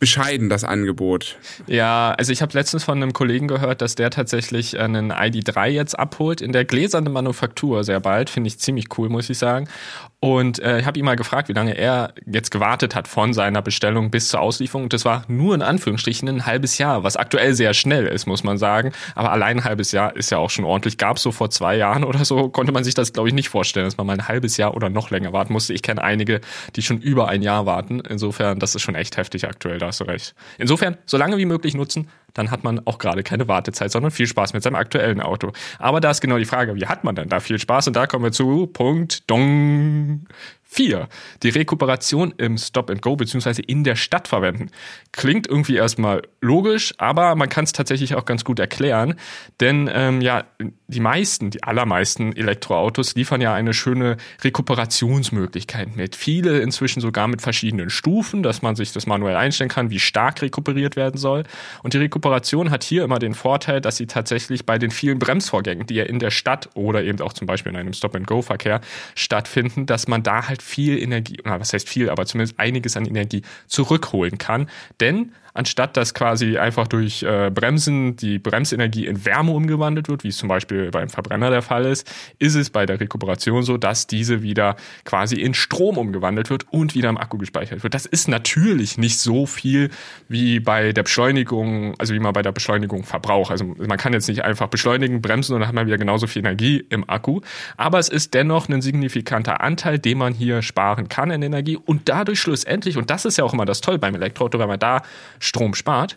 bescheiden, 0.03 0.49
das 0.49 0.65
Angebot. 0.65 1.37
Ja, 1.69 2.12
also 2.19 2.33
ich 2.33 2.43
habe 2.43 2.53
letztens 2.55 2.83
von 2.83 3.01
einem 3.01 3.12
Kollegen 3.12 3.47
gehört, 3.47 3.83
dass 3.83 3.95
der 3.95 4.11
tatsächlich 4.11 4.81
einen 4.81 5.12
ID3 5.12 5.69
jetzt 5.69 5.97
abholt 5.97 6.41
in 6.41 6.51
der 6.51 6.65
gläsernen 6.65 7.12
Manufaktur 7.12 7.85
sehr 7.85 8.01
bald. 8.01 8.29
Finde 8.29 8.49
ich 8.49 8.59
ziemlich 8.59 8.87
cool, 8.99 9.09
muss 9.09 9.31
ich 9.31 9.38
sagen. 9.38 9.69
Und 10.24 10.61
äh, 10.61 10.78
ich 10.78 10.87
habe 10.87 10.96
ihn 11.00 11.04
mal 11.04 11.16
gefragt, 11.16 11.48
wie 11.48 11.52
lange 11.52 11.76
er 11.76 12.14
jetzt 12.24 12.52
gewartet 12.52 12.94
hat 12.94 13.08
von 13.08 13.35
seiner 13.35 13.61
Bestellung 13.61 14.12
bis 14.12 14.28
zur 14.28 14.38
Auslieferung. 14.38 14.85
Und 14.85 14.92
das 14.92 15.04
war 15.04 15.24
nur 15.26 15.52
in 15.52 15.62
Anführungsstrichen 15.62 16.28
ein 16.28 16.46
halbes 16.46 16.78
Jahr, 16.78 17.02
was 17.02 17.16
aktuell 17.16 17.54
sehr 17.54 17.74
schnell 17.74 18.06
ist, 18.06 18.26
muss 18.26 18.44
man 18.44 18.56
sagen. 18.56 18.92
Aber 19.16 19.32
allein 19.32 19.58
ein 19.58 19.64
halbes 19.64 19.90
Jahr 19.90 20.14
ist 20.14 20.30
ja 20.30 20.38
auch 20.38 20.48
schon 20.48 20.64
ordentlich. 20.64 20.96
Gab 20.96 21.18
so 21.18 21.32
vor 21.32 21.50
zwei 21.50 21.76
Jahren 21.76 22.04
oder 22.04 22.24
so, 22.24 22.50
konnte 22.50 22.70
man 22.70 22.85
sich 22.85 22.94
das, 22.94 23.12
glaube 23.12 23.30
ich, 23.30 23.35
nicht 23.35 23.48
vorstellen, 23.48 23.85
dass 23.85 23.96
man 23.96 24.06
mal 24.06 24.12
ein 24.12 24.28
halbes 24.28 24.56
Jahr 24.58 24.76
oder 24.76 24.90
noch 24.90 25.11
länger 25.11 25.32
warten 25.32 25.52
musste. 25.52 25.74
Ich 25.74 25.82
kenne 25.82 26.04
einige, 26.04 26.40
die 26.76 26.82
schon 26.82 26.98
über 26.98 27.26
ein 27.26 27.42
Jahr 27.42 27.66
warten. 27.66 27.98
Insofern, 28.08 28.61
das 28.61 28.76
ist 28.76 28.82
schon 28.82 28.94
echt 28.94 29.16
heftig 29.16 29.48
aktuell, 29.48 29.78
da 29.78 29.88
hast 29.88 29.98
du 29.98 30.04
recht. 30.04 30.37
Insofern, 30.56 30.98
so 31.04 31.16
lange 31.16 31.37
wie 31.37 31.46
möglich 31.46 31.74
nutzen, 31.74 32.08
dann 32.35 32.51
hat 32.51 32.64
man 32.64 32.87
auch 32.87 32.99
gerade 32.99 33.23
keine 33.23 33.49
Wartezeit, 33.49 33.90
sondern 33.90 34.11
viel 34.11 34.27
Spaß 34.27 34.53
mit 34.53 34.62
seinem 34.62 34.77
aktuellen 34.77 35.21
Auto. 35.21 35.53
Aber 35.79 36.01
da 36.01 36.11
ist 36.11 36.21
genau 36.21 36.38
die 36.38 36.45
Frage, 36.45 36.75
wie 36.77 36.87
hat 36.87 37.05
man 37.05 37.14
denn 37.14 37.29
da 37.29 37.40
viel 37.40 37.59
Spaß? 37.59 37.88
Und 37.88 37.97
da 37.97 38.07
kommen 38.07 38.25
wir 38.25 38.33
zu 38.33 38.66
Punkt 38.66 39.31
Dong. 39.31 40.27
4. 40.72 41.06
Die 41.42 41.50
Rekuperation 41.50 42.32
im 42.38 42.56
Stop 42.56 42.88
and 42.88 43.02
Go 43.02 43.14
beziehungsweise 43.14 43.61
in 43.61 43.85
der 43.85 43.94
Stadt 43.94 44.26
verwenden. 44.26 44.70
Klingt 45.12 45.46
irgendwie 45.46 45.76
erstmal 45.76 46.22
logisch, 46.40 46.94
aber 46.96 47.35
man 47.35 47.50
kann 47.50 47.64
es 47.64 47.72
tatsächlich 47.72 48.14
auch 48.14 48.24
ganz 48.24 48.42
gut 48.42 48.58
erklären, 48.58 49.16
denn 49.61 49.90
ähm, 49.92 50.22
ja, 50.22 50.44
die 50.88 51.00
meisten, 51.00 51.50
die 51.50 51.62
allermeisten 51.62 52.35
Elektroautos 52.35 53.14
liefern 53.14 53.42
ja 53.42 53.52
eine 53.52 53.74
schöne 53.74 54.16
Rekuperationsmöglichkeit 54.42 55.94
mit. 55.94 56.16
Viele 56.16 56.61
inzwischen 56.61 57.00
sogar 57.00 57.28
mit 57.28 57.42
verschiedenen 57.42 57.90
Stufen, 57.90 58.42
dass 58.42 58.62
man 58.62 58.74
sich 58.74 58.92
das 58.92 59.06
manuell 59.06 59.37
einstellen 59.37 59.70
kann, 59.70 59.90
wie 59.90 60.00
stark 60.00 60.40
rekuperiert 60.40 60.96
werden 60.96 61.18
soll. 61.18 61.44
Und 61.82 61.92
die 61.92 61.98
Rekuperation 61.98 62.70
hat 62.70 62.82
hier 62.82 63.04
immer 63.04 63.18
den 63.18 63.35
Vorteil, 63.35 63.82
dass 63.82 63.98
sie 63.98 64.06
tatsächlich 64.06 64.64
bei 64.64 64.78
den 64.78 64.90
vielen 64.90 65.18
Bremsvorgängen, 65.18 65.87
die 65.87 65.96
ja 65.96 66.04
in 66.04 66.18
der 66.18 66.30
Stadt 66.30 66.70
oder 66.74 67.02
eben 67.02 67.20
auch 67.20 67.35
zum 67.35 67.46
Beispiel 67.46 67.72
in 67.72 67.78
einem 67.78 67.92
Stop 67.92 68.16
and 68.16 68.26
Go 68.26 68.40
Verkehr 68.40 68.80
stattfinden, 69.14 69.85
dass 69.85 70.08
man 70.08 70.22
da 70.22 70.48
halt 70.48 70.62
viel 70.62 70.98
Energie, 71.03 71.40
oder 71.40 71.61
was 71.61 71.72
heißt 71.72 71.88
viel, 71.88 72.09
aber 72.09 72.27
zumindest 72.27 72.59
einiges 72.59 72.96
an 72.96 73.05
Energie 73.05 73.42
zurückholen 73.66 74.38
kann. 74.38 74.68
Denn 75.01 75.33
anstatt 75.55 75.97
dass 75.97 76.15
quasi 76.15 76.57
einfach 76.57 76.88
durch 76.88 77.23
äh, 77.23 77.51
Bremsen 77.51 78.17
die 78.17 78.38
Bremsenergie 78.38 79.07
in 79.07 79.25
Wärme 79.25 79.53
umgewandelt 79.53 80.09
wird, 80.09 80.25
wie 80.25 80.29
es 80.29 80.37
zum 80.37 80.49
Beispiel 80.49 80.91
beim 80.91 81.09
Verbrenner 81.09 81.51
der 81.51 81.62
Fall 81.62 81.85
ist, 81.85 82.11
ist 82.38 82.55
es 82.55 82.71
bei 82.71 82.87
der 82.87 83.01
Rekuperation 83.01 83.62
so, 83.62 83.77
dass 83.77 84.07
diese 84.07 84.43
wieder 84.43 84.77
quasi 85.05 85.37
in 85.37 85.55
Strom 85.55 85.99
umgewandelt 85.99 86.51
wird 86.51 86.67
und 86.71 86.95
wieder 86.95 87.09
im 87.09 87.19
Akku 87.19 87.38
gespeichert 87.38 87.83
wird. 87.83 87.95
Das 87.95 88.07
ist 88.07 88.29
natürlich 88.29 88.99
nicht 88.99 89.19
so 89.19 89.47
viel 89.47 89.91
wie 90.29 90.61
bei 90.61 90.93
der 90.93 91.03
Beschleunigung, 91.03 91.95
also 91.99 92.15
wie 92.15 92.21
man 92.21 92.33
bei 92.33 92.43
der 92.43 92.53
Beschleunigung 92.53 93.05
verbraucht. 93.05 93.51
Also 93.51 93.65
man 93.65 93.99
kann 93.99 94.12
jetzt 94.12 94.29
nicht 94.29 94.45
einfach 94.45 94.69
beschleunigen, 94.69 95.21
bremsen 95.21 95.55
und 95.55 95.61
dann 95.61 95.69
hat 95.69 95.75
man 95.75 95.87
wieder 95.87 95.99
genauso 95.99 96.27
viel 96.27 96.41
Energie 96.41 96.85
im 96.88 97.09
Akku. 97.09 97.41
Aber 97.77 97.99
es 97.99 98.09
ist 98.09 98.35
dennoch 98.35 98.69
ein 98.69 98.83
signifikanter 98.83 99.61
Anteil, 99.61 99.99
den 99.99 100.19
man 100.19 100.33
hier 100.33 100.62
sparen 100.62 101.09
kann 101.09 101.31
in 101.31 101.43
Energie 101.43 101.77
und 101.77 102.09
dadurch 102.09 102.41
schlussendlich, 102.41 102.97
und 102.97 103.11
das 103.11 103.25
ist 103.25 103.37
ja 103.37 103.45
auch 103.45 103.53
immer 103.53 103.67
das 103.67 103.81
Toll 103.81 103.99
beim 103.99 104.15
Elektroauto, 104.15 104.59
weil 104.59 104.67
man 104.67 104.79
da 104.79 105.03
Strom 105.42 105.74
spart, 105.74 106.16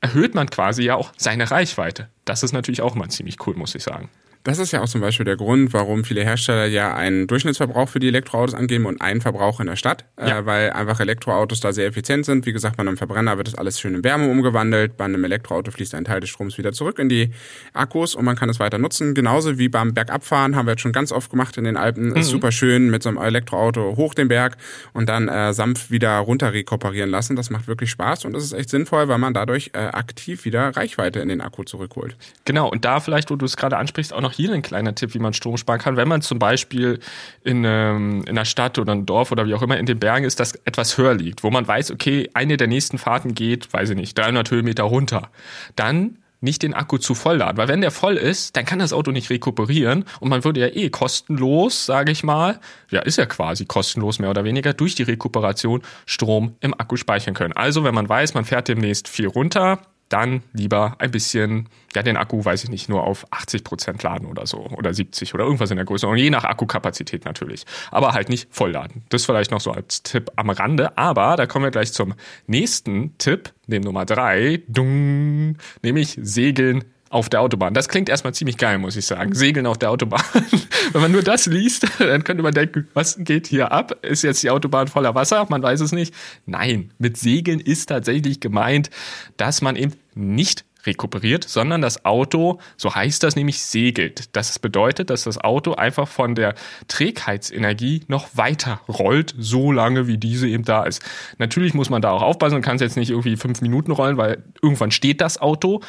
erhöht 0.00 0.34
man 0.34 0.48
quasi 0.48 0.82
ja 0.82 0.96
auch 0.96 1.12
seine 1.16 1.50
Reichweite. 1.50 2.08
Das 2.24 2.42
ist 2.42 2.52
natürlich 2.52 2.80
auch 2.80 2.94
mal 2.94 3.10
ziemlich 3.10 3.46
cool, 3.46 3.54
muss 3.54 3.74
ich 3.74 3.82
sagen. 3.82 4.08
Das 4.44 4.58
ist 4.58 4.72
ja 4.72 4.80
auch 4.80 4.88
zum 4.88 5.00
Beispiel 5.00 5.24
der 5.24 5.36
Grund, 5.36 5.72
warum 5.72 6.04
viele 6.04 6.24
Hersteller 6.24 6.66
ja 6.66 6.94
einen 6.94 7.26
Durchschnittsverbrauch 7.26 7.88
für 7.88 8.00
die 8.00 8.08
Elektroautos 8.08 8.54
angeben 8.54 8.86
und 8.86 9.00
einen 9.00 9.20
Verbrauch 9.20 9.60
in 9.60 9.66
der 9.66 9.76
Stadt, 9.76 10.04
äh, 10.16 10.28
ja. 10.28 10.38
äh, 10.40 10.46
weil 10.46 10.70
einfach 10.70 10.98
Elektroautos 10.98 11.60
da 11.60 11.72
sehr 11.72 11.86
effizient 11.86 12.26
sind. 12.26 12.44
Wie 12.44 12.52
gesagt, 12.52 12.76
bei 12.76 12.80
einem 12.80 12.96
Verbrenner 12.96 13.36
wird 13.36 13.46
das 13.46 13.54
alles 13.54 13.78
schön 13.78 13.94
in 13.94 14.04
Wärme 14.04 14.28
umgewandelt, 14.28 14.96
bei 14.96 15.04
einem 15.04 15.22
Elektroauto 15.22 15.70
fließt 15.70 15.94
ein 15.94 16.04
Teil 16.04 16.20
des 16.20 16.30
Stroms 16.30 16.58
wieder 16.58 16.72
zurück 16.72 16.98
in 16.98 17.08
die 17.08 17.30
Akkus 17.72 18.14
und 18.14 18.24
man 18.24 18.36
kann 18.36 18.48
es 18.48 18.58
weiter 18.58 18.78
nutzen. 18.78 19.14
Genauso 19.14 19.58
wie 19.58 19.68
beim 19.68 19.94
Bergabfahren 19.94 20.56
haben 20.56 20.66
wir 20.66 20.72
jetzt 20.72 20.82
schon 20.82 20.92
ganz 20.92 21.12
oft 21.12 21.30
gemacht 21.30 21.56
in 21.56 21.64
den 21.64 21.76
Alpen. 21.76 22.10
Mhm. 22.10 22.16
Ist 22.16 22.28
super 22.28 22.50
schön 22.50 22.90
mit 22.90 23.02
so 23.02 23.10
einem 23.10 23.18
Elektroauto 23.18 23.96
hoch 23.96 24.14
den 24.14 24.28
Berg 24.28 24.56
und 24.92 25.08
dann 25.08 25.28
äh, 25.28 25.52
sanft 25.52 25.90
wieder 25.90 26.18
runter 26.18 26.52
rekuperieren 26.52 27.10
lassen. 27.10 27.36
Das 27.36 27.50
macht 27.50 27.68
wirklich 27.68 27.90
Spaß 27.90 28.24
und 28.24 28.32
das 28.32 28.42
ist 28.42 28.52
echt 28.52 28.70
sinnvoll, 28.70 29.06
weil 29.06 29.18
man 29.18 29.34
dadurch 29.34 29.70
äh, 29.74 29.78
aktiv 29.78 30.44
wieder 30.44 30.76
Reichweite 30.76 31.20
in 31.20 31.28
den 31.28 31.40
Akku 31.40 31.62
zurückholt. 31.62 32.16
Genau, 32.44 32.68
und 32.68 32.84
da 32.84 32.98
vielleicht, 33.00 33.30
wo 33.30 33.36
du 33.36 33.44
es 33.46 33.56
gerade 33.56 33.76
ansprichst, 33.76 34.12
auch 34.12 34.20
noch 34.20 34.31
hier 34.32 34.52
ein 34.52 34.62
kleiner 34.62 34.94
Tipp, 34.94 35.14
wie 35.14 35.18
man 35.18 35.32
Strom 35.32 35.56
sparen 35.56 35.80
kann. 35.80 35.96
Wenn 35.96 36.08
man 36.08 36.22
zum 36.22 36.38
Beispiel 36.38 37.00
in, 37.44 37.64
ähm, 37.64 38.22
in 38.22 38.30
einer 38.30 38.44
Stadt 38.44 38.78
oder 38.78 38.92
einem 38.92 39.06
Dorf 39.06 39.32
oder 39.32 39.46
wie 39.46 39.54
auch 39.54 39.62
immer 39.62 39.78
in 39.78 39.86
den 39.86 39.98
Bergen 39.98 40.24
ist, 40.24 40.40
das 40.40 40.54
etwas 40.64 40.98
höher 40.98 41.14
liegt, 41.14 41.42
wo 41.42 41.50
man 41.50 41.66
weiß, 41.66 41.90
okay, 41.90 42.28
eine 42.34 42.56
der 42.56 42.68
nächsten 42.68 42.98
Fahrten 42.98 43.34
geht, 43.34 43.72
weiß 43.72 43.90
ich 43.90 43.96
nicht, 43.96 44.16
300 44.18 44.50
Höhenmeter 44.50 44.84
runter, 44.84 45.30
dann 45.76 46.18
nicht 46.42 46.62
den 46.62 46.74
Akku 46.74 46.98
zu 46.98 47.14
voll 47.14 47.36
laden, 47.36 47.56
weil 47.56 47.68
wenn 47.68 47.80
der 47.80 47.92
voll 47.92 48.16
ist, 48.16 48.56
dann 48.56 48.64
kann 48.64 48.80
das 48.80 48.92
Auto 48.92 49.12
nicht 49.12 49.30
rekuperieren 49.30 50.04
und 50.20 50.28
man 50.28 50.44
würde 50.44 50.60
ja 50.60 50.66
eh 50.66 50.90
kostenlos, 50.90 51.86
sage 51.86 52.10
ich 52.10 52.24
mal, 52.24 52.58
ja 52.90 53.00
ist 53.00 53.16
ja 53.16 53.26
quasi 53.26 53.64
kostenlos 53.64 54.18
mehr 54.18 54.28
oder 54.28 54.44
weniger 54.44 54.74
durch 54.74 54.94
die 54.96 55.04
Rekuperation 55.04 55.82
Strom 56.04 56.56
im 56.60 56.74
Akku 56.74 56.96
speichern 56.96 57.34
können. 57.34 57.52
Also 57.52 57.84
wenn 57.84 57.94
man 57.94 58.08
weiß, 58.08 58.34
man 58.34 58.44
fährt 58.44 58.68
demnächst 58.68 59.08
viel 59.08 59.28
runter, 59.28 59.78
dann 60.12 60.42
lieber 60.52 60.96
ein 60.98 61.10
bisschen, 61.10 61.68
ja, 61.94 62.02
den 62.02 62.16
Akku, 62.16 62.44
weiß 62.44 62.64
ich 62.64 62.70
nicht, 62.70 62.88
nur 62.88 63.04
auf 63.04 63.26
80 63.30 63.64
Prozent 63.64 64.02
laden 64.02 64.26
oder 64.26 64.46
so 64.46 64.66
oder 64.76 64.92
70 64.92 65.34
oder 65.34 65.44
irgendwas 65.44 65.70
in 65.70 65.76
der 65.76 65.86
Größe. 65.86 66.06
Und 66.06 66.16
je 66.18 66.30
nach 66.30 66.44
Akkukapazität 66.44 67.24
natürlich, 67.24 67.64
aber 67.90 68.12
halt 68.12 68.28
nicht 68.28 68.48
voll. 68.50 68.72
Das 69.10 69.26
vielleicht 69.26 69.50
noch 69.50 69.60
so 69.60 69.70
als 69.70 70.02
Tipp 70.02 70.30
am 70.36 70.48
Rande, 70.48 70.96
aber 70.96 71.36
da 71.36 71.46
kommen 71.46 71.66
wir 71.66 71.70
gleich 71.70 71.92
zum 71.92 72.14
nächsten 72.46 73.18
Tipp, 73.18 73.52
dem 73.66 73.82
Nummer 73.82 74.06
drei, 74.06 74.62
dung, 74.66 75.58
nämlich 75.82 76.18
Segeln 76.22 76.84
auf 77.12 77.28
der 77.28 77.42
Autobahn. 77.42 77.74
Das 77.74 77.88
klingt 77.88 78.08
erstmal 78.08 78.34
ziemlich 78.34 78.56
geil, 78.56 78.78
muss 78.78 78.96
ich 78.96 79.06
sagen. 79.06 79.34
Segeln 79.34 79.66
auf 79.66 79.78
der 79.78 79.90
Autobahn. 79.90 80.22
Wenn 80.92 81.02
man 81.02 81.12
nur 81.12 81.22
das 81.22 81.46
liest, 81.46 81.86
dann 81.98 82.24
könnte 82.24 82.42
man 82.42 82.54
denken, 82.54 82.88
was 82.94 83.16
geht 83.18 83.46
hier 83.46 83.70
ab? 83.70 83.98
Ist 84.02 84.22
jetzt 84.22 84.42
die 84.42 84.50
Autobahn 84.50 84.88
voller 84.88 85.14
Wasser? 85.14 85.46
Man 85.48 85.62
weiß 85.62 85.80
es 85.80 85.92
nicht. 85.92 86.14
Nein, 86.46 86.90
mit 86.98 87.16
Segeln 87.16 87.60
ist 87.60 87.86
tatsächlich 87.86 88.40
gemeint, 88.40 88.90
dass 89.36 89.60
man 89.60 89.76
eben 89.76 89.92
nicht 90.14 90.64
rekuperiert, 90.86 91.48
sondern 91.48 91.80
das 91.80 92.04
Auto, 92.04 92.58
so 92.76 92.94
heißt 92.94 93.22
das 93.22 93.36
nämlich, 93.36 93.62
segelt. 93.62 94.34
Das 94.36 94.58
bedeutet, 94.58 95.10
dass 95.10 95.24
das 95.24 95.38
Auto 95.38 95.74
einfach 95.74 96.08
von 96.08 96.34
der 96.34 96.54
Trägheitsenergie 96.88 98.02
noch 98.08 98.36
weiter 98.36 98.80
rollt, 98.88 99.34
so 99.38 99.72
lange 99.72 100.06
wie 100.06 100.18
diese 100.18 100.48
eben 100.48 100.64
da 100.64 100.84
ist. 100.84 101.02
Natürlich 101.38 101.74
muss 101.74 101.90
man 101.90 102.02
da 102.02 102.10
auch 102.10 102.22
aufpassen 102.22 102.56
und 102.56 102.62
kann 102.62 102.76
es 102.76 102.82
jetzt 102.82 102.96
nicht 102.96 103.10
irgendwie 103.10 103.36
fünf 103.36 103.60
Minuten 103.60 103.92
rollen, 103.92 104.16
weil 104.16 104.42
irgendwann 104.60 104.90
steht 104.90 105.20
das 105.20 105.40
Auto. 105.40 105.82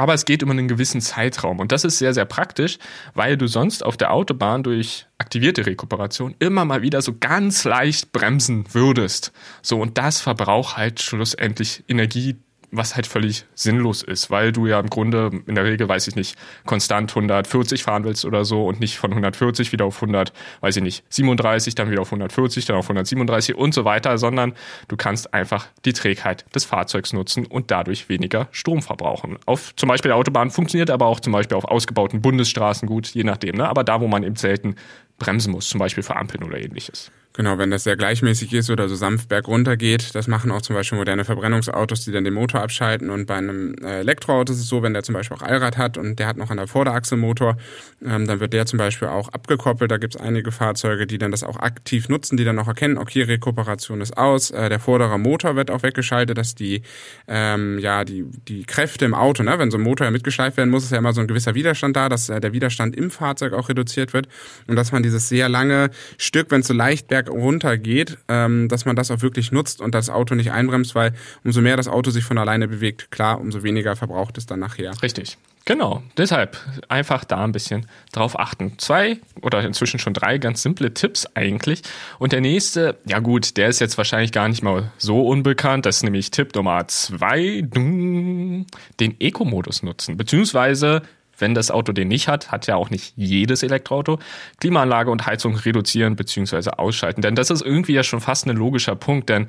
Aber 0.00 0.14
es 0.14 0.24
geht 0.24 0.40
über 0.40 0.52
einen 0.52 0.66
gewissen 0.66 1.02
Zeitraum. 1.02 1.58
Und 1.58 1.72
das 1.72 1.84
ist 1.84 1.98
sehr, 1.98 2.14
sehr 2.14 2.24
praktisch, 2.24 2.78
weil 3.12 3.36
du 3.36 3.46
sonst 3.46 3.84
auf 3.84 3.98
der 3.98 4.14
Autobahn 4.14 4.62
durch 4.62 5.04
aktivierte 5.18 5.66
Rekuperation 5.66 6.34
immer 6.38 6.64
mal 6.64 6.80
wieder 6.80 7.02
so 7.02 7.18
ganz 7.20 7.64
leicht 7.64 8.10
bremsen 8.10 8.64
würdest. 8.72 9.30
So, 9.60 9.78
und 9.78 9.98
das 9.98 10.22
verbraucht 10.22 10.78
halt 10.78 11.02
schlussendlich 11.02 11.84
Energie, 11.86 12.36
was 12.72 12.94
halt 12.94 13.06
völlig 13.06 13.44
sinnlos 13.54 14.02
ist, 14.02 14.30
weil 14.30 14.52
du 14.52 14.66
ja 14.66 14.78
im 14.78 14.88
Grunde 14.88 15.30
in 15.46 15.54
der 15.54 15.64
Regel, 15.64 15.88
weiß 15.88 16.06
ich 16.08 16.16
nicht, 16.16 16.36
konstant 16.66 17.10
140 17.10 17.82
fahren 17.82 18.04
willst 18.04 18.24
oder 18.24 18.44
so 18.44 18.66
und 18.66 18.80
nicht 18.80 18.98
von 18.98 19.10
140 19.10 19.72
wieder 19.72 19.84
auf 19.84 19.96
100, 19.96 20.32
weiß 20.60 20.76
ich 20.76 20.82
nicht, 20.82 21.04
37, 21.08 21.74
dann 21.74 21.90
wieder 21.90 22.02
auf 22.02 22.08
140, 22.08 22.64
dann 22.66 22.76
auf 22.76 22.84
137 22.84 23.56
und 23.56 23.74
so 23.74 23.84
weiter, 23.84 24.18
sondern 24.18 24.54
du 24.88 24.96
kannst 24.96 25.34
einfach 25.34 25.66
die 25.84 25.92
Trägheit 25.92 26.44
des 26.54 26.64
Fahrzeugs 26.64 27.12
nutzen 27.12 27.46
und 27.46 27.70
dadurch 27.70 28.08
weniger 28.08 28.48
Strom 28.52 28.82
verbrauchen. 28.82 29.38
Auf 29.46 29.74
zum 29.76 29.88
Beispiel 29.88 30.10
der 30.10 30.16
Autobahn 30.16 30.50
funktioniert 30.50 30.90
aber 30.90 31.06
auch 31.06 31.20
zum 31.20 31.32
Beispiel 31.32 31.56
auf 31.56 31.64
ausgebauten 31.64 32.22
Bundesstraßen 32.22 32.88
gut, 32.88 33.08
je 33.08 33.24
nachdem, 33.24 33.56
ne? 33.56 33.68
aber 33.68 33.84
da, 33.84 34.00
wo 34.00 34.06
man 34.06 34.22
eben 34.22 34.36
selten 34.36 34.76
bremsen 35.20 35.52
muss, 35.52 35.68
zum 35.68 35.78
Beispiel 35.78 36.02
für 36.02 36.16
Ampeln 36.16 36.42
oder 36.42 36.58
ähnliches. 36.58 37.12
Genau, 37.32 37.58
wenn 37.58 37.70
das 37.70 37.84
sehr 37.84 37.96
gleichmäßig 37.96 38.52
ist 38.54 38.70
oder 38.70 38.88
so 38.88 38.96
sanft 38.96 39.28
bergunter 39.28 39.76
geht, 39.76 40.16
das 40.16 40.26
machen 40.26 40.50
auch 40.50 40.62
zum 40.62 40.74
Beispiel 40.74 40.98
moderne 40.98 41.24
Verbrennungsautos, 41.24 42.04
die 42.04 42.10
dann 42.10 42.24
den 42.24 42.34
Motor 42.34 42.60
abschalten. 42.60 43.08
Und 43.08 43.26
bei 43.26 43.36
einem 43.36 43.76
äh, 43.82 44.00
Elektroauto 44.00 44.52
ist 44.52 44.58
es 44.58 44.66
so, 44.66 44.82
wenn 44.82 44.94
der 44.94 45.04
zum 45.04 45.12
Beispiel 45.12 45.36
auch 45.36 45.42
Allrad 45.42 45.78
hat 45.78 45.96
und 45.96 46.18
der 46.18 46.26
hat 46.26 46.36
noch 46.36 46.50
an 46.50 46.56
der 46.56 46.66
Vorderachse 46.66 47.16
Motor, 47.16 47.56
ähm, 48.04 48.26
dann 48.26 48.40
wird 48.40 48.52
der 48.52 48.66
zum 48.66 48.78
Beispiel 48.78 49.06
auch 49.06 49.28
abgekoppelt. 49.28 49.92
Da 49.92 49.98
gibt 49.98 50.16
es 50.16 50.20
einige 50.20 50.50
Fahrzeuge, 50.50 51.06
die 51.06 51.18
dann 51.18 51.30
das 51.30 51.44
auch 51.44 51.56
aktiv 51.60 52.08
nutzen, 52.08 52.36
die 52.36 52.44
dann 52.44 52.58
auch 52.58 52.66
erkennen, 52.66 52.98
okay, 52.98 53.22
Rekuperation 53.22 54.00
ist 54.00 54.18
aus, 54.18 54.50
äh, 54.50 54.68
der 54.68 54.80
vordere 54.80 55.16
Motor 55.16 55.54
wird 55.54 55.70
auch 55.70 55.84
weggeschaltet, 55.84 56.36
dass 56.36 56.56
die, 56.56 56.82
ähm, 57.28 57.78
ja, 57.78 58.04
die, 58.04 58.24
die 58.48 58.64
Kräfte 58.64 59.04
im 59.04 59.14
Auto, 59.14 59.44
ne, 59.44 59.56
wenn 59.56 59.70
so 59.70 59.78
ein 59.78 59.84
Motor 59.84 60.06
ja 60.06 60.10
mitgeschleift 60.10 60.56
werden 60.56 60.70
muss, 60.70 60.82
ist 60.82 60.90
ja 60.90 60.98
immer 60.98 61.12
so 61.12 61.20
ein 61.20 61.28
gewisser 61.28 61.54
Widerstand 61.54 61.94
da, 61.94 62.08
dass 62.08 62.28
äh, 62.28 62.40
der 62.40 62.52
Widerstand 62.52 62.96
im 62.96 63.12
Fahrzeug 63.12 63.52
auch 63.52 63.68
reduziert 63.68 64.12
wird 64.12 64.26
und 64.66 64.74
dass 64.74 64.90
man 64.90 65.04
dieses 65.10 65.28
sehr 65.28 65.48
lange 65.48 65.90
Stück, 66.18 66.50
wenn 66.50 66.60
es 66.60 66.68
so 66.68 66.74
leicht 66.74 67.08
berg 67.08 67.28
runter 67.28 67.76
geht, 67.76 68.18
ähm, 68.28 68.68
dass 68.68 68.84
man 68.84 68.96
das 68.96 69.10
auch 69.10 69.22
wirklich 69.22 69.52
nutzt 69.52 69.80
und 69.80 69.94
das 69.94 70.08
Auto 70.08 70.34
nicht 70.34 70.52
einbremst, 70.52 70.94
weil 70.94 71.12
umso 71.44 71.60
mehr 71.60 71.76
das 71.76 71.88
Auto 71.88 72.10
sich 72.10 72.24
von 72.24 72.38
alleine 72.38 72.68
bewegt, 72.68 73.10
klar, 73.10 73.40
umso 73.40 73.62
weniger 73.62 73.96
verbraucht 73.96 74.38
es 74.38 74.46
dann 74.46 74.60
nachher. 74.60 74.92
Richtig. 75.02 75.36
Genau, 75.66 76.02
deshalb 76.16 76.56
einfach 76.88 77.24
da 77.24 77.44
ein 77.44 77.52
bisschen 77.52 77.86
drauf 78.12 78.38
achten. 78.38 78.78
Zwei 78.78 79.18
oder 79.42 79.62
inzwischen 79.62 80.00
schon 80.00 80.14
drei 80.14 80.38
ganz 80.38 80.62
simple 80.62 80.94
Tipps 80.94 81.26
eigentlich. 81.34 81.82
Und 82.18 82.32
der 82.32 82.40
nächste, 82.40 82.98
ja 83.06 83.18
gut, 83.18 83.56
der 83.56 83.68
ist 83.68 83.78
jetzt 83.78 83.98
wahrscheinlich 83.98 84.32
gar 84.32 84.48
nicht 84.48 84.62
mal 84.62 84.90
so 84.96 85.26
unbekannt. 85.26 85.84
Das 85.84 85.98
ist 85.98 86.02
nämlich 86.02 86.30
Tipp 86.30 86.54
Nummer 86.54 86.88
zwei, 86.88 87.62
den 87.62 88.66
Eco-Modus 88.98 89.82
nutzen. 89.82 90.16
Beziehungsweise 90.16 91.02
wenn 91.40 91.54
das 91.54 91.70
Auto 91.70 91.92
den 91.92 92.08
nicht 92.08 92.28
hat, 92.28 92.50
hat 92.50 92.66
ja 92.66 92.76
auch 92.76 92.90
nicht 92.90 93.12
jedes 93.16 93.62
Elektroauto, 93.62 94.18
Klimaanlage 94.58 95.10
und 95.10 95.26
Heizung 95.26 95.56
reduzieren 95.56 96.16
bzw. 96.16 96.70
ausschalten. 96.70 97.22
Denn 97.22 97.34
das 97.34 97.50
ist 97.50 97.62
irgendwie 97.62 97.92
ja 97.92 98.02
schon 98.02 98.20
fast 98.20 98.46
ein 98.46 98.56
logischer 98.56 98.96
Punkt, 98.96 99.28
denn 99.28 99.48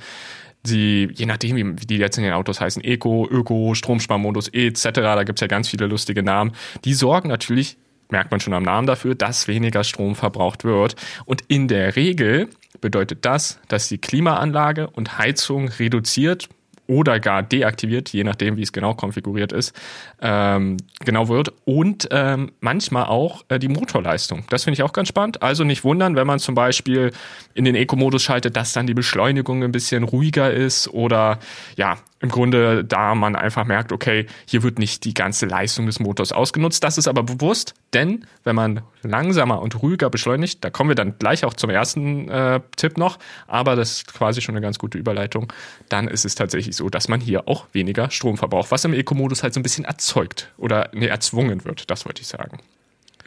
die, 0.63 1.09
je 1.13 1.25
nachdem, 1.25 1.81
wie 1.81 1.85
die 1.85 1.97
jetzt 1.97 2.17
in 2.17 2.23
den 2.23 2.33
Autos 2.33 2.61
heißen, 2.61 2.83
Eco, 2.83 3.27
Öko, 3.29 3.73
Stromsparmodus 3.73 4.49
etc., 4.49 4.89
da 4.93 5.23
gibt's 5.23 5.41
ja 5.41 5.47
ganz 5.47 5.69
viele 5.69 5.87
lustige 5.87 6.23
Namen, 6.23 6.51
die 6.85 6.93
sorgen 6.93 7.29
natürlich, 7.29 7.77
merkt 8.09 8.31
man 8.31 8.39
schon 8.39 8.53
am 8.53 8.63
Namen 8.63 8.87
dafür, 8.87 9.15
dass 9.15 9.47
weniger 9.47 9.83
Strom 9.83 10.15
verbraucht 10.15 10.63
wird. 10.63 10.95
Und 11.25 11.41
in 11.47 11.67
der 11.67 11.95
Regel 11.95 12.49
bedeutet 12.79 13.25
das, 13.25 13.59
dass 13.69 13.87
die 13.87 13.97
Klimaanlage 13.97 14.89
und 14.89 15.17
Heizung 15.17 15.69
reduziert 15.69 16.49
oder 16.91 17.21
gar 17.21 17.41
deaktiviert, 17.41 18.09
je 18.09 18.25
nachdem, 18.25 18.57
wie 18.57 18.63
es 18.63 18.73
genau 18.73 18.93
konfiguriert 18.93 19.53
ist, 19.53 19.73
ähm, 20.21 20.75
genau 20.99 21.29
wird. 21.29 21.53
Und 21.63 22.09
ähm, 22.11 22.51
manchmal 22.59 23.05
auch 23.05 23.45
äh, 23.47 23.59
die 23.59 23.69
Motorleistung. 23.69 24.43
Das 24.49 24.65
finde 24.65 24.73
ich 24.73 24.83
auch 24.83 24.91
ganz 24.91 25.07
spannend. 25.07 25.41
Also 25.41 25.63
nicht 25.63 25.85
wundern, 25.85 26.17
wenn 26.17 26.27
man 26.27 26.39
zum 26.39 26.53
Beispiel 26.53 27.11
in 27.53 27.63
den 27.63 27.75
Eco-Modus 27.75 28.23
schaltet, 28.23 28.57
dass 28.57 28.73
dann 28.73 28.87
die 28.87 28.93
Beschleunigung 28.93 29.63
ein 29.63 29.71
bisschen 29.71 30.03
ruhiger 30.03 30.51
ist 30.51 30.89
oder 30.89 31.39
ja, 31.77 31.95
im 32.21 32.29
Grunde, 32.29 32.85
da 32.85 33.15
man 33.15 33.35
einfach 33.35 33.65
merkt, 33.65 33.91
okay, 33.91 34.27
hier 34.45 34.63
wird 34.63 34.79
nicht 34.79 35.03
die 35.05 35.13
ganze 35.13 35.47
Leistung 35.47 35.87
des 35.87 35.99
Motors 35.99 36.31
ausgenutzt. 36.31 36.83
Das 36.83 36.97
ist 36.97 37.07
aber 37.07 37.23
bewusst, 37.23 37.73
denn 37.93 38.25
wenn 38.43 38.55
man 38.55 38.81
langsamer 39.01 39.61
und 39.61 39.81
ruhiger 39.81 40.09
beschleunigt, 40.09 40.63
da 40.63 40.69
kommen 40.69 40.89
wir 40.89 40.95
dann 40.95 41.17
gleich 41.17 41.43
auch 41.43 41.53
zum 41.53 41.69
ersten 41.69 42.29
äh, 42.29 42.61
Tipp 42.75 42.97
noch, 42.97 43.17
aber 43.47 43.75
das 43.75 43.91
ist 43.91 44.13
quasi 44.13 44.41
schon 44.41 44.55
eine 44.55 44.61
ganz 44.61 44.77
gute 44.77 44.97
Überleitung, 44.97 45.51
dann 45.89 46.07
ist 46.07 46.25
es 46.25 46.35
tatsächlich 46.35 46.75
so, 46.75 46.89
dass 46.89 47.07
man 47.07 47.19
hier 47.19 47.47
auch 47.47 47.65
weniger 47.73 48.11
Strom 48.11 48.37
verbraucht, 48.37 48.71
was 48.71 48.85
im 48.85 48.93
Eco-Modus 48.93 49.43
halt 49.43 49.53
so 49.53 49.59
ein 49.59 49.63
bisschen 49.63 49.85
erzeugt 49.85 50.51
oder 50.57 50.89
nee, 50.93 51.07
erzwungen 51.07 51.65
wird, 51.65 51.89
das 51.89 52.05
wollte 52.05 52.21
ich 52.21 52.27
sagen. 52.27 52.59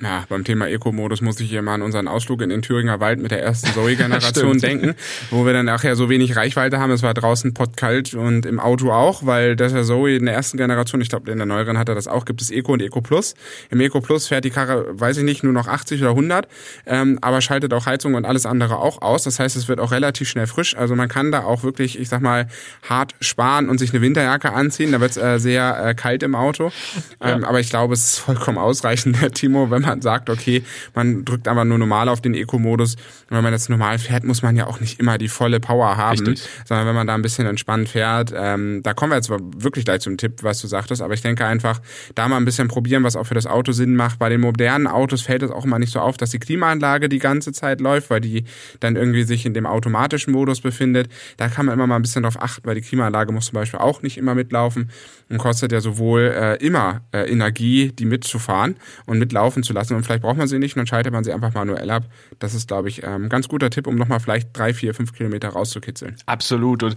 Ja, 0.02 0.24
beim 0.28 0.44
Thema 0.44 0.68
Eco-Modus 0.68 1.20
muss 1.20 1.38
ich 1.40 1.48
hier 1.48 1.62
mal 1.62 1.74
an 1.74 1.83
unseren 1.83 2.09
Ausflug 2.09 2.42
in 2.42 2.48
den 2.48 2.62
Thüringer 2.62 3.00
Wald 3.00 3.20
mit 3.20 3.30
der 3.30 3.42
ersten 3.42 3.72
Zoe-Generation 3.72 4.59
denken, 4.61 4.94
wo 5.30 5.46
wir 5.46 5.52
dann 5.52 5.66
nachher 5.66 5.94
so 5.94 6.09
wenig 6.09 6.37
Reichweite 6.37 6.80
haben. 6.80 6.90
Es 6.90 7.02
war 7.02 7.14
draußen 7.14 7.54
pottkalt 7.54 8.14
und 8.14 8.44
im 8.44 8.59
Auto 8.59 8.90
auch, 8.90 9.24
weil 9.24 9.57
das 9.57 9.72
ja 9.72 9.85
Zoe 9.85 10.16
in 10.16 10.26
der 10.26 10.35
ersten 10.35 10.59
Generation, 10.59 11.00
ich 11.00 11.09
glaube 11.09 11.30
in 11.30 11.38
der 11.38 11.46
neueren 11.46 11.78
hat 11.78 11.88
er 11.88 11.94
das 11.94 12.09
auch, 12.09 12.24
gibt 12.24 12.42
es 12.42 12.50
Eco 12.50 12.72
und 12.72 12.83
Eco 12.83 13.00
Plus. 13.00 13.35
Im 13.70 13.80
Eco 13.80 14.00
Plus 14.00 14.26
fährt 14.26 14.44
die 14.44 14.50
Karre, 14.50 14.98
weiß 14.98 15.18
ich 15.18 15.24
nicht, 15.24 15.44
nur 15.44 15.52
noch 15.52 15.68
80 15.68 16.00
oder 16.00 16.11
100, 16.11 16.48
ähm, 16.87 17.18
aber 17.22 17.40
schaltet 17.40 17.72
auch 17.72 17.87
Heizung 17.87 18.14
und 18.14 18.24
alles 18.24 18.46
andere 18.46 18.78
auch 18.78 19.00
aus. 19.00 19.22
Das 19.22 19.38
heißt, 19.38 19.57
es 19.57 19.68
wird 19.68 19.78
auch 19.78 19.92
relativ 19.92 20.28
schnell 20.28 20.46
frisch. 20.46 20.76
Also 20.76 20.96
man 20.96 21.09
kann 21.09 21.30
da 21.30 21.44
auch 21.44 21.62
wirklich, 21.62 21.98
ich 21.98 22.09
sag 22.09 22.20
mal, 22.20 22.48
hart 22.88 23.14
sparen 23.20 23.68
und 23.68 23.78
sich 23.78 23.92
eine 23.92 24.02
Winterjacke 24.02 24.52
anziehen. 24.52 24.92
Da 24.92 25.00
wird 25.00 25.12
es 25.12 25.16
äh, 25.16 25.38
sehr 25.38 25.85
äh, 25.85 25.94
kalt 25.94 26.22
im 26.22 26.35
Auto. 26.35 26.72
Ähm, 27.20 27.42
ja. 27.42 27.48
Aber 27.48 27.61
ich 27.61 27.70
glaube, 27.70 27.94
es 27.94 28.04
ist 28.04 28.18
vollkommen 28.18 28.59
ausreichend, 28.59 29.16
Timo, 29.35 29.70
wenn 29.70 29.83
man 29.86 30.00
sagt, 30.00 30.30
okay, 30.30 30.62
man 30.94 31.24
drückt 31.24 31.48
aber 31.48 31.64
nur 31.64 31.78
normal 31.78 32.08
auf 32.08 32.20
den 32.20 32.34
Eco-Modus. 32.34 32.94
Und 32.94 33.36
wenn 33.36 33.42
man 33.42 33.52
jetzt 33.52 33.70
normal 33.70 33.98
fährt, 33.98 34.24
muss 34.24 34.42
man 34.42 34.56
ja 34.56 34.66
auch 34.66 34.80
nicht 34.80 35.00
immer 35.00 35.18
die 35.18 35.28
volle 35.28 35.60
Power 35.60 35.96
haben, 35.96 36.18
Richtig. 36.18 36.48
sondern 36.64 36.86
wenn 36.86 36.94
man 36.94 37.06
da 37.06 37.14
ein 37.14 37.22
bisschen 37.22 37.46
entspannt 37.46 37.88
fährt, 37.88 38.32
ähm, 38.36 38.80
da 38.82 38.94
kommen 38.94 39.12
wir 39.12 39.16
jetzt 39.16 39.30
wirklich 39.30 39.84
gleich 39.84 40.00
zum 40.00 40.16
Tipp, 40.16 40.42
was 40.42 40.60
du 40.60 40.66
sagtest, 40.66 41.02
aber 41.02 41.14
ich 41.14 41.22
denke 41.22 41.46
einfach, 41.46 41.80
da 42.14 42.28
mal 42.28 42.36
ein 42.36 42.44
bisschen 42.44 42.68
probieren, 42.68 43.04
was 43.04 43.16
auch 43.16 43.26
für 43.26 43.34
das 43.34 43.46
Auto 43.46 43.72
Sinn 43.72 43.96
macht. 43.96 44.18
Bei 44.18 44.28
den 44.28 44.40
modernen 44.40 44.86
Autos 44.86 45.22
fällt 45.22 45.42
es 45.42 45.50
auch 45.50 45.64
immer 45.64 45.78
nicht 45.78 45.92
so 45.92 46.00
auf, 46.00 46.16
dass 46.16 46.30
die 46.30 46.38
Klimaanlage 46.38 47.08
die 47.08 47.18
ganze 47.18 47.52
Zeit 47.52 47.80
läuft, 47.80 48.10
weil 48.10 48.20
die 48.20 48.44
dann 48.80 48.96
irgendwie 48.96 49.24
sich 49.24 49.46
in 49.46 49.54
dem 49.54 49.66
automatischen 49.66 50.32
Modus 50.32 50.60
befindet. 50.60 51.08
Da 51.36 51.48
kann 51.48 51.66
man 51.66 51.74
immer 51.74 51.86
mal 51.86 51.96
ein 51.96 52.02
bisschen 52.02 52.22
drauf 52.22 52.40
achten, 52.40 52.66
weil 52.66 52.74
die 52.74 52.80
Klimaanlage 52.80 53.32
muss 53.32 53.46
zum 53.46 53.54
Beispiel 53.54 53.80
auch 53.80 54.02
nicht 54.02 54.18
immer 54.18 54.34
mitlaufen 54.34 54.90
und 55.28 55.38
kostet 55.38 55.72
ja 55.72 55.80
sowohl 55.80 56.32
äh, 56.34 56.56
immer 56.64 57.02
äh, 57.12 57.30
Energie, 57.30 57.92
die 57.92 58.04
mitzufahren 58.04 58.76
und 59.06 59.18
mitlaufen 59.18 59.62
zu 59.62 59.72
lassen. 59.74 59.94
Und 59.94 60.04
vielleicht 60.04 60.22
braucht 60.22 60.37
man 60.37 60.48
sie 60.48 60.58
nicht 60.58 60.76
und 60.76 60.80
dann 60.80 60.87
schaltet 60.87 61.12
man 61.12 61.24
sie 61.24 61.32
einfach 61.32 61.52
manuell 61.54 61.90
ab. 61.90 62.04
Das 62.38 62.54
ist, 62.54 62.68
glaube 62.68 62.88
ich, 62.88 63.06
ein 63.06 63.24
ähm, 63.24 63.28
ganz 63.28 63.48
guter 63.48 63.70
Tipp, 63.70 63.87
um 63.87 63.96
nochmal 63.96 64.20
vielleicht 64.20 64.56
drei, 64.56 64.72
vier, 64.72 64.94
fünf 64.94 65.12
Kilometer 65.12 65.50
rauszukitzeln. 65.50 66.16
Absolut. 66.26 66.82
Und 66.82 66.96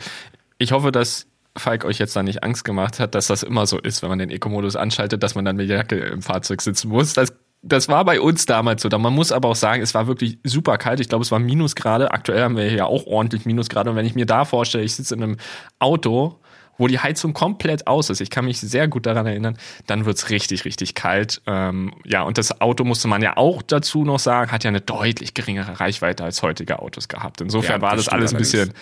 ich 0.57 0.71
hoffe, 0.71 0.91
dass 0.91 1.27
Falk 1.57 1.85
euch 1.85 1.97
jetzt 1.97 2.15
da 2.15 2.23
nicht 2.23 2.43
Angst 2.43 2.63
gemacht 2.63 2.99
hat, 2.99 3.15
dass 3.15 3.27
das 3.27 3.43
immer 3.43 3.65
so 3.65 3.79
ist, 3.79 4.03
wenn 4.03 4.09
man 4.09 4.19
den 4.19 4.29
Eco-Modus 4.29 4.75
anschaltet, 4.75 5.23
dass 5.23 5.33
man 5.33 5.43
dann 5.43 5.55
mit 5.55 5.67
Jacke 5.67 5.95
im 5.95 6.21
Fahrzeug 6.21 6.61
sitzen 6.61 6.89
muss. 6.89 7.13
Das 7.13 7.33
das 7.63 7.89
war 7.89 8.05
bei 8.05 8.21
uns 8.21 8.45
damals 8.45 8.81
so. 8.81 8.89
Man 8.89 9.13
muss 9.13 9.31
aber 9.31 9.49
auch 9.49 9.55
sagen, 9.55 9.81
es 9.81 9.93
war 9.93 10.07
wirklich 10.07 10.37
super 10.43 10.77
kalt. 10.77 10.99
Ich 10.99 11.09
glaube, 11.09 11.23
es 11.23 11.31
war 11.31 11.39
Minusgrade. 11.39 12.11
Aktuell 12.11 12.43
haben 12.43 12.55
wir 12.55 12.71
ja 12.71 12.85
auch 12.85 13.05
ordentlich 13.07 13.45
Minusgrade. 13.45 13.89
Und 13.89 13.95
wenn 13.95 14.05
ich 14.05 14.15
mir 14.15 14.25
da 14.25 14.45
vorstelle, 14.45 14.83
ich 14.83 14.95
sitze 14.95 15.15
in 15.15 15.23
einem 15.23 15.37
Auto 15.79 16.39
wo 16.77 16.87
die 16.87 16.99
Heizung 16.99 17.33
komplett 17.33 17.87
aus 17.87 18.09
ist, 18.09 18.21
ich 18.21 18.29
kann 18.29 18.45
mich 18.45 18.59
sehr 18.59 18.87
gut 18.87 19.05
daran 19.05 19.25
erinnern, 19.25 19.57
dann 19.87 20.05
wird's 20.05 20.29
richtig, 20.29 20.65
richtig 20.65 20.95
kalt. 20.95 21.41
Ähm, 21.47 21.93
ja, 22.05 22.23
und 22.23 22.37
das 22.37 22.61
Auto 22.61 22.83
musste 22.83 23.07
man 23.07 23.21
ja 23.21 23.37
auch 23.37 23.61
dazu 23.61 24.03
noch 24.03 24.19
sagen, 24.19 24.51
hat 24.51 24.63
ja 24.63 24.69
eine 24.69 24.81
deutlich 24.81 25.33
geringere 25.33 25.79
Reichweite 25.79 26.23
als 26.23 26.41
heutige 26.43 26.79
Autos 26.79 27.07
gehabt. 27.07 27.41
Insofern 27.41 27.81
ja, 27.81 27.81
war 27.81 27.95
das, 27.95 28.05
das 28.05 28.13
alles 28.13 28.33
ein 28.33 28.37
bisschen 28.37 28.73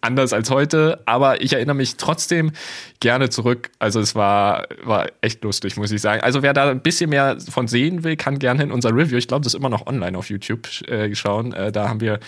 anders 0.00 0.32
als 0.32 0.50
heute, 0.50 1.00
aber 1.06 1.42
ich 1.42 1.52
erinnere 1.52 1.74
mich 1.74 1.96
trotzdem 1.96 2.52
gerne 3.00 3.30
zurück. 3.30 3.70
Also 3.78 4.00
es 4.00 4.14
war, 4.14 4.66
war 4.84 5.06
echt 5.20 5.42
lustig, 5.42 5.76
muss 5.76 5.90
ich 5.90 6.00
sagen. 6.00 6.22
Also 6.22 6.42
wer 6.42 6.52
da 6.52 6.70
ein 6.70 6.80
bisschen 6.80 7.10
mehr 7.10 7.36
von 7.40 7.68
sehen 7.68 8.04
will, 8.04 8.16
kann 8.16 8.38
gerne 8.38 8.62
in 8.62 8.72
unser 8.72 8.94
Review, 8.94 9.16
ich 9.16 9.28
glaube, 9.28 9.44
das 9.44 9.54
ist 9.54 9.58
immer 9.58 9.70
noch 9.70 9.86
online 9.86 10.16
auf 10.16 10.30
YouTube, 10.30 10.68
äh, 10.88 11.14
schauen. 11.14 11.52
Äh, 11.52 11.72
da 11.72 11.88
haben 11.88 12.00
wir 12.00 12.20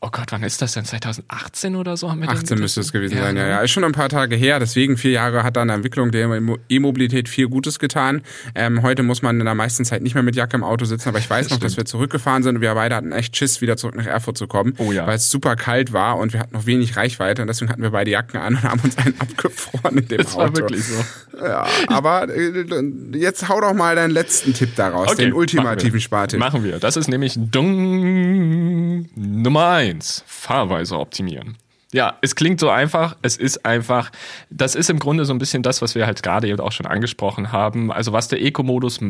oh 0.00 0.08
Gott, 0.10 0.26
wann 0.30 0.42
ist 0.42 0.62
das 0.62 0.72
denn? 0.74 0.84
2018 0.84 1.76
oder 1.76 1.96
so 1.96 2.10
haben 2.10 2.20
wir 2.20 2.28
18 2.28 2.58
müsste 2.58 2.80
es 2.80 2.92
gewesen 2.92 3.16
ja, 3.16 3.24
sein, 3.24 3.36
ja, 3.36 3.48
ja. 3.48 3.60
Ist 3.60 3.70
schon 3.70 3.84
ein 3.84 3.92
paar 3.92 4.08
Tage 4.08 4.36
her, 4.36 4.58
deswegen 4.58 4.96
vier 4.96 5.12
Jahre 5.12 5.42
hat 5.42 5.56
dann 5.56 5.68
Entwicklung 5.68 6.10
der 6.10 6.28
E-Mobilität 6.68 7.28
viel 7.28 7.48
Gutes 7.48 7.78
getan. 7.78 8.22
Ähm, 8.54 8.82
heute 8.82 9.02
muss 9.02 9.22
man 9.22 9.38
in 9.38 9.44
der 9.44 9.54
meisten 9.54 9.84
Zeit 9.84 10.02
nicht 10.02 10.14
mehr 10.14 10.22
mit 10.22 10.36
Jacke 10.36 10.56
im 10.56 10.64
Auto 10.64 10.84
sitzen, 10.84 11.08
aber 11.08 11.18
ich 11.18 11.28
weiß 11.28 11.50
noch, 11.50 11.58
dass 11.58 11.76
wir 11.76 11.84
zurückgefahren 11.84 12.42
sind 12.42 12.56
und 12.56 12.60
wir 12.60 12.74
beide 12.74 12.94
hatten 12.94 13.12
echt 13.12 13.36
Schiss, 13.36 13.60
wieder 13.60 13.76
zurück 13.76 13.96
nach 13.96 14.06
Erfurt 14.06 14.38
zu 14.38 14.46
kommen, 14.46 14.74
oh, 14.78 14.92
ja. 14.92 15.06
weil 15.06 15.16
es 15.16 15.30
super 15.30 15.56
kalt 15.56 15.92
war 15.92 16.18
und 16.18 16.32
wir 16.32 16.40
hatten 16.40 16.54
noch 16.54 16.66
wenig 16.66 16.96
Reichweite 16.96 17.42
und 17.42 17.48
deswegen 17.48 17.70
hatten 17.70 17.82
wir 17.82 17.90
beide 17.90 18.10
Jacken 18.10 18.40
an 18.40 18.54
und 18.54 18.62
haben 18.62 18.80
uns 18.80 18.96
einen 18.98 19.14
abgefroren 19.20 19.98
in 19.98 20.08
dem 20.08 20.18
das 20.18 20.34
Auto. 20.34 20.50
Das 20.50 20.62
war 20.62 20.70
wirklich 20.70 20.84
so. 20.84 21.04
Ja, 21.40 21.66
aber 21.88 22.28
äh, 22.28 22.64
jetzt 23.12 23.48
hau 23.48 23.60
doch 23.60 23.74
mal 23.74 23.94
deinen 23.94 24.10
letzten 24.10 24.54
Tipp 24.54 24.74
daraus, 24.76 25.12
okay, 25.12 25.24
den 25.24 25.32
ultimativen 25.32 26.00
Spartipp. 26.00 26.40
Machen 26.40 26.64
wir. 26.64 26.78
Das 26.78 26.96
ist 26.96 27.08
nämlich 27.08 27.34
Dung 27.36 29.08
Nummer 29.14 29.68
1. 29.68 29.87
1. 29.88 30.24
Fahrweise 30.26 30.98
optimieren. 30.98 31.56
Ja, 31.92 32.18
es 32.20 32.34
klingt 32.34 32.60
so 32.60 32.68
einfach, 32.68 33.16
es 33.22 33.36
ist 33.38 33.64
einfach, 33.64 34.10
das 34.50 34.74
ist 34.74 34.90
im 34.90 34.98
Grunde 34.98 35.24
so 35.24 35.32
ein 35.32 35.38
bisschen 35.38 35.62
das, 35.62 35.80
was 35.80 35.94
wir 35.94 36.06
halt 36.06 36.22
gerade 36.22 36.46
eben 36.46 36.60
auch 36.60 36.72
schon 36.72 36.84
angesprochen 36.84 37.50
haben. 37.50 37.90
Also 37.90 38.12
was 38.12 38.28
der 38.28 38.42
Eco-Modus 38.42 39.00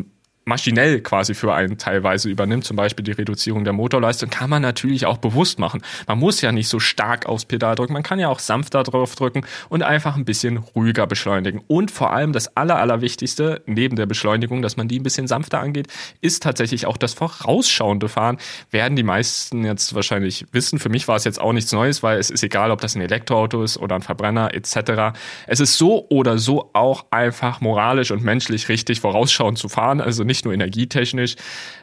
maschinell 0.45 1.01
quasi 1.01 1.33
für 1.33 1.53
einen 1.53 1.77
teilweise 1.77 2.29
übernimmt, 2.29 2.65
zum 2.65 2.75
Beispiel 2.75 3.03
die 3.03 3.11
Reduzierung 3.11 3.63
der 3.63 3.73
Motorleistung, 3.73 4.29
kann 4.29 4.49
man 4.49 4.61
natürlich 4.61 5.05
auch 5.05 5.17
bewusst 5.17 5.59
machen. 5.59 5.81
Man 6.07 6.19
muss 6.19 6.41
ja 6.41 6.51
nicht 6.51 6.67
so 6.67 6.79
stark 6.79 7.27
aufs 7.27 7.45
Pedal 7.45 7.75
drücken, 7.75 7.93
man 7.93 8.03
kann 8.03 8.19
ja 8.19 8.29
auch 8.29 8.39
sanfter 8.39 8.83
drauf 8.83 9.15
drücken 9.15 9.45
und 9.69 9.83
einfach 9.83 10.15
ein 10.15 10.25
bisschen 10.25 10.57
ruhiger 10.57 11.07
beschleunigen. 11.07 11.61
Und 11.67 11.91
vor 11.91 12.11
allem 12.11 12.33
das 12.33 12.57
Aller, 12.57 12.77
Allerwichtigste, 12.77 13.61
neben 13.65 13.95
der 13.95 14.05
Beschleunigung, 14.05 14.61
dass 14.61 14.77
man 14.77 14.87
die 14.87 14.99
ein 14.99 15.03
bisschen 15.03 15.27
sanfter 15.27 15.59
angeht, 15.59 15.87
ist 16.21 16.43
tatsächlich 16.43 16.87
auch 16.87 16.97
das 16.97 17.13
vorausschauende 17.13 18.09
Fahren. 18.09 18.37
Werden 18.71 18.95
die 18.95 19.03
meisten 19.03 19.63
jetzt 19.63 19.93
wahrscheinlich 19.93 20.45
wissen. 20.51 20.79
Für 20.79 20.89
mich 20.89 21.07
war 21.07 21.15
es 21.15 21.23
jetzt 21.23 21.39
auch 21.39 21.53
nichts 21.53 21.71
Neues, 21.71 22.01
weil 22.01 22.17
es 22.17 22.29
ist 22.29 22.43
egal, 22.43 22.71
ob 22.71 22.81
das 22.81 22.95
ein 22.95 23.01
Elektroauto 23.01 23.63
ist 23.63 23.77
oder 23.77 23.95
ein 23.95 24.01
Verbrenner 24.01 24.53
etc. 24.53 25.15
Es 25.47 25.59
ist 25.59 25.77
so 25.77 26.07
oder 26.09 26.37
so 26.37 26.71
auch 26.73 27.05
einfach 27.11 27.61
moralisch 27.61 28.11
und 28.11 28.23
menschlich 28.23 28.69
richtig 28.69 29.01
vorausschauend 29.01 29.57
zu 29.57 29.69
fahren. 29.69 30.01
Also 30.01 30.23
nicht 30.29 30.45
nur 30.45 30.53
energietechnisch. 30.53 31.35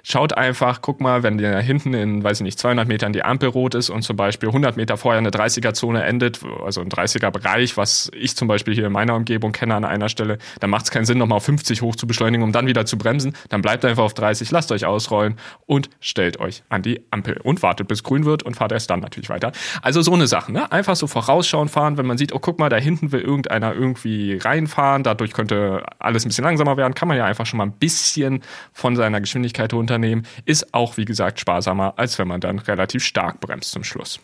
Schaut 0.03 0.33
einfach, 0.37 0.81
guck 0.81 1.01
mal, 1.01 1.23
wenn 1.23 1.37
da 1.37 1.59
hinten 1.59 1.93
in, 1.93 2.25
weiß 2.25 2.41
ich 2.41 2.45
nicht, 2.45 2.59
200 2.59 2.89
Metern 2.89 3.13
die 3.13 3.23
Ampel 3.23 3.51
rot 3.51 3.75
ist 3.75 3.91
und 3.91 4.03
zum 4.03 4.17
Beispiel 4.17 4.49
100 4.49 4.77
Meter 4.77 4.97
vorher 4.97 5.19
eine 5.19 5.31
30er-Zone 5.31 6.03
endet, 6.03 6.41
also 6.65 6.81
ein 6.81 6.89
30er-Bereich, 6.89 7.77
was 7.77 8.11
ich 8.15 8.37
zum 8.37 8.49
Beispiel 8.49 8.75
hier 8.75 8.87
in 8.87 8.93
meiner 8.93 9.15
Umgebung 9.15 9.53
kenne 9.53 9.75
an 9.75 9.85
einer 9.85 10.09
Stelle, 10.09 10.39
dann 10.61 10.71
macht 10.71 10.87
es 10.87 10.91
keinen 10.91 11.05
Sinn, 11.05 11.19
nochmal 11.19 11.37
auf 11.37 11.45
50 11.45 11.83
hoch 11.83 11.97
zu 11.97 12.07
beschleunigen, 12.07 12.43
um 12.43 12.53
dann 12.53 12.67
wieder 12.67 12.87
zu 12.87 12.97
bremsen. 12.97 13.37
Dann 13.49 13.61
bleibt 13.61 13.85
einfach 13.85 14.05
auf 14.05 14.15
30, 14.15 14.51
lasst 14.51 14.73
euch 14.73 14.87
ausrollen 14.87 15.37
und 15.67 15.91
stellt 16.01 16.41
euch 16.41 16.63
an 16.69 16.83
die 16.83 17.03
Ampel 17.11 17.39
und 17.43 17.63
wartet, 17.63 17.89
bis 17.89 18.03
grün 18.03 18.25
wird 18.25 18.43
und 18.45 18.57
fahrt 18.57 18.73
erst 18.73 18.89
dann 18.91 19.01
natürlich 19.01 19.29
weiter. 19.29 19.53
Also 19.83 20.03
so 20.03 20.15
eine 20.15 20.27
Sache, 20.27 20.53
ne? 20.53 20.71
Einfach 20.71 20.97
so 20.97 21.07
vorausschauen 21.07 21.69
fahren, 21.69 21.99
wenn 21.99 22.07
man 22.07 22.19
sieht, 22.19 22.33
oh 22.33 22.39
guck 22.39 22.59
mal, 22.59 22.69
da 22.69 22.77
hinten 22.77 23.13
will 23.13 23.21
irgendeiner 23.21 23.75
irgendwie 23.75 24.39
reinfahren, 24.39 25.03
dadurch 25.03 25.33
könnte 25.33 25.85
alles 25.99 26.25
ein 26.25 26.29
bisschen 26.29 26.45
langsamer 26.45 26.77
werden, 26.77 26.95
kann 26.95 27.09
man 27.09 27.17
ja 27.17 27.25
einfach 27.25 27.47
schon 27.47 27.59
mal 27.59 27.65
ein 27.65 27.73
bisschen 27.73 28.36
von 28.73 28.97
seiner 28.97 29.21
Geschwindigkeit 29.21 29.73
runternehmen, 29.73 30.27
ist 30.45 30.75
auch, 30.75 30.97
wie 30.97 31.05
gesagt, 31.05 31.41
sparsamer, 31.41 31.95
als 31.97 32.19
wenn 32.19 32.29
man 32.29 32.41
dann 32.41 32.59
relativ 32.59 33.05
stark 33.05 33.41
bremst 33.41 33.71
zum 33.71 33.85
Schluss. 33.85 34.21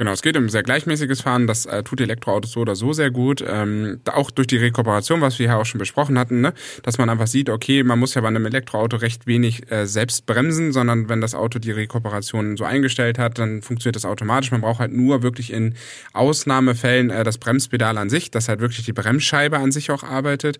Genau, 0.00 0.12
es 0.12 0.22
geht 0.22 0.34
um 0.38 0.48
sehr 0.48 0.62
gleichmäßiges 0.62 1.20
Fahren. 1.20 1.46
Das 1.46 1.66
äh, 1.66 1.82
tut 1.82 2.00
Elektroautos 2.00 2.52
so 2.52 2.60
oder 2.60 2.74
so 2.74 2.94
sehr 2.94 3.10
gut. 3.10 3.44
Ähm, 3.46 4.00
auch 4.10 4.30
durch 4.30 4.46
die 4.46 4.56
Rekuperation, 4.56 5.20
was 5.20 5.38
wir 5.38 5.46
ja 5.46 5.58
auch 5.58 5.66
schon 5.66 5.78
besprochen 5.78 6.18
hatten, 6.18 6.40
ne? 6.40 6.54
dass 6.82 6.96
man 6.96 7.10
einfach 7.10 7.26
sieht, 7.26 7.50
okay, 7.50 7.82
man 7.82 7.98
muss 7.98 8.14
ja 8.14 8.22
bei 8.22 8.28
einem 8.28 8.46
Elektroauto 8.46 8.96
recht 8.96 9.26
wenig 9.26 9.70
äh, 9.70 9.86
selbst 9.86 10.24
bremsen, 10.24 10.72
sondern 10.72 11.10
wenn 11.10 11.20
das 11.20 11.34
Auto 11.34 11.58
die 11.58 11.70
Rekuperation 11.70 12.56
so 12.56 12.64
eingestellt 12.64 13.18
hat, 13.18 13.38
dann 13.38 13.60
funktioniert 13.60 13.96
das 13.96 14.06
automatisch. 14.06 14.50
Man 14.52 14.62
braucht 14.62 14.80
halt 14.80 14.92
nur 14.92 15.22
wirklich 15.22 15.52
in 15.52 15.74
Ausnahmefällen 16.14 17.10
äh, 17.10 17.22
das 17.22 17.36
Bremspedal 17.36 17.98
an 17.98 18.08
sich, 18.08 18.30
dass 18.30 18.48
halt 18.48 18.60
wirklich 18.60 18.86
die 18.86 18.94
Bremsscheibe 18.94 19.58
an 19.58 19.70
sich 19.70 19.90
auch 19.90 20.02
arbeitet. 20.02 20.58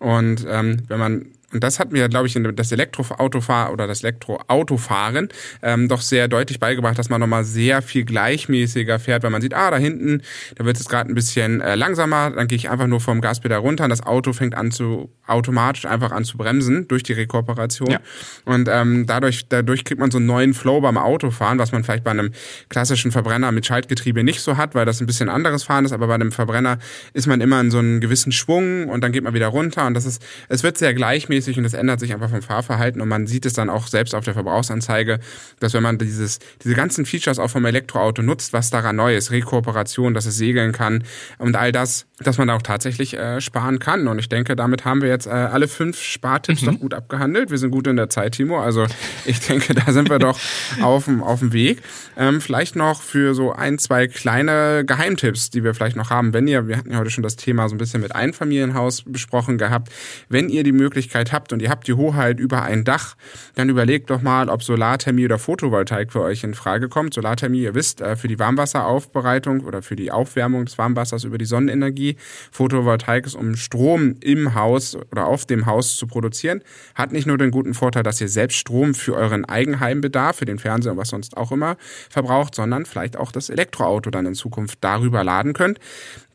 Und 0.00 0.44
ähm, 0.48 0.82
wenn 0.88 0.98
man 0.98 1.26
und 1.52 1.64
das 1.64 1.80
hat 1.80 1.90
mir, 1.92 2.08
glaube 2.08 2.26
ich, 2.28 2.38
das 2.54 2.70
Elektroautofahren 2.70 3.72
oder 3.72 3.86
das 3.86 4.02
Elektroautofahren 4.02 5.28
ähm, 5.62 5.88
doch 5.88 6.00
sehr 6.00 6.28
deutlich 6.28 6.60
beigebracht, 6.60 6.98
dass 6.98 7.08
man 7.08 7.20
nochmal 7.20 7.44
sehr 7.44 7.82
viel 7.82 8.04
gleichmäßiger 8.04 8.98
fährt, 8.98 9.24
weil 9.24 9.30
man 9.30 9.42
sieht, 9.42 9.54
ah, 9.54 9.70
da 9.70 9.76
hinten, 9.76 10.22
da 10.54 10.64
wird 10.64 10.78
es 10.78 10.88
gerade 10.88 11.10
ein 11.10 11.14
bisschen 11.14 11.60
äh, 11.60 11.74
langsamer, 11.74 12.30
dann 12.30 12.46
gehe 12.46 12.56
ich 12.56 12.70
einfach 12.70 12.86
nur 12.86 13.00
vom 13.00 13.20
Gaspedal 13.20 13.58
runter 13.58 13.84
und 13.84 13.90
das 13.90 14.02
Auto 14.02 14.32
fängt 14.32 14.54
an 14.54 14.70
zu 14.70 15.10
automatisch 15.26 15.86
einfach 15.86 16.12
an 16.12 16.24
zu 16.24 16.36
bremsen 16.36 16.88
durch 16.88 17.02
die 17.02 17.12
Rekuperation. 17.12 17.90
Ja. 17.90 18.00
Und 18.44 18.68
ähm, 18.70 19.06
dadurch, 19.06 19.48
dadurch 19.48 19.84
kriegt 19.84 20.00
man 20.00 20.10
so 20.10 20.18
einen 20.18 20.26
neuen 20.26 20.54
Flow 20.54 20.80
beim 20.80 20.98
Autofahren, 20.98 21.58
was 21.58 21.72
man 21.72 21.84
vielleicht 21.84 22.04
bei 22.04 22.10
einem 22.10 22.32
klassischen 22.68 23.12
Verbrenner 23.12 23.52
mit 23.52 23.66
Schaltgetriebe 23.66 24.24
nicht 24.24 24.40
so 24.40 24.56
hat, 24.56 24.74
weil 24.74 24.86
das 24.86 25.00
ein 25.00 25.06
bisschen 25.06 25.28
anderes 25.28 25.64
Fahren 25.64 25.84
ist, 25.84 25.92
aber 25.92 26.08
bei 26.08 26.14
einem 26.14 26.32
Verbrenner 26.32 26.78
ist 27.12 27.26
man 27.26 27.40
immer 27.40 27.60
in 27.60 27.70
so 27.70 27.78
einem 27.78 28.00
gewissen 28.00 28.32
Schwung 28.32 28.88
und 28.88 29.02
dann 29.02 29.12
geht 29.12 29.22
man 29.22 29.34
wieder 29.34 29.48
runter 29.48 29.86
und 29.86 29.94
das 29.94 30.04
ist, 30.04 30.22
es 30.48 30.62
wird 30.62 30.78
sehr 30.78 30.94
gleichmäßig 30.94 31.39
regelmäßig 31.40 31.58
und 31.58 31.64
das 31.64 31.74
ändert 31.74 32.00
sich 32.00 32.12
einfach 32.12 32.30
vom 32.30 32.42
Fahrverhalten 32.42 33.00
und 33.00 33.08
man 33.08 33.26
sieht 33.26 33.46
es 33.46 33.52
dann 33.52 33.70
auch 33.70 33.86
selbst 33.86 34.14
auf 34.14 34.24
der 34.24 34.34
Verbrauchsanzeige, 34.34 35.20
dass 35.58 35.74
wenn 35.74 35.82
man 35.82 35.98
dieses, 35.98 36.38
diese 36.62 36.74
ganzen 36.74 37.06
Features 37.06 37.38
auch 37.38 37.50
vom 37.50 37.64
Elektroauto 37.64 38.22
nutzt, 38.22 38.52
was 38.52 38.70
daran 38.70 38.96
neu 38.96 39.16
ist, 39.16 39.30
Rekooperation, 39.30 40.14
dass 40.14 40.26
es 40.26 40.36
segeln 40.36 40.72
kann 40.72 41.04
und 41.38 41.56
all 41.56 41.72
das, 41.72 42.06
dass 42.22 42.36
man 42.36 42.48
da 42.48 42.54
auch 42.54 42.62
tatsächlich 42.62 43.16
äh, 43.16 43.40
sparen 43.40 43.78
kann. 43.78 44.06
Und 44.06 44.18
ich 44.18 44.28
denke, 44.28 44.54
damit 44.56 44.84
haben 44.84 45.00
wir 45.00 45.08
jetzt 45.08 45.26
äh, 45.26 45.30
alle 45.30 45.68
fünf 45.68 46.00
Spartipps 46.00 46.62
mhm. 46.62 46.66
doch 46.66 46.78
gut 46.80 46.94
abgehandelt. 46.94 47.50
Wir 47.50 47.58
sind 47.58 47.70
gut 47.70 47.86
in 47.86 47.96
der 47.96 48.10
Zeit, 48.10 48.32
Timo. 48.32 48.60
Also 48.60 48.86
ich 49.24 49.40
denke, 49.48 49.74
da 49.74 49.92
sind 49.92 50.10
wir 50.10 50.18
doch 50.18 50.38
auf 50.82 51.06
dem, 51.06 51.22
auf 51.22 51.40
dem 51.40 51.52
Weg. 51.52 51.82
Ähm, 52.18 52.40
vielleicht 52.40 52.76
noch 52.76 53.00
für 53.00 53.34
so 53.34 53.52
ein, 53.52 53.78
zwei 53.78 54.06
kleine 54.06 54.84
Geheimtipps, 54.84 55.50
die 55.50 55.64
wir 55.64 55.74
vielleicht 55.74 55.96
noch 55.96 56.10
haben. 56.10 56.34
Wenn 56.34 56.46
ihr, 56.46 56.68
wir 56.68 56.76
hatten 56.76 56.92
ja 56.92 56.98
heute 56.98 57.10
schon 57.10 57.22
das 57.22 57.36
Thema 57.36 57.68
so 57.68 57.74
ein 57.74 57.78
bisschen 57.78 58.02
mit 58.02 58.14
Einfamilienhaus 58.14 59.02
besprochen 59.06 59.56
gehabt, 59.56 59.90
wenn 60.28 60.50
ihr 60.50 60.62
die 60.62 60.72
Möglichkeit 60.72 61.32
habt 61.32 61.52
und 61.52 61.62
ihr 61.62 61.70
habt 61.70 61.88
die 61.88 61.94
Hoheit 61.94 62.38
über 62.38 62.62
ein 62.62 62.84
Dach, 62.84 63.16
dann 63.54 63.70
überlegt 63.70 64.10
doch 64.10 64.20
mal, 64.20 64.50
ob 64.50 64.62
Solarthermie 64.62 65.24
oder 65.24 65.38
Photovoltaik 65.38 66.12
für 66.12 66.20
euch 66.20 66.44
in 66.44 66.52
Frage 66.52 66.88
kommt. 66.88 67.14
Solarthermie, 67.14 67.62
ihr 67.62 67.74
wisst, 67.74 68.02
äh, 68.02 68.16
für 68.16 68.28
die 68.28 68.38
Warmwasseraufbereitung 68.38 69.60
oder 69.60 69.80
für 69.80 69.96
die 69.96 70.10
Aufwärmung 70.10 70.66
des 70.66 70.76
Warmwassers 70.76 71.24
über 71.24 71.38
die 71.38 71.46
Sonnenenergie 71.46 72.09
Energie. 72.10 72.16
Photovoltaik 72.50 73.26
ist, 73.26 73.34
um 73.34 73.56
Strom 73.56 74.16
im 74.20 74.54
Haus 74.54 74.96
oder 75.12 75.26
auf 75.26 75.46
dem 75.46 75.66
Haus 75.66 75.96
zu 75.96 76.06
produzieren. 76.06 76.62
Hat 76.94 77.12
nicht 77.12 77.26
nur 77.26 77.38
den 77.38 77.50
guten 77.50 77.74
Vorteil, 77.74 78.02
dass 78.02 78.20
ihr 78.20 78.28
selbst 78.28 78.56
Strom 78.56 78.94
für 78.94 79.14
euren 79.14 79.44
Eigenheimbedarf, 79.44 80.36
für 80.36 80.44
den 80.44 80.58
Fernseher 80.58 80.92
und 80.92 80.98
was 80.98 81.08
sonst 81.08 81.36
auch 81.36 81.52
immer 81.52 81.76
verbraucht, 82.08 82.54
sondern 82.54 82.86
vielleicht 82.86 83.16
auch 83.16 83.32
das 83.32 83.50
Elektroauto 83.50 84.10
dann 84.10 84.26
in 84.26 84.34
Zukunft 84.34 84.78
darüber 84.80 85.24
laden 85.24 85.52
könnt. 85.52 85.78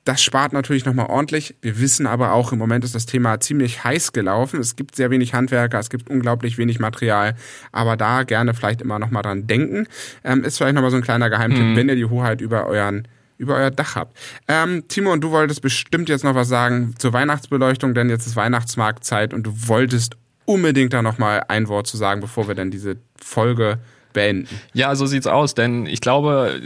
Das 0.06 0.22
spart 0.22 0.54
natürlich 0.54 0.86
nochmal 0.86 1.08
ordentlich. 1.08 1.56
Wir 1.62 1.80
wissen 1.80 2.06
aber 2.06 2.34
auch, 2.34 2.52
im 2.52 2.60
Moment 2.60 2.84
ist 2.84 2.94
das 2.94 3.08
Thema 3.08 3.40
ziemlich 3.40 3.84
heiß 3.84 4.14
gelaufen. 4.14 4.60
Es 4.60 4.76
gibt 4.76 4.96
sehr 4.96 5.10
wenig 5.10 5.34
Handwerker, 5.34 5.80
es 5.80 5.90
gibt 5.90 6.12
unglaublich 6.12 6.60
wenig 6.60 6.80
Material. 6.80 7.34
Aber 7.72 7.98
da 7.98 8.22
gerne 8.22 8.54
vielleicht 8.54 8.84
immer 8.84 9.00
nochmal 9.00 9.24
dran 9.24 9.48
denken. 9.48 9.88
Ähm, 10.24 10.44
ist 10.44 10.60
vielleicht 10.60 10.76
nochmal 10.76 10.92
so 10.92 10.98
ein 10.98 11.04
kleiner 11.04 11.32
Geheimtipp, 11.32 11.64
mhm. 11.64 11.76
wenn 11.76 11.90
ihr 11.90 11.96
die 11.96 12.06
Hoheit 12.06 12.40
über 12.40 12.68
euren 12.68 13.08
über 13.38 13.56
euer 13.56 13.72
Dach 13.72 13.96
habt. 13.96 14.18
Ähm, 14.48 14.88
Timo, 14.88 15.12
und 15.12 15.22
du 15.22 15.32
wolltest 15.32 15.62
bestimmt 15.62 16.10
jetzt 16.10 16.24
noch 16.24 16.36
was 16.36 16.48
sagen 16.48 16.96
zur 16.98 17.14
Weihnachtsbeleuchtung, 17.14 17.94
denn 17.94 18.10
jetzt 18.10 18.28
ist 18.28 18.36
Weihnachtsmarktzeit 18.36 19.34
und 19.34 19.44
du 19.44 19.52
wolltest 19.68 20.18
unbedingt 20.46 20.94
da 20.94 21.02
nochmal 21.02 21.44
ein 21.48 21.68
Wort 21.68 21.88
zu 21.88 21.98
sagen, 21.98 22.22
bevor 22.22 22.48
wir 22.48 22.56
dann 22.56 22.72
diese 22.72 22.98
Folge 23.18 23.80
beenden. 24.16 24.50
Ja, 24.74 24.96
so 24.96 25.06
sieht's 25.06 25.28
aus, 25.28 25.54
denn 25.54 25.86
ich 25.86 26.02
glaube, 26.02 26.60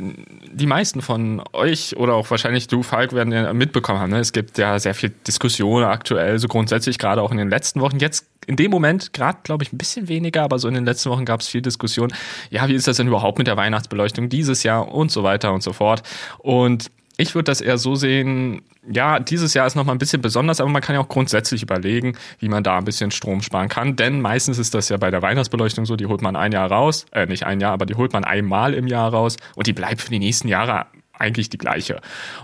die 0.52 0.66
meisten 0.66 1.02
von 1.02 1.43
euch 1.52 1.97
oder 1.97 2.14
auch 2.14 2.32
wahrscheinlich 2.32 2.68
du, 2.68 2.82
Falk, 2.84 3.12
werden 3.12 3.34
ja 3.34 3.52
mitbekommen 3.52 4.00
haben. 4.00 4.12
Ne? 4.12 4.20
Es 4.20 4.32
gibt 4.32 4.58
ja 4.58 4.80
sehr 4.80 4.93
viel 4.93 5.12
Diskussion 5.28 5.84
aktuell, 5.84 6.39
so 6.39 6.47
grundsätzlich 6.47 6.97
gerade 6.97 7.22
auch 7.22 7.32
in 7.32 7.38
den 7.38 7.50
letzten 7.50 7.82
Wochen. 7.82 8.00
Jetzt 8.00 8.26
in 8.47 8.56
dem 8.56 8.72
Moment 8.72 9.12
gerade, 9.12 9.39
glaube 9.43 9.64
ich, 9.64 9.74
ein 9.74 9.78
bisschen 9.78 10.08
weniger, 10.08 10.43
aber 10.43 10.58
so 10.58 10.70
in 10.70 10.74
den 10.74 10.86
letzten 10.86 11.10
Wochen 11.10 11.26
gab 11.26 11.41
es 11.41 11.50
viel 11.50 11.62
Diskussion. 11.62 12.14
Ja, 12.50 12.68
wie 12.70 12.76
ist 12.76 12.88
das 12.88 12.97
denn 12.97 13.08
überhaupt 13.08 13.38
mit 13.38 13.47
der 13.47 13.58
Weihnachtsbeleuchtung 13.58 14.30
dieses 14.30 14.64
Jahr 14.64 14.93
und 14.93 15.12
so 15.12 15.24
weiter 15.24 15.52
und 15.52 15.62
so 15.62 15.74
fort. 15.74 16.04
Und 16.38 16.89
ich 17.20 17.36
würde 17.36 17.44
das 17.44 17.60
eher 17.60 17.78
so 17.78 17.96
sehen, 17.96 18.62
ja, 18.90 19.20
dieses 19.20 19.54
Jahr 19.54 19.68
ist 19.68 19.76
noch 19.76 19.84
mal 19.84 19.92
ein 19.92 19.98
bisschen 19.98 20.22
besonders, 20.22 20.62
aber 20.62 20.70
man 20.70 20.82
kann 20.82 20.96
ja 20.96 21.02
auch 21.02 21.10
grundsätzlich 21.10 21.62
überlegen, 21.62 22.18
wie 22.40 22.48
man 22.48 22.64
da 22.64 22.78
ein 22.78 22.86
bisschen 22.86 23.12
Strom 23.12 23.42
sparen 23.42 23.68
kann. 23.68 23.98
Denn 23.98 24.22
meistens 24.22 24.58
ist 24.58 24.74
das 24.74 24.88
ja 24.88 24.96
bei 24.96 25.12
der 25.12 25.22
Weihnachtsbeleuchtung 25.22 25.86
so, 25.86 25.98
die 25.98 26.06
holt 26.06 26.22
man 26.22 26.38
ein 26.38 26.54
Jahr 26.54 26.72
raus, 26.72 27.06
äh, 27.12 27.26
nicht 27.26 27.46
ein 27.46 27.60
Jahr, 27.60 27.74
aber 27.74 27.86
die 27.86 27.96
holt 27.96 28.14
man 28.14 28.24
einmal 28.24 28.74
im 28.74 28.88
Jahr 28.88 29.14
raus 29.14 29.36
und 29.56 29.68
die 29.68 29.74
bleibt 29.74 30.02
für 30.02 30.12
die 30.12 30.20
nächsten 30.20 30.48
Jahre 30.48 30.86
eigentlich 31.20 31.50
die 31.50 31.58
gleiche. 31.58 32.02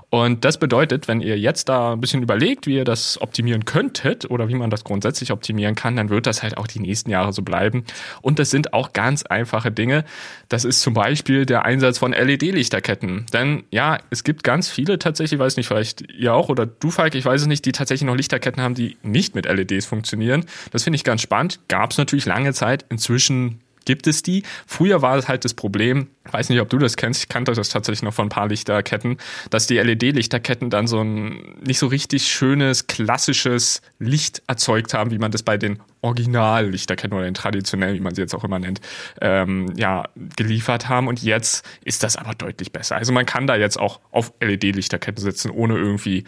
Und 0.09 0.45
das 0.45 0.59
bedeutet, 0.59 1.07
wenn 1.07 1.21
ihr 1.21 1.39
jetzt 1.39 1.69
da 1.69 1.93
ein 1.93 2.01
bisschen 2.01 2.21
überlegt, 2.21 2.67
wie 2.67 2.75
ihr 2.75 2.83
das 2.83 3.19
optimieren 3.21 3.65
könntet 3.65 4.29
oder 4.29 4.47
wie 4.47 4.55
man 4.55 4.69
das 4.69 4.83
grundsätzlich 4.83 5.31
optimieren 5.31 5.75
kann, 5.75 5.95
dann 5.95 6.09
wird 6.09 6.27
das 6.27 6.43
halt 6.43 6.57
auch 6.57 6.67
die 6.67 6.79
nächsten 6.79 7.09
Jahre 7.09 7.33
so 7.33 7.41
bleiben. 7.41 7.85
Und 8.21 8.39
das 8.39 8.49
sind 8.49 8.73
auch 8.73 8.93
ganz 8.93 9.23
einfache 9.23 9.71
Dinge. 9.71 10.05
Das 10.49 10.65
ist 10.65 10.81
zum 10.81 10.93
Beispiel 10.93 11.45
der 11.45 11.65
Einsatz 11.65 11.97
von 11.97 12.11
LED-Lichterketten. 12.11 13.25
Denn 13.33 13.63
ja, 13.71 13.97
es 14.09 14.23
gibt 14.23 14.43
ganz 14.43 14.69
viele 14.69 14.99
tatsächlich, 14.99 15.39
weiß 15.39 15.57
nicht, 15.57 15.67
vielleicht 15.67 16.01
ihr 16.13 16.33
auch 16.33 16.49
oder 16.49 16.65
du, 16.65 16.91
Falk, 16.91 17.15
ich 17.15 17.25
weiß 17.25 17.41
es 17.41 17.47
nicht, 17.47 17.65
die 17.65 17.71
tatsächlich 17.71 18.05
noch 18.05 18.15
Lichterketten 18.15 18.61
haben, 18.61 18.75
die 18.75 18.97
nicht 19.03 19.35
mit 19.35 19.45
LEDs 19.45 19.85
funktionieren. 19.85 20.45
Das 20.71 20.83
finde 20.83 20.95
ich 20.95 21.03
ganz 21.03 21.21
spannend. 21.21 21.59
Gab 21.67 21.91
es 21.91 21.97
natürlich 21.97 22.25
lange 22.25 22.53
Zeit. 22.53 22.85
Inzwischen 22.89 23.61
gibt 23.85 24.07
es 24.07 24.23
die. 24.23 24.43
Früher 24.67 25.01
war 25.01 25.17
es 25.17 25.27
halt 25.27 25.45
das 25.45 25.53
Problem, 25.53 26.07
weiß 26.31 26.49
nicht, 26.49 26.59
ob 26.59 26.69
du 26.69 26.77
das 26.77 26.97
kennst, 26.97 27.23
ich 27.23 27.29
kannte 27.29 27.53
das 27.53 27.69
tatsächlich 27.69 28.03
noch 28.03 28.13
von 28.13 28.27
ein 28.27 28.29
paar 28.29 28.47
Lichterketten, 28.47 29.17
dass 29.49 29.67
die 29.67 29.77
LED-Lichterketten 29.77 30.69
dann 30.69 30.87
so 30.87 31.01
ein 31.01 31.55
nicht 31.65 31.79
so 31.79 31.87
richtig 31.87 32.27
schönes, 32.27 32.87
klassisches 32.87 33.81
Licht 33.99 34.41
erzeugt 34.47 34.93
haben, 34.93 35.11
wie 35.11 35.19
man 35.19 35.31
das 35.31 35.43
bei 35.43 35.57
den 35.57 35.79
Original-Lichterketten 36.01 37.15
oder 37.15 37.25
den 37.25 37.33
traditionellen, 37.33 37.95
wie 37.95 38.01
man 38.01 38.13
sie 38.13 38.21
jetzt 38.21 38.35
auch 38.35 38.43
immer 38.43 38.59
nennt, 38.59 38.81
ähm, 39.21 39.71
ja, 39.75 40.03
geliefert 40.35 40.89
haben. 40.89 41.07
Und 41.07 41.21
jetzt 41.21 41.65
ist 41.83 42.03
das 42.03 42.15
aber 42.15 42.33
deutlich 42.33 42.71
besser. 42.71 42.95
Also 42.95 43.13
man 43.13 43.25
kann 43.25 43.47
da 43.47 43.55
jetzt 43.55 43.79
auch 43.79 43.99
auf 44.11 44.33
LED-Lichterketten 44.41 45.23
sitzen, 45.23 45.49
ohne 45.51 45.77
irgendwie 45.77 46.25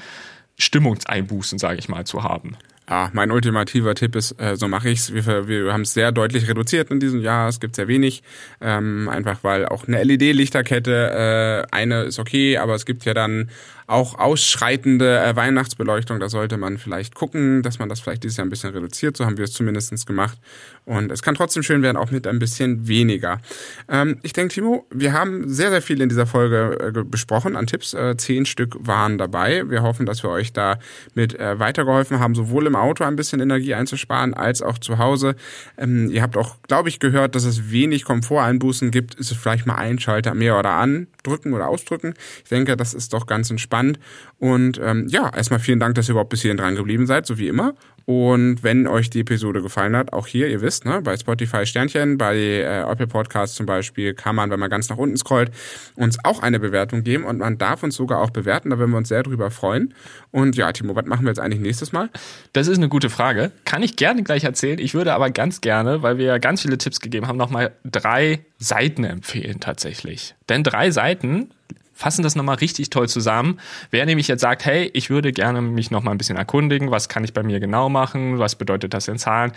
Stimmungseinbußen, 0.57 1.59
sage 1.59 1.79
ich 1.79 1.89
mal, 1.89 2.05
zu 2.05 2.23
haben. 2.23 2.57
Ah, 2.89 3.09
mein 3.11 3.31
ultimativer 3.31 3.95
Tipp 3.95 4.15
ist, 4.15 4.39
äh, 4.39 4.55
so 4.55 4.69
mache 4.69 4.87
ich's. 4.89 5.11
Wir, 5.13 5.45
wir 5.49 5.73
haben 5.73 5.81
es 5.81 5.93
sehr 5.93 6.13
deutlich 6.13 6.47
reduziert 6.47 6.89
in 6.89 7.01
diesem 7.01 7.19
Jahr. 7.19 7.49
Es 7.49 7.59
gibt 7.59 7.75
sehr 7.75 7.89
wenig, 7.89 8.23
ähm, 8.61 9.09
einfach 9.09 9.43
weil 9.43 9.65
auch 9.65 9.89
eine 9.89 10.01
LED-Lichterkette, 10.01 11.65
äh, 11.69 11.75
eine 11.75 12.03
ist 12.03 12.17
okay, 12.17 12.57
aber 12.57 12.75
es 12.75 12.85
gibt 12.85 13.03
ja 13.03 13.13
dann 13.13 13.49
auch 13.87 14.19
ausschreitende 14.19 15.19
äh, 15.19 15.35
Weihnachtsbeleuchtung. 15.35 16.19
Da 16.19 16.27
sollte 16.27 16.57
man 16.57 16.77
vielleicht 16.77 17.15
gucken, 17.15 17.63
dass 17.63 17.79
man 17.79 17.87
das 17.87 18.01
vielleicht 18.01 18.23
dieses 18.23 18.35
Jahr 18.35 18.45
ein 18.45 18.49
bisschen 18.49 18.71
reduziert. 18.71 19.15
So 19.15 19.25
haben 19.25 19.37
wir 19.37 19.45
es 19.45 19.53
zumindest 19.53 20.05
gemacht. 20.05 20.37
Und 20.83 21.09
es 21.09 21.21
kann 21.21 21.35
trotzdem 21.35 21.63
schön 21.63 21.81
werden, 21.81 21.95
auch 21.95 22.11
mit 22.11 22.27
ein 22.27 22.37
bisschen 22.37 22.87
weniger. 22.87 23.39
Ähm, 23.87 24.19
ich 24.23 24.33
denke, 24.33 24.53
Timo, 24.53 24.85
wir 24.91 25.13
haben 25.13 25.47
sehr, 25.49 25.69
sehr 25.69 25.81
viel 25.81 26.01
in 26.01 26.09
dieser 26.09 26.27
Folge 26.27 26.93
äh, 26.95 27.03
besprochen 27.03 27.55
an 27.55 27.65
Tipps. 27.65 27.93
Äh, 27.93 28.17
zehn 28.17 28.45
Stück 28.45 28.75
waren 28.79 29.17
dabei. 29.17 29.69
Wir 29.69 29.83
hoffen, 29.83 30.05
dass 30.05 30.21
wir 30.21 30.29
euch 30.29 30.51
da 30.51 30.79
mit 31.13 31.37
weitergeholfen 31.37 32.19
haben, 32.19 32.35
sowohl 32.35 32.67
im 32.67 32.75
Auto 32.75 33.03
ein 33.03 33.15
bisschen 33.15 33.39
Energie 33.39 33.73
einzusparen, 33.73 34.33
als 34.33 34.61
auch 34.61 34.77
zu 34.77 34.97
Hause. 34.97 35.35
Ähm, 35.77 36.09
ihr 36.11 36.21
habt 36.21 36.35
auch, 36.35 36.57
glaube 36.63 36.89
ich, 36.89 36.99
gehört, 36.99 37.35
dass 37.35 37.43
es 37.43 37.71
wenig 37.71 38.03
Komforteinbußen 38.03 38.91
gibt. 38.91 39.15
Ist 39.15 39.31
es 39.31 39.37
vielleicht 39.37 39.65
mal 39.65 39.75
ein 39.75 39.99
Schalter 39.99 40.33
mehr 40.33 40.57
oder 40.57 40.71
andrücken 40.71 41.53
oder 41.53 41.67
ausdrücken. 41.67 42.13
Ich 42.43 42.49
denke, 42.49 42.75
das 42.75 42.93
ist 42.93 43.13
doch 43.13 43.27
ganz 43.27 43.49
entspannt 43.49 43.76
spannend. 43.77 43.99
Und 44.39 44.79
ähm, 44.83 45.07
ja, 45.09 45.31
erstmal 45.35 45.59
vielen 45.59 45.79
Dank, 45.79 45.95
dass 45.95 46.07
ihr 46.07 46.11
überhaupt 46.11 46.29
bis 46.29 46.41
hierhin 46.41 46.57
dran 46.57 46.75
geblieben 46.75 47.07
seid, 47.07 47.25
so 47.25 47.37
wie 47.37 47.47
immer. 47.47 47.73
Und 48.05 48.63
wenn 48.63 48.87
euch 48.87 49.09
die 49.09 49.21
Episode 49.21 49.61
gefallen 49.61 49.95
hat, 49.95 50.13
auch 50.13 50.27
hier, 50.27 50.47
ihr 50.47 50.61
wisst, 50.61 50.85
ne, 50.85 51.01
bei 51.01 51.17
Spotify 51.17 51.65
Sternchen, 51.65 52.17
bei 52.17 52.37
äh, 52.37 52.81
Apple 52.89 53.07
Podcasts 53.07 53.55
zum 53.55 53.65
Beispiel, 53.65 54.13
kann 54.13 54.35
man, 54.35 54.49
wenn 54.49 54.59
man 54.59 54.69
ganz 54.69 54.89
nach 54.89 54.97
unten 54.97 55.17
scrollt, 55.17 55.51
uns 55.95 56.17
auch 56.23 56.41
eine 56.41 56.59
Bewertung 56.59 57.03
geben 57.03 57.25
und 57.25 57.39
man 57.39 57.57
darf 57.57 57.83
uns 57.83 57.95
sogar 57.95 58.21
auch 58.21 58.29
bewerten, 58.29 58.69
da 58.69 58.77
würden 58.77 58.91
wir 58.91 58.97
uns 58.97 59.09
sehr 59.09 59.23
drüber 59.23 59.51
freuen. 59.51 59.93
Und 60.31 60.55
ja, 60.55 60.71
Timo, 60.71 60.95
was 60.95 61.05
machen 61.05 61.25
wir 61.25 61.31
jetzt 61.31 61.39
eigentlich 61.39 61.59
nächstes 61.59 61.91
Mal? 61.91 62.09
Das 62.53 62.67
ist 62.67 62.77
eine 62.77 62.89
gute 62.89 63.09
Frage. 63.09 63.51
Kann 63.65 63.83
ich 63.83 63.95
gerne 63.95 64.23
gleich 64.23 64.43
erzählen. 64.43 64.79
Ich 64.79 64.93
würde 64.93 65.13
aber 65.13 65.31
ganz 65.31 65.61
gerne, 65.61 66.01
weil 66.01 66.17
wir 66.17 66.25
ja 66.25 66.37
ganz 66.37 66.61
viele 66.61 66.77
Tipps 66.77 67.01
gegeben 67.01 67.27
haben, 67.27 67.37
nochmal 67.37 67.73
drei 67.83 68.45
Seiten 68.57 69.03
empfehlen 69.03 69.59
tatsächlich. 69.59 70.35
Denn 70.47 70.63
drei 70.63 70.91
Seiten 70.91 71.49
fassen 71.97 72.21
das 72.21 72.35
nochmal 72.35 72.57
richtig 72.57 72.89
toll 72.91 73.09
zusammen. 73.09 73.59
Wer 73.89 74.05
nämlich 74.05 74.27
jetzt 74.27 74.41
sagt, 74.41 74.65
hey, 74.65 74.89
ich 74.93 75.09
würde 75.09 75.33
gerne 75.33 75.61
mich 75.61 75.89
nochmal 75.89 76.13
ein 76.13 76.17
bisschen 76.17 76.37
erkundigen, 76.37 76.91
was 76.91 77.09
kann 77.09 77.23
ich 77.23 77.33
bei 77.33 77.43
mir 77.43 77.59
genau 77.59 77.89
machen, 77.89 78.37
was 78.37 78.55
bedeutet 78.55 78.93
das 78.93 79.07
in 79.07 79.17
Zahlen, 79.17 79.51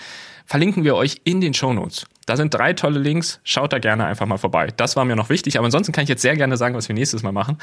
verlinken 0.47 0.83
wir 0.83 0.97
euch 0.97 1.21
in 1.25 1.41
den 1.41 1.53
Show 1.55 1.73
Notes. 1.73 2.07
Da 2.27 2.37
sind 2.37 2.55
drei 2.55 2.73
tolle 2.73 2.99
Links, 2.99 3.41
schaut 3.45 3.73
da 3.73 3.79
gerne 3.79 4.07
einfach 4.07 4.27
mal 4.27 4.39
vorbei. 4.39 4.69
Das 4.77 4.97
war 4.97 5.05
mir 5.05 5.17
noch 5.17 5.29
wichtig, 5.29 5.59
aber 5.59 5.67
ansonsten 5.67 5.93
kann 5.93 6.05
ich 6.05 6.09
jetzt 6.09 6.23
sehr 6.23 6.37
gerne 6.37 6.57
sagen, 6.57 6.75
was 6.75 6.89
wir 6.89 6.95
nächstes 6.95 7.23
Mal 7.23 7.33
machen. 7.33 7.59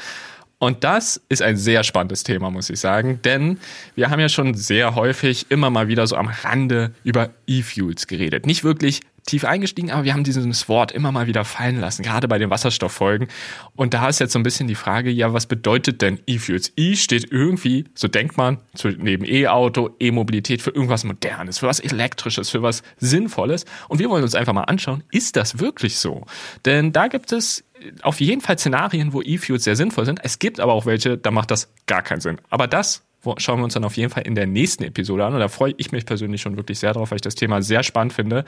Und 0.60 0.82
das 0.84 1.20
ist 1.28 1.40
ein 1.40 1.56
sehr 1.56 1.84
spannendes 1.84 2.24
Thema, 2.24 2.50
muss 2.50 2.68
ich 2.68 2.80
sagen, 2.80 3.20
denn 3.24 3.58
wir 3.94 4.10
haben 4.10 4.18
ja 4.20 4.28
schon 4.28 4.54
sehr 4.54 4.94
häufig 4.96 5.46
immer 5.50 5.70
mal 5.70 5.86
wieder 5.88 6.06
so 6.06 6.16
am 6.16 6.28
Rande 6.28 6.92
über 7.04 7.30
E-Fuels 7.46 8.08
geredet. 8.08 8.44
Nicht 8.44 8.64
wirklich 8.64 9.02
tief 9.28 9.44
eingestiegen, 9.44 9.90
aber 9.90 10.04
wir 10.04 10.14
haben 10.14 10.24
dieses 10.24 10.68
Wort 10.68 10.90
immer 10.90 11.12
mal 11.12 11.26
wieder 11.26 11.44
fallen 11.44 11.80
lassen, 11.80 12.02
gerade 12.02 12.28
bei 12.28 12.38
den 12.38 12.50
Wasserstofffolgen. 12.50 13.28
Und 13.76 13.94
da 13.94 14.08
ist 14.08 14.20
jetzt 14.20 14.32
so 14.32 14.38
ein 14.38 14.42
bisschen 14.42 14.66
die 14.66 14.74
Frage, 14.74 15.10
ja, 15.10 15.32
was 15.32 15.46
bedeutet 15.46 16.02
denn 16.02 16.18
E-Fuels? 16.26 16.72
E 16.76 16.96
steht 16.96 17.30
irgendwie, 17.30 17.84
so 17.94 18.08
denkt 18.08 18.36
man, 18.36 18.58
neben 18.98 19.24
E-Auto, 19.24 19.90
E-Mobilität 20.00 20.62
für 20.62 20.70
irgendwas 20.70 21.04
Modernes, 21.04 21.58
für 21.58 21.66
was 21.66 21.80
Elektrisches, 21.80 22.50
für 22.50 22.62
was 22.62 22.82
Sinnvolles. 22.96 23.66
Und 23.88 23.98
wir 23.98 24.08
wollen 24.10 24.22
uns 24.22 24.34
einfach 24.34 24.54
mal 24.54 24.64
anschauen, 24.64 25.04
ist 25.10 25.36
das 25.36 25.60
wirklich 25.60 25.98
so? 25.98 26.24
Denn 26.64 26.92
da 26.92 27.08
gibt 27.08 27.32
es 27.32 27.64
auf 28.02 28.20
jeden 28.20 28.40
Fall 28.40 28.58
Szenarien, 28.58 29.12
wo 29.12 29.22
E-Fuels 29.22 29.64
sehr 29.64 29.76
sinnvoll 29.76 30.04
sind. 30.04 30.20
Es 30.24 30.38
gibt 30.38 30.60
aber 30.60 30.72
auch 30.72 30.86
welche, 30.86 31.16
da 31.18 31.30
macht 31.30 31.50
das 31.50 31.72
gar 31.86 32.02
keinen 32.02 32.20
Sinn. 32.20 32.40
Aber 32.50 32.66
das 32.66 33.04
schauen 33.38 33.58
wir 33.58 33.64
uns 33.64 33.74
dann 33.74 33.84
auf 33.84 33.96
jeden 33.96 34.10
Fall 34.10 34.22
in 34.24 34.34
der 34.34 34.46
nächsten 34.46 34.84
Episode 34.84 35.24
an. 35.24 35.34
Und 35.34 35.40
da 35.40 35.48
freue 35.48 35.74
ich 35.76 35.92
mich 35.92 36.06
persönlich 36.06 36.40
schon 36.40 36.56
wirklich 36.56 36.78
sehr 36.78 36.92
drauf, 36.92 37.10
weil 37.10 37.16
ich 37.16 37.22
das 37.22 37.34
Thema 37.34 37.62
sehr 37.62 37.82
spannend 37.82 38.12
finde. 38.12 38.44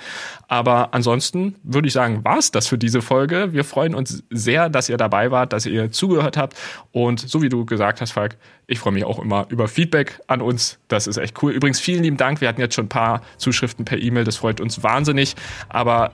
Aber 0.49 0.95
ansonsten 0.95 1.57
würde 1.63 1.89
ich 1.89 1.95
sagen, 1.95 2.25
war 2.25 2.39
es 2.39 2.51
das 2.51 2.69
für 2.69 2.79
diese 2.79 3.03
Folge. 3.03 3.53
Wir 3.53 3.65
freuen 3.65 3.95
uns 3.95 4.23
sehr, 4.31 4.69
dass 4.69 4.89
ihr 4.89 4.97
dabei 4.97 5.31
wart, 5.31 5.53
dass 5.53 5.67
ihr 5.67 5.91
zugehört 5.91 6.37
habt. 6.37 6.57
Und 6.93 7.21
so 7.21 7.43
wie 7.43 7.49
du 7.49 7.65
gesagt 7.65 8.01
hast, 8.01 8.13
Falk, 8.13 8.37
ich 8.67 8.79
freue 8.79 8.93
mich 8.93 9.05
auch 9.05 9.19
immer 9.19 9.47
über 9.49 9.67
Feedback 9.67 10.21
an 10.29 10.41
uns. 10.41 10.79
Das 10.89 11.07
ist 11.07 11.17
echt 11.17 11.43
cool. 11.43 11.53
Übrigens, 11.53 11.81
vielen 11.81 12.05
lieben 12.05 12.17
Dank. 12.17 12.41
Wir 12.41 12.49
hatten 12.49 12.61
jetzt 12.61 12.75
schon 12.75 12.87
ein 12.87 12.91
paar 12.91 13.23
Zuschriften 13.37 13.85
per 13.85 13.99
E-Mail. 13.99 14.25
Das 14.25 14.37
freut 14.37 14.61
uns 14.61 14.83
wahnsinnig. 14.83 15.35
Aber 15.69 16.13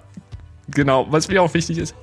Genau, 0.68 1.06
was 1.10 1.28
mir 1.28 1.42
auch 1.42 1.54
wichtig 1.54 1.78
ist, 1.78 1.94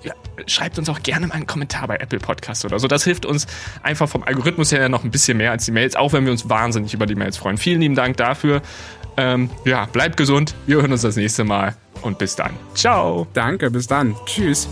schreibt 0.47 0.79
uns 0.79 0.87
auch 0.87 1.03
gerne 1.03 1.27
mal 1.27 1.35
einen 1.35 1.47
Kommentar 1.47 1.87
bei 1.87 1.97
Apple 1.97 2.19
Podcasts 2.19 2.63
oder 2.63 2.79
so. 2.79 2.87
Das 2.87 3.03
hilft 3.03 3.25
uns 3.25 3.45
einfach 3.81 4.07
vom 4.07 4.23
Algorithmus 4.23 4.71
her 4.71 4.87
noch 4.87 5.03
ein 5.03 5.11
bisschen 5.11 5.37
mehr 5.37 5.51
als 5.51 5.65
die 5.65 5.71
Mails, 5.71 5.95
auch 5.95 6.13
wenn 6.13 6.25
wir 6.25 6.31
uns 6.31 6.47
wahnsinnig 6.49 6.93
über 6.93 7.05
die 7.05 7.15
Mails 7.15 7.35
freuen. 7.35 7.57
Vielen 7.57 7.81
lieben 7.81 7.95
Dank 7.95 8.17
dafür. 8.17 8.61
Ähm, 9.17 9.49
ja, 9.65 9.85
bleibt 9.85 10.17
gesund. 10.17 10.55
Wir 10.65 10.77
hören 10.77 10.91
uns 10.91 11.01
das 11.01 11.17
nächste 11.17 11.43
Mal 11.43 11.75
und 12.01 12.17
bis 12.17 12.35
dann. 12.35 12.51
Ciao. 12.73 13.27
Danke, 13.33 13.69
bis 13.69 13.87
dann. 13.87 14.15
Tschüss. 14.25 14.67